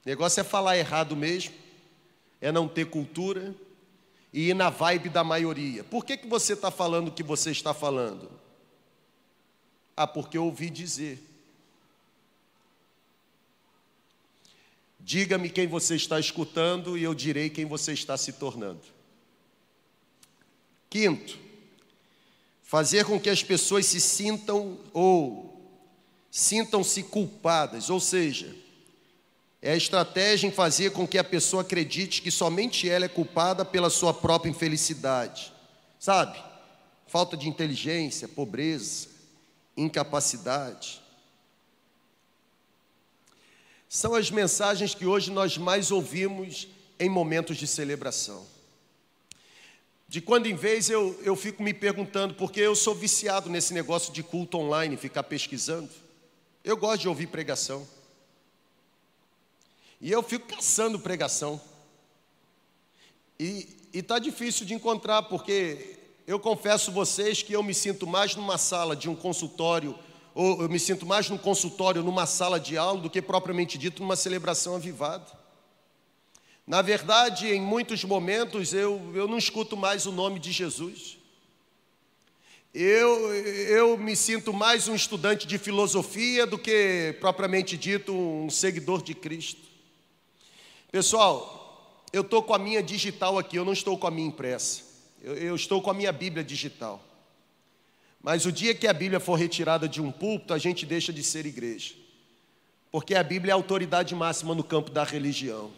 O 0.07 0.09
negócio 0.09 0.41
é 0.41 0.45
falar 0.45 0.79
errado 0.79 1.17
mesmo, 1.17 1.53
é 2.41 2.53
não 2.53 2.69
ter 2.69 2.85
cultura 2.85 3.53
e 4.33 4.51
ir 4.51 4.55
na 4.55 4.71
vibe 4.71 5.09
da 5.09 5.25
maioria. 5.25 5.83
Por 5.83 6.05
que, 6.05 6.17
que 6.17 6.29
você 6.29 6.53
está 6.53 6.71
falando 6.71 7.09
o 7.09 7.13
que 7.13 7.25
você 7.25 7.51
está 7.51 7.75
falando? 7.75 8.31
Ah, 9.97 10.07
porque 10.07 10.39
eu 10.39 10.45
ouvi 10.45 10.71
dizer. 10.71 11.21
Diga-me 15.09 15.49
quem 15.49 15.67
você 15.67 15.97
está 15.97 16.21
escutando 16.21 16.99
e 16.99 17.03
eu 17.03 17.15
direi 17.15 17.49
quem 17.49 17.65
você 17.65 17.95
está 17.95 18.15
se 18.15 18.31
tornando. 18.35 18.83
Quinto, 20.91 21.39
fazer 22.63 23.07
com 23.07 23.19
que 23.19 23.31
as 23.31 23.43
pessoas 23.43 23.87
se 23.87 24.03
sintam 24.03 24.79
ou 24.93 25.67
sintam-se 26.31 27.03
culpadas, 27.05 27.89
ou 27.89 27.99
seja, 27.99 28.55
é 29.63 29.73
a 29.73 29.77
estratégia 29.77 30.47
em 30.47 30.53
fazer 30.53 30.91
com 30.91 31.09
que 31.09 31.17
a 31.17 31.25
pessoa 31.25 31.63
acredite 31.63 32.21
que 32.21 32.31
somente 32.31 32.87
ela 32.87 33.07
é 33.07 33.09
culpada 33.09 33.65
pela 33.65 33.89
sua 33.89 34.13
própria 34.13 34.51
infelicidade. 34.51 35.51
Sabe? 35.99 36.39
Falta 37.07 37.35
de 37.35 37.49
inteligência, 37.49 38.29
pobreza, 38.29 39.09
incapacidade 39.75 41.01
são 43.89 44.15
as 44.15 44.31
mensagens 44.31 44.95
que 44.95 45.07
hoje 45.07 45.31
nós 45.31 45.57
mais 45.57 45.91
ouvimos 45.91 46.69
em 47.01 47.09
momentos 47.09 47.57
de 47.57 47.67
celebração. 47.67 48.47
De 50.07 50.21
quando 50.21 50.47
em 50.47 50.55
vez 50.55 50.91
eu, 50.91 51.19
eu 51.23 51.35
fico 51.35 51.63
me 51.63 51.73
perguntando, 51.73 52.35
porque 52.35 52.61
eu 52.61 52.75
sou 52.75 52.95
viciado 52.95 53.49
nesse 53.49 53.73
negócio 53.73 54.13
de 54.13 54.23
culto 54.23 54.59
online, 54.59 54.97
ficar 54.97 55.23
pesquisando. 55.23 55.91
Eu 56.65 56.77
gosto 56.77 57.03
de 57.03 57.09
ouvir 57.09 57.29
pregação. 57.29 57.87
E 60.01 60.11
eu 60.11 60.23
fico 60.23 60.47
caçando 60.47 60.99
pregação. 60.99 61.61
E 63.39 63.69
está 63.93 64.19
difícil 64.19 64.67
de 64.67 64.75
encontrar, 64.75 65.23
porque 65.25 65.99
eu 66.27 66.39
confesso 66.39 66.93
vocês 66.93 67.43
que 67.43 67.55
eu 67.55 67.63
me 67.63 67.73
sinto 67.73 68.07
mais 68.07 68.35
numa 68.35 68.59
sala 68.59 68.95
de 68.95 69.09
um 69.09 69.17
consultório 69.17 69.99
ou 70.39 70.63
eu 70.63 70.69
me 70.69 70.79
sinto 70.79 71.05
mais 71.05 71.29
num 71.29 71.37
consultório, 71.37 72.01
numa 72.01 72.25
sala 72.25 72.61
de 72.61 72.79
aula, 72.79 73.01
do 73.01 73.11
que 73.11 73.21
propriamente 73.21 73.77
dito 73.77 74.01
numa 74.01 74.15
celebração 74.15 74.77
avivada. 74.77 75.27
Na 76.65 76.81
verdade, 76.81 77.49
em 77.49 77.61
muitos 77.61 78.05
momentos 78.05 78.73
eu, 78.73 79.03
eu 79.17 79.27
não 79.27 79.37
escuto 79.37 79.77
mais 79.77 80.07
o 80.07 80.13
nome 80.13 80.39
de 80.39 80.53
Jesus. 80.53 81.19
Eu, 82.73 83.35
eu 83.35 83.99
me 83.99 84.15
sinto 84.15 84.53
mais 84.53 84.87
um 84.87 84.95
estudante 84.95 85.45
de 85.45 85.59
filosofia 85.59 86.47
do 86.47 86.57
que 86.57 87.17
propriamente 87.19 87.77
dito 87.77 88.13
um 88.15 88.49
seguidor 88.49 89.03
de 89.03 89.17
Cristo. 89.17 89.63
Pessoal, 90.93 92.05
eu 92.13 92.23
estou 92.23 92.45
com 92.45 92.55
a 92.55 92.61
minha 92.61 92.81
digital 92.81 93.39
aqui, 93.39 93.57
eu 93.57 93.65
não 93.65 93.73
estou 93.73 93.99
com 93.99 94.07
a 94.07 94.11
minha 94.11 94.29
impressa. 94.29 94.83
Eu, 95.21 95.35
eu 95.35 95.57
estou 95.57 95.83
com 95.83 95.91
a 95.91 95.95
minha 95.95 96.13
Bíblia 96.13 96.45
digital. 96.45 97.08
Mas 98.23 98.45
o 98.47 98.53
dia 98.53 98.75
que 98.75 98.87
a 98.87 98.93
Bíblia 98.93 99.21
for 99.21 99.35
retirada 99.35 99.89
de 99.89 100.01
um 100.01 100.11
púlpito, 100.11 100.53
a 100.53 100.59
gente 100.59 100.85
deixa 100.85 101.13
de 101.13 101.23
ser 101.23 101.47
igreja. 101.47 101.95
Porque 102.91 103.15
a 103.15 103.23
Bíblia 103.23 103.53
é 103.53 103.55
a 103.55 103.57
autoridade 103.57 104.15
máxima 104.15 104.55
no 104.55 104.65
campo 104.65 104.91
da 104.91 105.05
religião. 105.05 105.71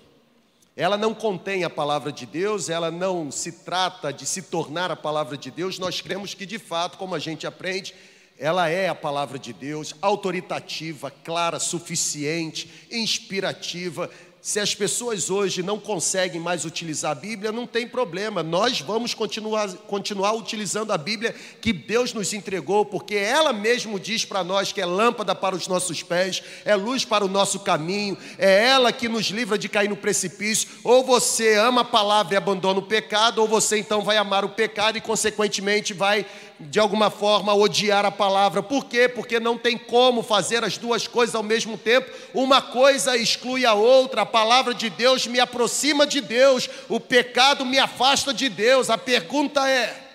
Ela 0.77 0.97
não 0.97 1.15
contém 1.15 1.65
a 1.65 1.71
palavra 1.71 2.13
de 2.13 2.25
Deus, 2.25 2.71
ela 2.71 2.91
não 2.91 3.31
se 3.31 3.53
trata 3.65 4.13
de 4.13 4.25
se 4.25 4.43
tornar 4.43 4.91
a 4.91 4.97
palavra 4.97 5.37
de 5.37 5.51
Deus. 5.51 5.79
Nós 5.79 6.01
cremos 6.01 6.33
que, 6.33 6.47
de 6.47 6.59
fato, 6.59 6.97
como 6.97 7.15
a 7.15 7.19
gente 7.19 7.47
aprende, 7.47 7.95
ela 8.39 8.69
é 8.71 8.89
a 8.89 8.95
palavra 8.95 9.39
de 9.39 9.53
Deus, 9.53 9.95
autoritativa, 10.01 11.11
clara, 11.11 11.59
suficiente, 11.59 12.71
inspirativa, 12.91 14.09
se 14.43 14.59
as 14.59 14.75
pessoas 14.75 15.29
hoje 15.29 15.63
não 15.63 15.79
conseguem 15.79 16.41
mais 16.41 16.65
utilizar 16.65 17.13
a 17.13 17.15
Bíblia, 17.15 17.53
não 17.53 17.67
tem 17.67 17.87
problema, 17.87 18.43
nós 18.43 18.81
vamos 18.81 19.13
continuar, 19.13 19.69
continuar 19.87 20.33
utilizando 20.33 20.93
a 20.93 20.99
Bíblia 20.99 21.35
que 21.61 21.73
Deus 21.73 22.15
nos 22.15 22.33
entregou, 22.33 22.87
porque 22.87 23.15
ela 23.15 23.53
mesmo 23.53 24.01
diz 24.01 24.25
para 24.25 24.43
nós 24.43 24.73
que 24.73 24.81
é 24.81 24.87
lâmpada 24.87 25.35
para 25.35 25.55
os 25.55 25.69
nossos 25.69 26.03
pés, 26.03 26.43
é 26.65 26.75
luz 26.75 27.05
para 27.05 27.25
o 27.25 27.29
nosso 27.29 27.61
caminho, 27.61 28.17
é 28.39 28.67
ela 28.69 28.93
que 28.93 29.09
nos 29.09 29.27
livra 29.27 29.59
de 29.59 29.69
cair 29.69 29.89
no 29.89 29.97
precipício. 29.97 30.69
Ou 30.83 31.05
você 31.05 31.57
ama 31.57 31.83
a 31.83 31.85
palavra 31.85 32.35
e 32.35 32.37
abandona 32.37 32.79
o 32.79 32.87
pecado, 32.87 33.41
ou 33.41 33.49
você 33.49 33.79
então 33.79 34.03
vai 34.03 34.17
amar 34.17 34.45
o 34.45 34.51
pecado 34.51 34.97
e, 34.97 35.01
consequentemente, 35.01 35.93
vai 35.93 36.25
de 36.61 36.79
alguma 36.79 37.09
forma 37.09 37.55
odiar 37.55 38.05
a 38.05 38.11
palavra. 38.11 38.63
Por 38.63 38.85
quê? 38.85 39.09
Porque 39.09 39.41
não 39.41 39.57
tem 39.57 39.79
como 39.79 40.23
fazer 40.23 40.63
as 40.63 40.77
duas 40.77 41.07
coisas 41.07 41.35
ao 41.35 41.43
mesmo 41.43 41.79
tempo. 41.79 42.11
Uma 42.35 42.61
coisa 42.61 43.17
exclui 43.17 43.65
a 43.65 43.73
outra. 43.73 44.23
A 44.23 44.27
palavra 44.27 44.75
de 44.75 44.91
Deus 44.91 45.27
me 45.27 45.41
aproxima 45.41 46.07
de 46.07 46.21
Deus, 46.21 46.69
o 46.89 47.01
pecado 47.01 47.65
me 47.65 47.79
afasta 47.79 48.35
de 48.35 48.49
Deus. 48.51 48.91
A 48.91 48.99
pergunta 48.99 49.67
é: 49.69 50.11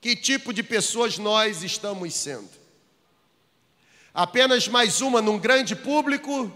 que 0.00 0.14
tipo 0.14 0.52
de 0.52 0.62
pessoas 0.62 1.16
nós 1.16 1.62
estamos 1.62 2.12
sendo? 2.14 2.50
Apenas 4.12 4.68
mais 4.68 5.00
uma 5.00 5.22
num 5.22 5.38
grande 5.38 5.74
público? 5.74 6.52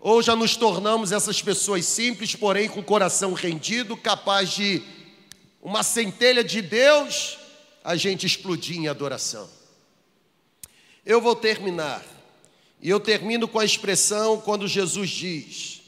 Ou 0.00 0.20
já 0.20 0.34
nos 0.36 0.56
tornamos 0.56 1.10
essas 1.12 1.40
pessoas 1.40 1.84
simples, 1.84 2.34
porém 2.34 2.68
com 2.68 2.82
coração 2.82 3.32
rendido, 3.32 3.96
capaz 3.96 4.50
de 4.50 4.82
uma 5.62 5.82
centelha 5.82 6.44
de 6.44 6.60
Deus 6.60 7.38
a 7.86 7.94
gente 7.94 8.26
explodir 8.26 8.76
em 8.76 8.88
adoração. 8.88 9.48
Eu 11.04 11.20
vou 11.20 11.36
terminar. 11.36 12.04
E 12.82 12.90
eu 12.90 12.98
termino 12.98 13.46
com 13.46 13.60
a 13.60 13.64
expressão 13.64 14.40
quando 14.40 14.66
Jesus 14.66 15.08
diz: 15.08 15.82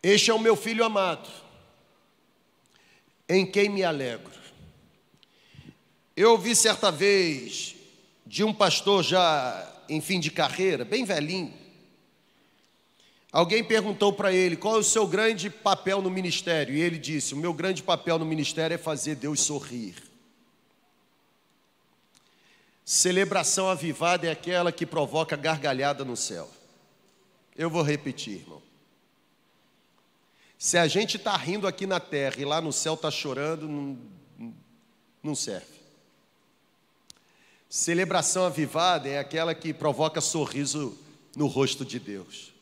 Este 0.00 0.30
é 0.30 0.34
o 0.34 0.38
meu 0.38 0.54
filho 0.54 0.84
amado, 0.84 1.28
em 3.28 3.44
quem 3.44 3.68
me 3.68 3.82
alegro. 3.82 4.32
Eu 6.16 6.30
ouvi 6.30 6.54
certa 6.54 6.92
vez 6.92 7.74
de 8.24 8.44
um 8.44 8.54
pastor 8.54 9.02
já 9.02 9.82
em 9.88 10.00
fim 10.00 10.20
de 10.20 10.30
carreira, 10.30 10.84
bem 10.84 11.04
velhinho, 11.04 11.52
Alguém 13.34 13.64
perguntou 13.64 14.12
para 14.12 14.32
ele 14.32 14.56
qual 14.56 14.76
é 14.76 14.78
o 14.78 14.84
seu 14.84 15.08
grande 15.08 15.50
papel 15.50 16.00
no 16.00 16.08
ministério, 16.08 16.72
e 16.72 16.80
ele 16.80 16.96
disse: 16.96 17.34
O 17.34 17.36
meu 17.36 17.52
grande 17.52 17.82
papel 17.82 18.16
no 18.16 18.24
ministério 18.24 18.76
é 18.76 18.78
fazer 18.78 19.16
Deus 19.16 19.40
sorrir. 19.40 19.96
Celebração 22.84 23.68
avivada 23.68 24.28
é 24.28 24.30
aquela 24.30 24.70
que 24.70 24.86
provoca 24.86 25.34
gargalhada 25.34 26.04
no 26.04 26.16
céu. 26.16 26.48
Eu 27.56 27.68
vou 27.68 27.82
repetir, 27.82 28.34
irmão. 28.34 28.62
Se 30.56 30.78
a 30.78 30.86
gente 30.86 31.16
está 31.16 31.36
rindo 31.36 31.66
aqui 31.66 31.88
na 31.88 31.98
terra 31.98 32.36
e 32.38 32.44
lá 32.44 32.60
no 32.60 32.72
céu 32.72 32.94
está 32.94 33.10
chorando, 33.10 33.66
não, 33.66 33.98
não 35.20 35.34
serve. 35.34 35.74
Celebração 37.68 38.44
avivada 38.44 39.08
é 39.08 39.18
aquela 39.18 39.56
que 39.56 39.74
provoca 39.74 40.20
sorriso 40.20 40.96
no 41.34 41.48
rosto 41.48 41.84
de 41.84 41.98
Deus. 41.98 42.53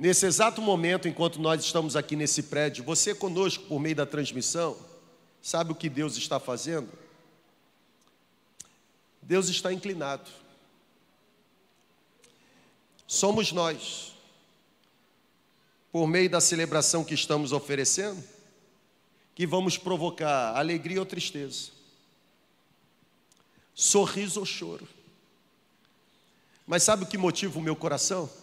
Nesse 0.00 0.24
exato 0.24 0.62
momento, 0.62 1.06
enquanto 1.06 1.38
nós 1.38 1.62
estamos 1.62 1.94
aqui 1.94 2.16
nesse 2.16 2.44
prédio, 2.44 2.82
você 2.82 3.14
conosco 3.14 3.64
por 3.64 3.78
meio 3.78 3.94
da 3.94 4.06
transmissão, 4.06 4.74
sabe 5.42 5.72
o 5.72 5.74
que 5.74 5.90
Deus 5.90 6.16
está 6.16 6.40
fazendo? 6.40 6.88
Deus 9.20 9.50
está 9.50 9.70
inclinado. 9.70 10.30
Somos 13.06 13.52
nós, 13.52 14.14
por 15.92 16.06
meio 16.06 16.30
da 16.30 16.40
celebração 16.40 17.04
que 17.04 17.12
estamos 17.12 17.52
oferecendo, 17.52 18.24
que 19.34 19.46
vamos 19.46 19.76
provocar 19.76 20.56
alegria 20.56 21.00
ou 21.00 21.04
tristeza, 21.04 21.72
sorriso 23.74 24.40
ou 24.40 24.46
choro. 24.46 24.88
Mas 26.66 26.84
sabe 26.84 27.04
o 27.04 27.06
que 27.06 27.18
motiva 27.18 27.58
o 27.58 27.62
meu 27.62 27.76
coração? 27.76 28.39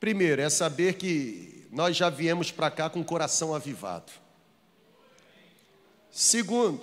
Primeiro, 0.00 0.40
é 0.40 0.48
saber 0.48 0.94
que 0.94 1.68
nós 1.70 1.94
já 1.94 2.08
viemos 2.08 2.50
para 2.50 2.70
cá 2.70 2.88
com 2.88 3.00
o 3.00 3.04
coração 3.04 3.54
avivado. 3.54 4.10
Segundo, 6.10 6.80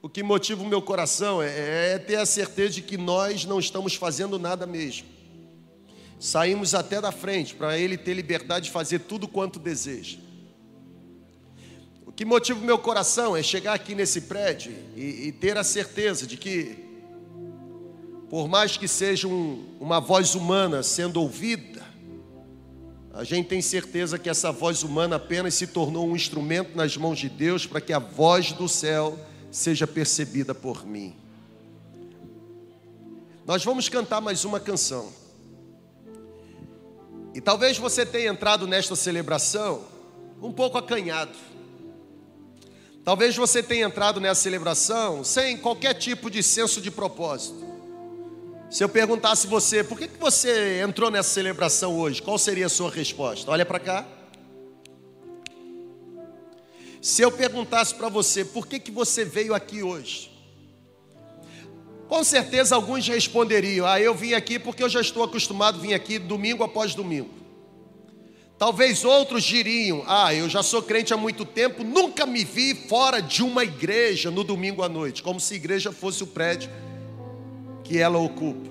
o 0.00 0.08
que 0.08 0.22
motiva 0.22 0.62
o 0.62 0.66
meu 0.66 0.80
coração 0.80 1.42
é, 1.42 1.92
é 1.92 1.98
ter 1.98 2.16
a 2.16 2.24
certeza 2.24 2.74
de 2.74 2.82
que 2.82 2.96
nós 2.96 3.44
não 3.44 3.60
estamos 3.60 3.94
fazendo 3.94 4.38
nada 4.38 4.66
mesmo. 4.66 5.06
Saímos 6.18 6.74
até 6.74 7.02
da 7.02 7.12
frente 7.12 7.54
para 7.54 7.78
ele 7.78 7.98
ter 7.98 8.14
liberdade 8.14 8.66
de 8.66 8.70
fazer 8.70 9.00
tudo 9.00 9.28
quanto 9.28 9.58
deseja. 9.58 10.16
que 12.16 12.24
motiva 12.24 12.58
o 12.58 12.64
meu 12.64 12.78
coração 12.78 13.36
é 13.36 13.42
chegar 13.42 13.74
aqui 13.74 13.94
nesse 13.94 14.22
prédio 14.22 14.74
e, 14.96 15.28
e 15.28 15.32
ter 15.32 15.56
a 15.58 15.62
certeza 15.62 16.26
de 16.26 16.36
que, 16.36 16.76
por 18.30 18.48
mais 18.48 18.76
que 18.76 18.88
seja 18.88 19.28
um, 19.28 19.76
uma 19.78 20.00
voz 20.00 20.34
humana 20.34 20.82
sendo 20.82 21.20
ouvida, 21.20 21.77
a 23.18 23.24
gente 23.24 23.48
tem 23.48 23.60
certeza 23.60 24.16
que 24.16 24.30
essa 24.30 24.52
voz 24.52 24.84
humana 24.84 25.16
apenas 25.16 25.52
se 25.54 25.66
tornou 25.66 26.06
um 26.06 26.14
instrumento 26.14 26.76
nas 26.76 26.96
mãos 26.96 27.18
de 27.18 27.28
Deus 27.28 27.66
para 27.66 27.80
que 27.80 27.92
a 27.92 27.98
voz 27.98 28.52
do 28.52 28.68
céu 28.68 29.18
seja 29.50 29.88
percebida 29.88 30.54
por 30.54 30.86
mim. 30.86 31.16
Nós 33.44 33.64
vamos 33.64 33.88
cantar 33.88 34.20
mais 34.20 34.44
uma 34.44 34.60
canção. 34.60 35.12
E 37.34 37.40
talvez 37.40 37.76
você 37.76 38.06
tenha 38.06 38.30
entrado 38.30 38.68
nesta 38.68 38.94
celebração 38.94 39.82
um 40.40 40.52
pouco 40.52 40.78
acanhado. 40.78 41.36
Talvez 43.02 43.36
você 43.36 43.64
tenha 43.64 43.86
entrado 43.86 44.20
nessa 44.20 44.42
celebração 44.42 45.24
sem 45.24 45.56
qualquer 45.56 45.94
tipo 45.94 46.30
de 46.30 46.40
senso 46.40 46.80
de 46.80 46.92
propósito. 46.92 47.67
Se 48.70 48.84
eu 48.84 48.88
perguntasse 48.88 49.46
você, 49.46 49.82
por 49.82 49.98
que, 49.98 50.06
que 50.06 50.18
você 50.18 50.82
entrou 50.82 51.10
nessa 51.10 51.30
celebração 51.30 51.98
hoje? 51.98 52.20
Qual 52.20 52.36
seria 52.36 52.66
a 52.66 52.68
sua 52.68 52.90
resposta? 52.90 53.50
Olha 53.50 53.64
para 53.64 53.78
cá. 53.78 54.06
Se 57.00 57.22
eu 57.22 57.32
perguntasse 57.32 57.94
para 57.94 58.10
você, 58.10 58.44
por 58.44 58.66
que, 58.66 58.78
que 58.78 58.90
você 58.90 59.24
veio 59.24 59.54
aqui 59.54 59.82
hoje? 59.82 60.30
Com 62.08 62.22
certeza 62.22 62.74
alguns 62.74 63.08
responderiam: 63.08 63.86
Ah, 63.86 64.00
eu 64.00 64.14
vim 64.14 64.34
aqui 64.34 64.58
porque 64.58 64.82
eu 64.82 64.88
já 64.88 65.00
estou 65.00 65.24
acostumado 65.24 65.78
a 65.78 65.80
vir 65.80 65.94
aqui 65.94 66.18
domingo 66.18 66.62
após 66.62 66.94
domingo. 66.94 67.30
Talvez 68.58 69.02
outros 69.02 69.44
diriam: 69.44 70.04
Ah, 70.06 70.34
eu 70.34 70.46
já 70.46 70.62
sou 70.62 70.82
crente 70.82 71.14
há 71.14 71.16
muito 71.16 71.46
tempo, 71.46 71.82
nunca 71.82 72.26
me 72.26 72.44
vi 72.44 72.74
fora 72.74 73.22
de 73.22 73.42
uma 73.42 73.64
igreja 73.64 74.30
no 74.30 74.44
domingo 74.44 74.82
à 74.82 74.88
noite, 74.90 75.22
como 75.22 75.40
se 75.40 75.54
igreja 75.54 75.90
fosse 75.90 76.22
o 76.22 76.26
prédio 76.26 76.70
que 77.88 77.98
ela 77.98 78.18
ocupa. 78.18 78.68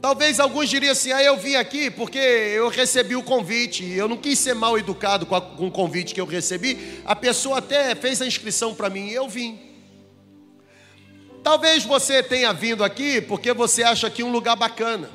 Talvez 0.00 0.38
alguns 0.38 0.68
diriam 0.68 0.92
assim: 0.92 1.12
Ah, 1.12 1.22
eu 1.22 1.38
vim 1.38 1.54
aqui 1.54 1.90
porque 1.90 2.18
eu 2.18 2.68
recebi 2.68 3.16
o 3.16 3.22
convite, 3.22 3.90
eu 3.90 4.06
não 4.06 4.18
quis 4.18 4.38
ser 4.38 4.54
mal 4.54 4.78
educado 4.78 5.24
com, 5.24 5.34
a, 5.34 5.40
com 5.40 5.68
o 5.68 5.70
convite 5.70 6.12
que 6.12 6.20
eu 6.20 6.26
recebi, 6.26 7.00
a 7.06 7.16
pessoa 7.16 7.58
até 7.58 7.94
fez 7.94 8.20
a 8.20 8.26
inscrição 8.26 8.74
para 8.74 8.90
mim 8.90 9.08
e 9.08 9.14
eu 9.14 9.26
vim. 9.26 9.58
Talvez 11.42 11.84
você 11.84 12.22
tenha 12.22 12.52
vindo 12.52 12.84
aqui 12.84 13.22
porque 13.22 13.54
você 13.54 13.82
acha 13.82 14.06
aqui 14.06 14.22
um 14.22 14.30
lugar 14.30 14.56
bacana. 14.56 15.10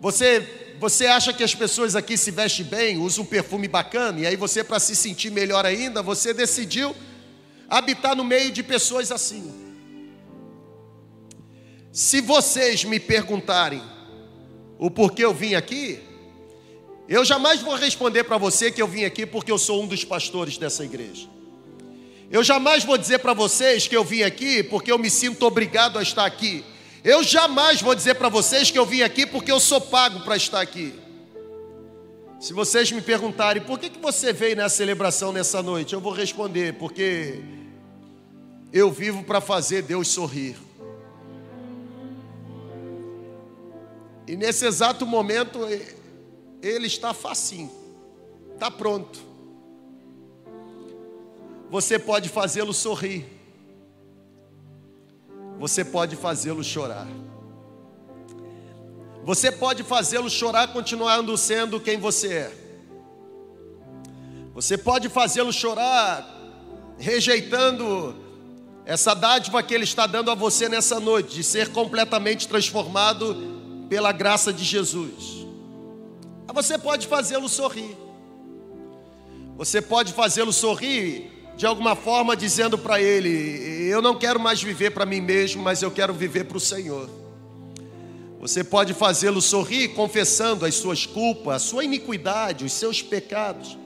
Você 0.00 0.60
você 0.78 1.06
acha 1.06 1.32
que 1.32 1.44
as 1.44 1.54
pessoas 1.54 1.94
aqui 1.94 2.16
se 2.16 2.32
vestem 2.32 2.66
bem, 2.66 2.98
usam 2.98 3.22
um 3.22 3.26
perfume 3.26 3.68
bacana, 3.68 4.18
e 4.18 4.26
aí 4.26 4.34
você, 4.34 4.64
para 4.64 4.80
se 4.80 4.96
sentir 4.96 5.30
melhor 5.30 5.64
ainda, 5.64 6.02
você 6.02 6.34
decidiu 6.34 6.92
habitar 7.68 8.16
no 8.16 8.24
meio 8.24 8.50
de 8.50 8.64
pessoas 8.64 9.12
assim. 9.12 9.61
Se 11.92 12.22
vocês 12.22 12.84
me 12.84 12.98
perguntarem 12.98 13.82
o 14.78 14.90
porquê 14.90 15.22
eu 15.22 15.34
vim 15.34 15.54
aqui, 15.54 16.00
eu 17.06 17.22
jamais 17.22 17.60
vou 17.60 17.74
responder 17.74 18.24
para 18.24 18.38
você 18.38 18.70
que 18.70 18.80
eu 18.80 18.88
vim 18.88 19.04
aqui 19.04 19.26
porque 19.26 19.52
eu 19.52 19.58
sou 19.58 19.82
um 19.82 19.86
dos 19.86 20.02
pastores 20.02 20.56
dessa 20.56 20.84
igreja. 20.84 21.28
Eu 22.30 22.42
jamais 22.42 22.82
vou 22.82 22.96
dizer 22.96 23.18
para 23.18 23.34
vocês 23.34 23.86
que 23.86 23.94
eu 23.94 24.02
vim 24.02 24.22
aqui 24.22 24.62
porque 24.62 24.90
eu 24.90 24.98
me 24.98 25.10
sinto 25.10 25.44
obrigado 25.44 25.98
a 25.98 26.02
estar 26.02 26.24
aqui. 26.24 26.64
Eu 27.04 27.22
jamais 27.22 27.82
vou 27.82 27.94
dizer 27.94 28.14
para 28.14 28.30
vocês 28.30 28.70
que 28.70 28.78
eu 28.78 28.86
vim 28.86 29.02
aqui 29.02 29.26
porque 29.26 29.52
eu 29.52 29.60
sou 29.60 29.78
pago 29.78 30.20
para 30.20 30.34
estar 30.34 30.62
aqui. 30.62 30.94
Se 32.40 32.54
vocês 32.54 32.90
me 32.90 33.02
perguntarem 33.02 33.62
por 33.62 33.78
que, 33.78 33.90
que 33.90 33.98
você 33.98 34.32
veio 34.32 34.56
nessa 34.56 34.76
celebração 34.76 35.30
nessa 35.30 35.62
noite, 35.62 35.92
eu 35.92 36.00
vou 36.00 36.12
responder: 36.12 36.72
porque 36.74 37.38
eu 38.72 38.90
vivo 38.90 39.22
para 39.22 39.42
fazer 39.42 39.82
Deus 39.82 40.08
sorrir. 40.08 40.56
E 44.26 44.36
nesse 44.36 44.66
exato 44.66 45.06
momento, 45.06 45.58
Ele 46.62 46.86
está 46.86 47.12
facinho, 47.12 47.70
está 48.54 48.70
pronto. 48.70 49.20
Você 51.70 51.98
pode 51.98 52.28
fazê-lo 52.28 52.72
sorrir 52.72 53.42
você 55.62 55.84
pode 55.84 56.16
fazê-lo 56.16 56.64
chorar. 56.64 57.06
Você 59.22 59.52
pode 59.52 59.84
fazê-lo 59.84 60.28
chorar 60.28 60.72
continuando 60.72 61.36
sendo 61.36 61.78
quem 61.78 61.98
você 61.98 62.34
é. 62.34 62.52
Você 64.54 64.76
pode 64.76 65.08
fazê-lo 65.08 65.52
chorar 65.52 66.28
rejeitando 66.98 68.16
essa 68.84 69.14
dádiva 69.14 69.62
que 69.62 69.72
ele 69.72 69.84
está 69.84 70.04
dando 70.04 70.32
a 70.32 70.34
você 70.34 70.68
nessa 70.68 70.98
noite, 70.98 71.36
de 71.36 71.44
ser 71.44 71.68
completamente 71.68 72.48
transformado 72.48 73.61
pela 73.92 74.10
graça 74.10 74.54
de 74.54 74.64
Jesus. 74.64 75.46
Você 76.54 76.78
pode 76.78 77.06
fazê-lo 77.06 77.46
sorrir. 77.46 77.94
Você 79.54 79.82
pode 79.82 80.14
fazê-lo 80.14 80.50
sorrir 80.50 81.30
de 81.58 81.66
alguma 81.66 81.94
forma 81.94 82.34
dizendo 82.34 82.78
para 82.78 82.98
ele: 83.02 83.86
Eu 83.90 84.00
não 84.00 84.18
quero 84.18 84.40
mais 84.40 84.62
viver 84.62 84.92
para 84.92 85.04
mim 85.04 85.20
mesmo, 85.20 85.62
mas 85.62 85.82
eu 85.82 85.90
quero 85.90 86.14
viver 86.14 86.44
para 86.44 86.56
o 86.56 86.60
Senhor. 86.60 87.06
Você 88.40 88.64
pode 88.64 88.94
fazê-lo 88.94 89.42
sorrir 89.42 89.88
confessando 89.88 90.64
as 90.64 90.74
suas 90.74 91.04
culpas, 91.04 91.56
a 91.56 91.58
sua 91.58 91.84
iniquidade, 91.84 92.64
os 92.64 92.72
seus 92.72 93.02
pecados, 93.02 93.76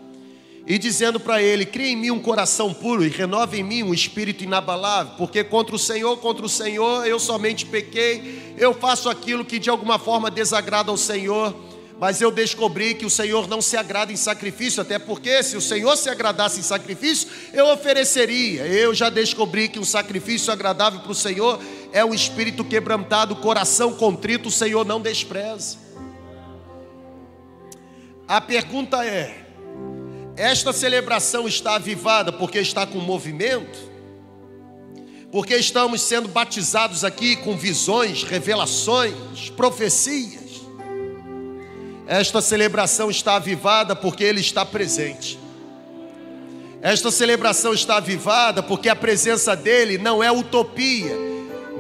e 0.67 0.79
dizendo 0.79 1.21
para 1.21 1.41
ele: 1.43 1.65
Crie 1.65 1.93
em 1.93 1.97
mim 1.97 2.11
um 2.11 2.21
coração 2.21 2.75
puro 2.75 3.05
e 3.05 3.09
renove 3.09 3.61
em 3.61 3.63
mim 3.63 3.83
um 3.83 3.95
espírito 3.95 4.45
inabalável, 4.45 5.15
porque 5.17 5.45
contra 5.45 5.75
o 5.75 5.79
Senhor, 5.79 6.17
contra 6.19 6.45
o 6.45 6.49
Senhor, 6.49 7.07
eu 7.07 7.19
somente 7.19 7.65
pequei, 7.65 8.55
eu 8.59 8.75
faço 8.75 9.09
aquilo 9.09 9.45
que 9.45 9.59
de 9.59 9.71
alguma 9.71 9.99
forma 9.99 10.31
desagrada 10.31 10.91
ao 10.91 10.97
Senhor 10.97 11.55
mas 11.99 12.21
eu 12.21 12.31
descobri 12.31 12.95
que 12.95 13.07
o 13.07 13.11
Senhor 13.11 13.49
não 13.49 13.63
se 13.63 13.77
agrada 13.77 14.13
em 14.13 14.17
sacrifício, 14.17 14.83
até 14.83 14.99
porque 14.99 15.43
se 15.43 15.57
o 15.57 15.63
Senhor 15.63 15.97
se 15.97 16.11
agradasse 16.11 16.61
em 16.61 16.63
sacrifício, 16.63 17.29
eu 17.55 17.67
ofereceria. 17.69 18.67
Eu 18.67 18.95
já 18.95 19.09
descobri 19.09 19.69
que 19.69 19.79
um 19.79 19.85
sacrifício 19.85 20.53
agradável 20.53 21.01
para 21.01 21.11
o 21.11 21.15
Senhor 21.15 21.59
é 21.93 22.05
um 22.05 22.13
espírito 22.13 22.63
quebrantado, 22.63 23.35
coração 23.37 23.95
contrito, 23.95 24.49
o 24.49 24.53
Senhor 24.53 24.85
não 24.85 25.01
despreza. 25.01 25.79
A 28.29 28.43
pergunta 28.43 29.03
é: 29.03 29.46
esta 30.37 30.71
celebração 30.73 31.49
está 31.49 31.77
avivada 31.77 32.31
porque 32.31 32.59
está 32.59 32.87
com 32.87 32.99
movimento? 32.99 33.79
Porque 35.33 35.57
estamos 35.57 36.03
sendo 36.03 36.29
batizados 36.29 37.05
aqui 37.05 37.37
com 37.37 37.57
visões, 37.57 38.23
revelações, 38.23 39.51
profecias? 39.57 40.61
Esta 42.07 42.41
celebração 42.41 43.11
está 43.11 43.37
avivada 43.37 43.97
porque 43.97 44.23
Ele 44.23 44.41
está 44.41 44.65
presente. 44.65 45.39
Esta 46.83 47.11
celebração 47.11 47.73
está 47.73 47.97
avivada 47.97 48.63
porque 48.63 48.89
a 48.91 48.95
presença 48.95 49.57
dEle 49.57 49.99
não 49.99 50.23
é 50.23 50.31
utopia, 50.31 51.17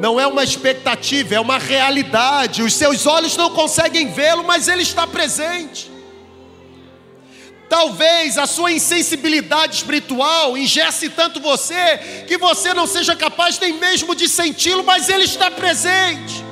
não 0.01 0.19
é 0.19 0.27
uma 0.27 0.43
expectativa, 0.43 1.35
é 1.35 1.41
uma 1.41 1.59
realidade. 1.59 2.63
Os 2.63 2.75
seus 2.75 3.07
olhos 3.07 3.37
não 3.37 3.51
conseguem 3.51 4.11
vê-lo, 4.11 4.43
mas 4.43 4.67
Ele 4.67 4.83
está 4.83 5.07
presente. 5.07 5.96
Talvez 7.69 8.39
a 8.39 8.47
sua 8.47 8.71
insensibilidade 8.71 9.77
espiritual 9.77 10.57
ingesse 10.57 11.09
tanto 11.09 11.41
você 11.41 12.25
que 12.27 12.39
você 12.39 12.73
não 12.73 12.87
seja 12.87 13.17
capaz 13.17 13.59
nem 13.59 13.73
mesmo 13.73 14.15
de 14.15 14.29
senti-lo, 14.29 14.85
mas 14.85 15.09
Ele 15.09 15.25
está 15.25 15.51
presente. 15.51 16.47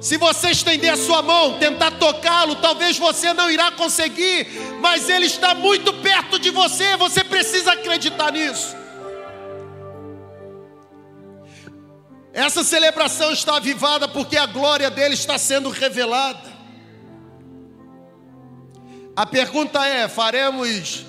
Se 0.00 0.16
você 0.16 0.50
estender 0.50 0.90
a 0.90 0.96
sua 0.96 1.20
mão, 1.20 1.58
tentar 1.58 1.90
tocá-lo, 1.92 2.56
talvez 2.56 2.96
você 2.98 3.34
não 3.34 3.50
irá 3.50 3.70
conseguir, 3.70 4.46
mas 4.80 5.10
ele 5.10 5.26
está 5.26 5.54
muito 5.54 5.92
perto 5.92 6.38
de 6.38 6.48
você, 6.48 6.96
você 6.96 7.22
precisa 7.22 7.72
acreditar 7.72 8.32
nisso. 8.32 8.74
Essa 12.32 12.64
celebração 12.64 13.30
está 13.32 13.56
avivada 13.56 14.08
porque 14.08 14.38
a 14.38 14.46
glória 14.46 14.88
dele 14.88 15.14
está 15.14 15.36
sendo 15.36 15.68
revelada. 15.68 16.49
A 19.20 19.26
pergunta 19.26 19.84
é: 19.84 20.08
faremos 20.08 21.04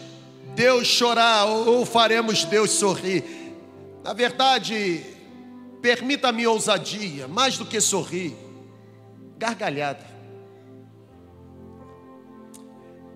Deus 0.53 0.85
chorar 0.85 1.45
ou 1.45 1.85
faremos 1.85 2.43
Deus 2.43 2.71
sorrir? 2.71 3.23
Na 4.03 4.11
verdade, 4.11 5.01
permita-me 5.81 6.45
ousadia, 6.45 7.25
mais 7.29 7.57
do 7.57 7.65
que 7.65 7.79
sorrir 7.79 8.35
gargalhada. 9.37 10.05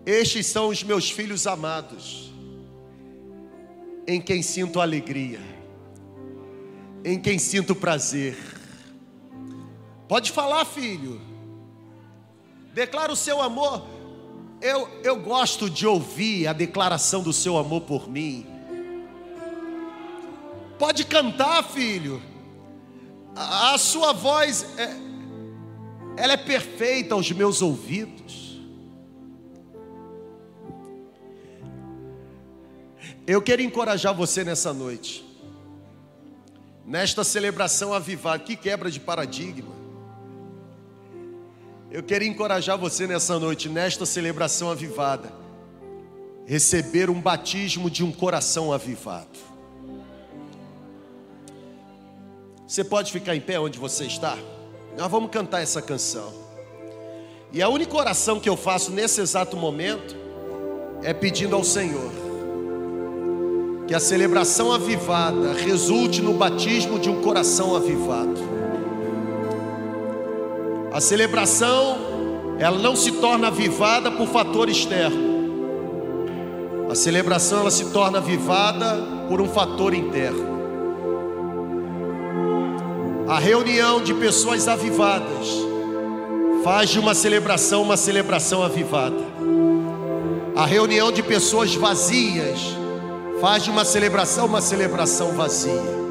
Estes 0.06 0.48
são 0.48 0.70
os 0.70 0.82
meus 0.82 1.12
filhos 1.12 1.46
amados, 1.46 2.34
em 4.08 4.22
quem 4.22 4.42
sinto 4.42 4.80
alegria, 4.80 5.42
em 7.04 7.20
quem 7.20 7.38
sinto 7.38 7.76
prazer. 7.76 8.38
Pode 10.08 10.32
falar, 10.32 10.64
filho. 10.64 11.20
Declara 12.74 13.12
o 13.12 13.16
seu 13.18 13.42
amor. 13.42 13.95
Eu, 14.66 14.90
eu 15.04 15.16
gosto 15.18 15.70
de 15.70 15.86
ouvir 15.86 16.48
a 16.48 16.54
declaração 16.54 17.22
do 17.22 17.32
seu 17.32 17.56
amor 17.56 17.82
por 17.82 18.10
mim. 18.10 18.48
Pode 20.80 21.06
cantar, 21.06 21.64
filho. 21.64 22.20
A, 23.36 23.78
sua 23.78 24.12
voz, 24.12 24.66
é, 24.80 24.90
ela 26.18 26.34
é 26.34 26.38
perfeita 26.38 27.14
aos 27.14 27.32
meus 27.32 27.62
ouvidos. 27.62 28.60
Eu 33.28 33.44
quero 33.44 33.62
encorajar 33.62 34.16
você 34.16 34.44
nessa 34.44 34.74
noite, 34.74 35.24
nesta 36.84 37.24
celebração 37.24 37.94
avivada, 37.94 38.44
que 38.44 38.56
quebra 38.56 38.90
de 38.90 39.00
paradigma. 39.00 39.75
Eu 41.92 42.04
quero 42.04 42.24
encorajar 42.24 42.78
você 42.78 43.08
nessa 43.08 43.40
noite, 43.40 43.70
nesta 43.70 44.06
celebração 44.06 44.70
avivada, 44.70 45.32
receber 46.46 47.10
um 47.10 47.22
batismo 47.22 47.90
de 47.90 48.04
um 48.04 48.12
coração 48.12 48.74
avivado. 48.74 49.38
Você 52.68 52.84
pode 52.84 53.12
ficar 53.12 53.36
em 53.36 53.42
pé 53.42 53.60
onde 53.60 53.78
você 53.78 54.06
está? 54.06 54.38
Nós 54.98 55.10
vamos 55.10 55.30
cantar 55.30 55.62
essa 55.62 55.82
canção. 55.82 56.34
E 57.54 57.62
a 57.62 57.70
única 57.70 57.96
oração 57.96 58.40
que 58.40 58.50
eu 58.50 58.58
faço 58.58 58.92
nesse 58.92 59.22
exato 59.22 59.56
momento 59.56 60.16
é 61.04 61.14
pedindo 61.14 61.56
ao 61.56 61.64
Senhor 61.64 62.12
que 63.88 63.94
a 63.94 64.00
celebração 64.00 64.72
avivada 64.72 65.54
resulte 65.54 66.22
no 66.22 66.34
batismo 66.34 66.98
de 66.98 67.08
um 67.08 67.22
coração 67.22 67.76
avivado. 67.76 68.55
A 70.96 71.02
celebração, 71.02 71.98
ela 72.58 72.80
não 72.80 72.96
se 72.96 73.12
torna 73.12 73.48
avivada 73.48 74.10
por 74.10 74.30
fator 74.30 74.70
externo. 74.70 75.36
A 76.90 76.96
celebração 76.96 77.60
ela 77.60 77.70
se 77.70 77.92
torna 77.92 78.20
avivada 78.20 79.04
por 79.28 79.42
um 79.42 79.50
fator 79.50 79.94
interno. 79.94 80.56
A 83.28 83.38
reunião 83.38 84.02
de 84.02 84.14
pessoas 84.14 84.70
avivadas 84.70 85.50
faz 86.64 86.90
de 86.90 86.98
uma 86.98 87.14
celebração 87.14 87.82
uma 87.82 87.98
celebração 87.98 88.64
avivada. 88.64 89.20
A 90.56 90.66
reunião 90.66 91.12
de 91.12 91.22
pessoas 91.22 91.76
vazias 91.76 92.74
faz 93.42 93.66
de 93.66 93.70
uma 93.70 93.84
celebração 93.84 94.46
uma 94.46 94.62
celebração 94.62 95.34
vazia. 95.34 96.05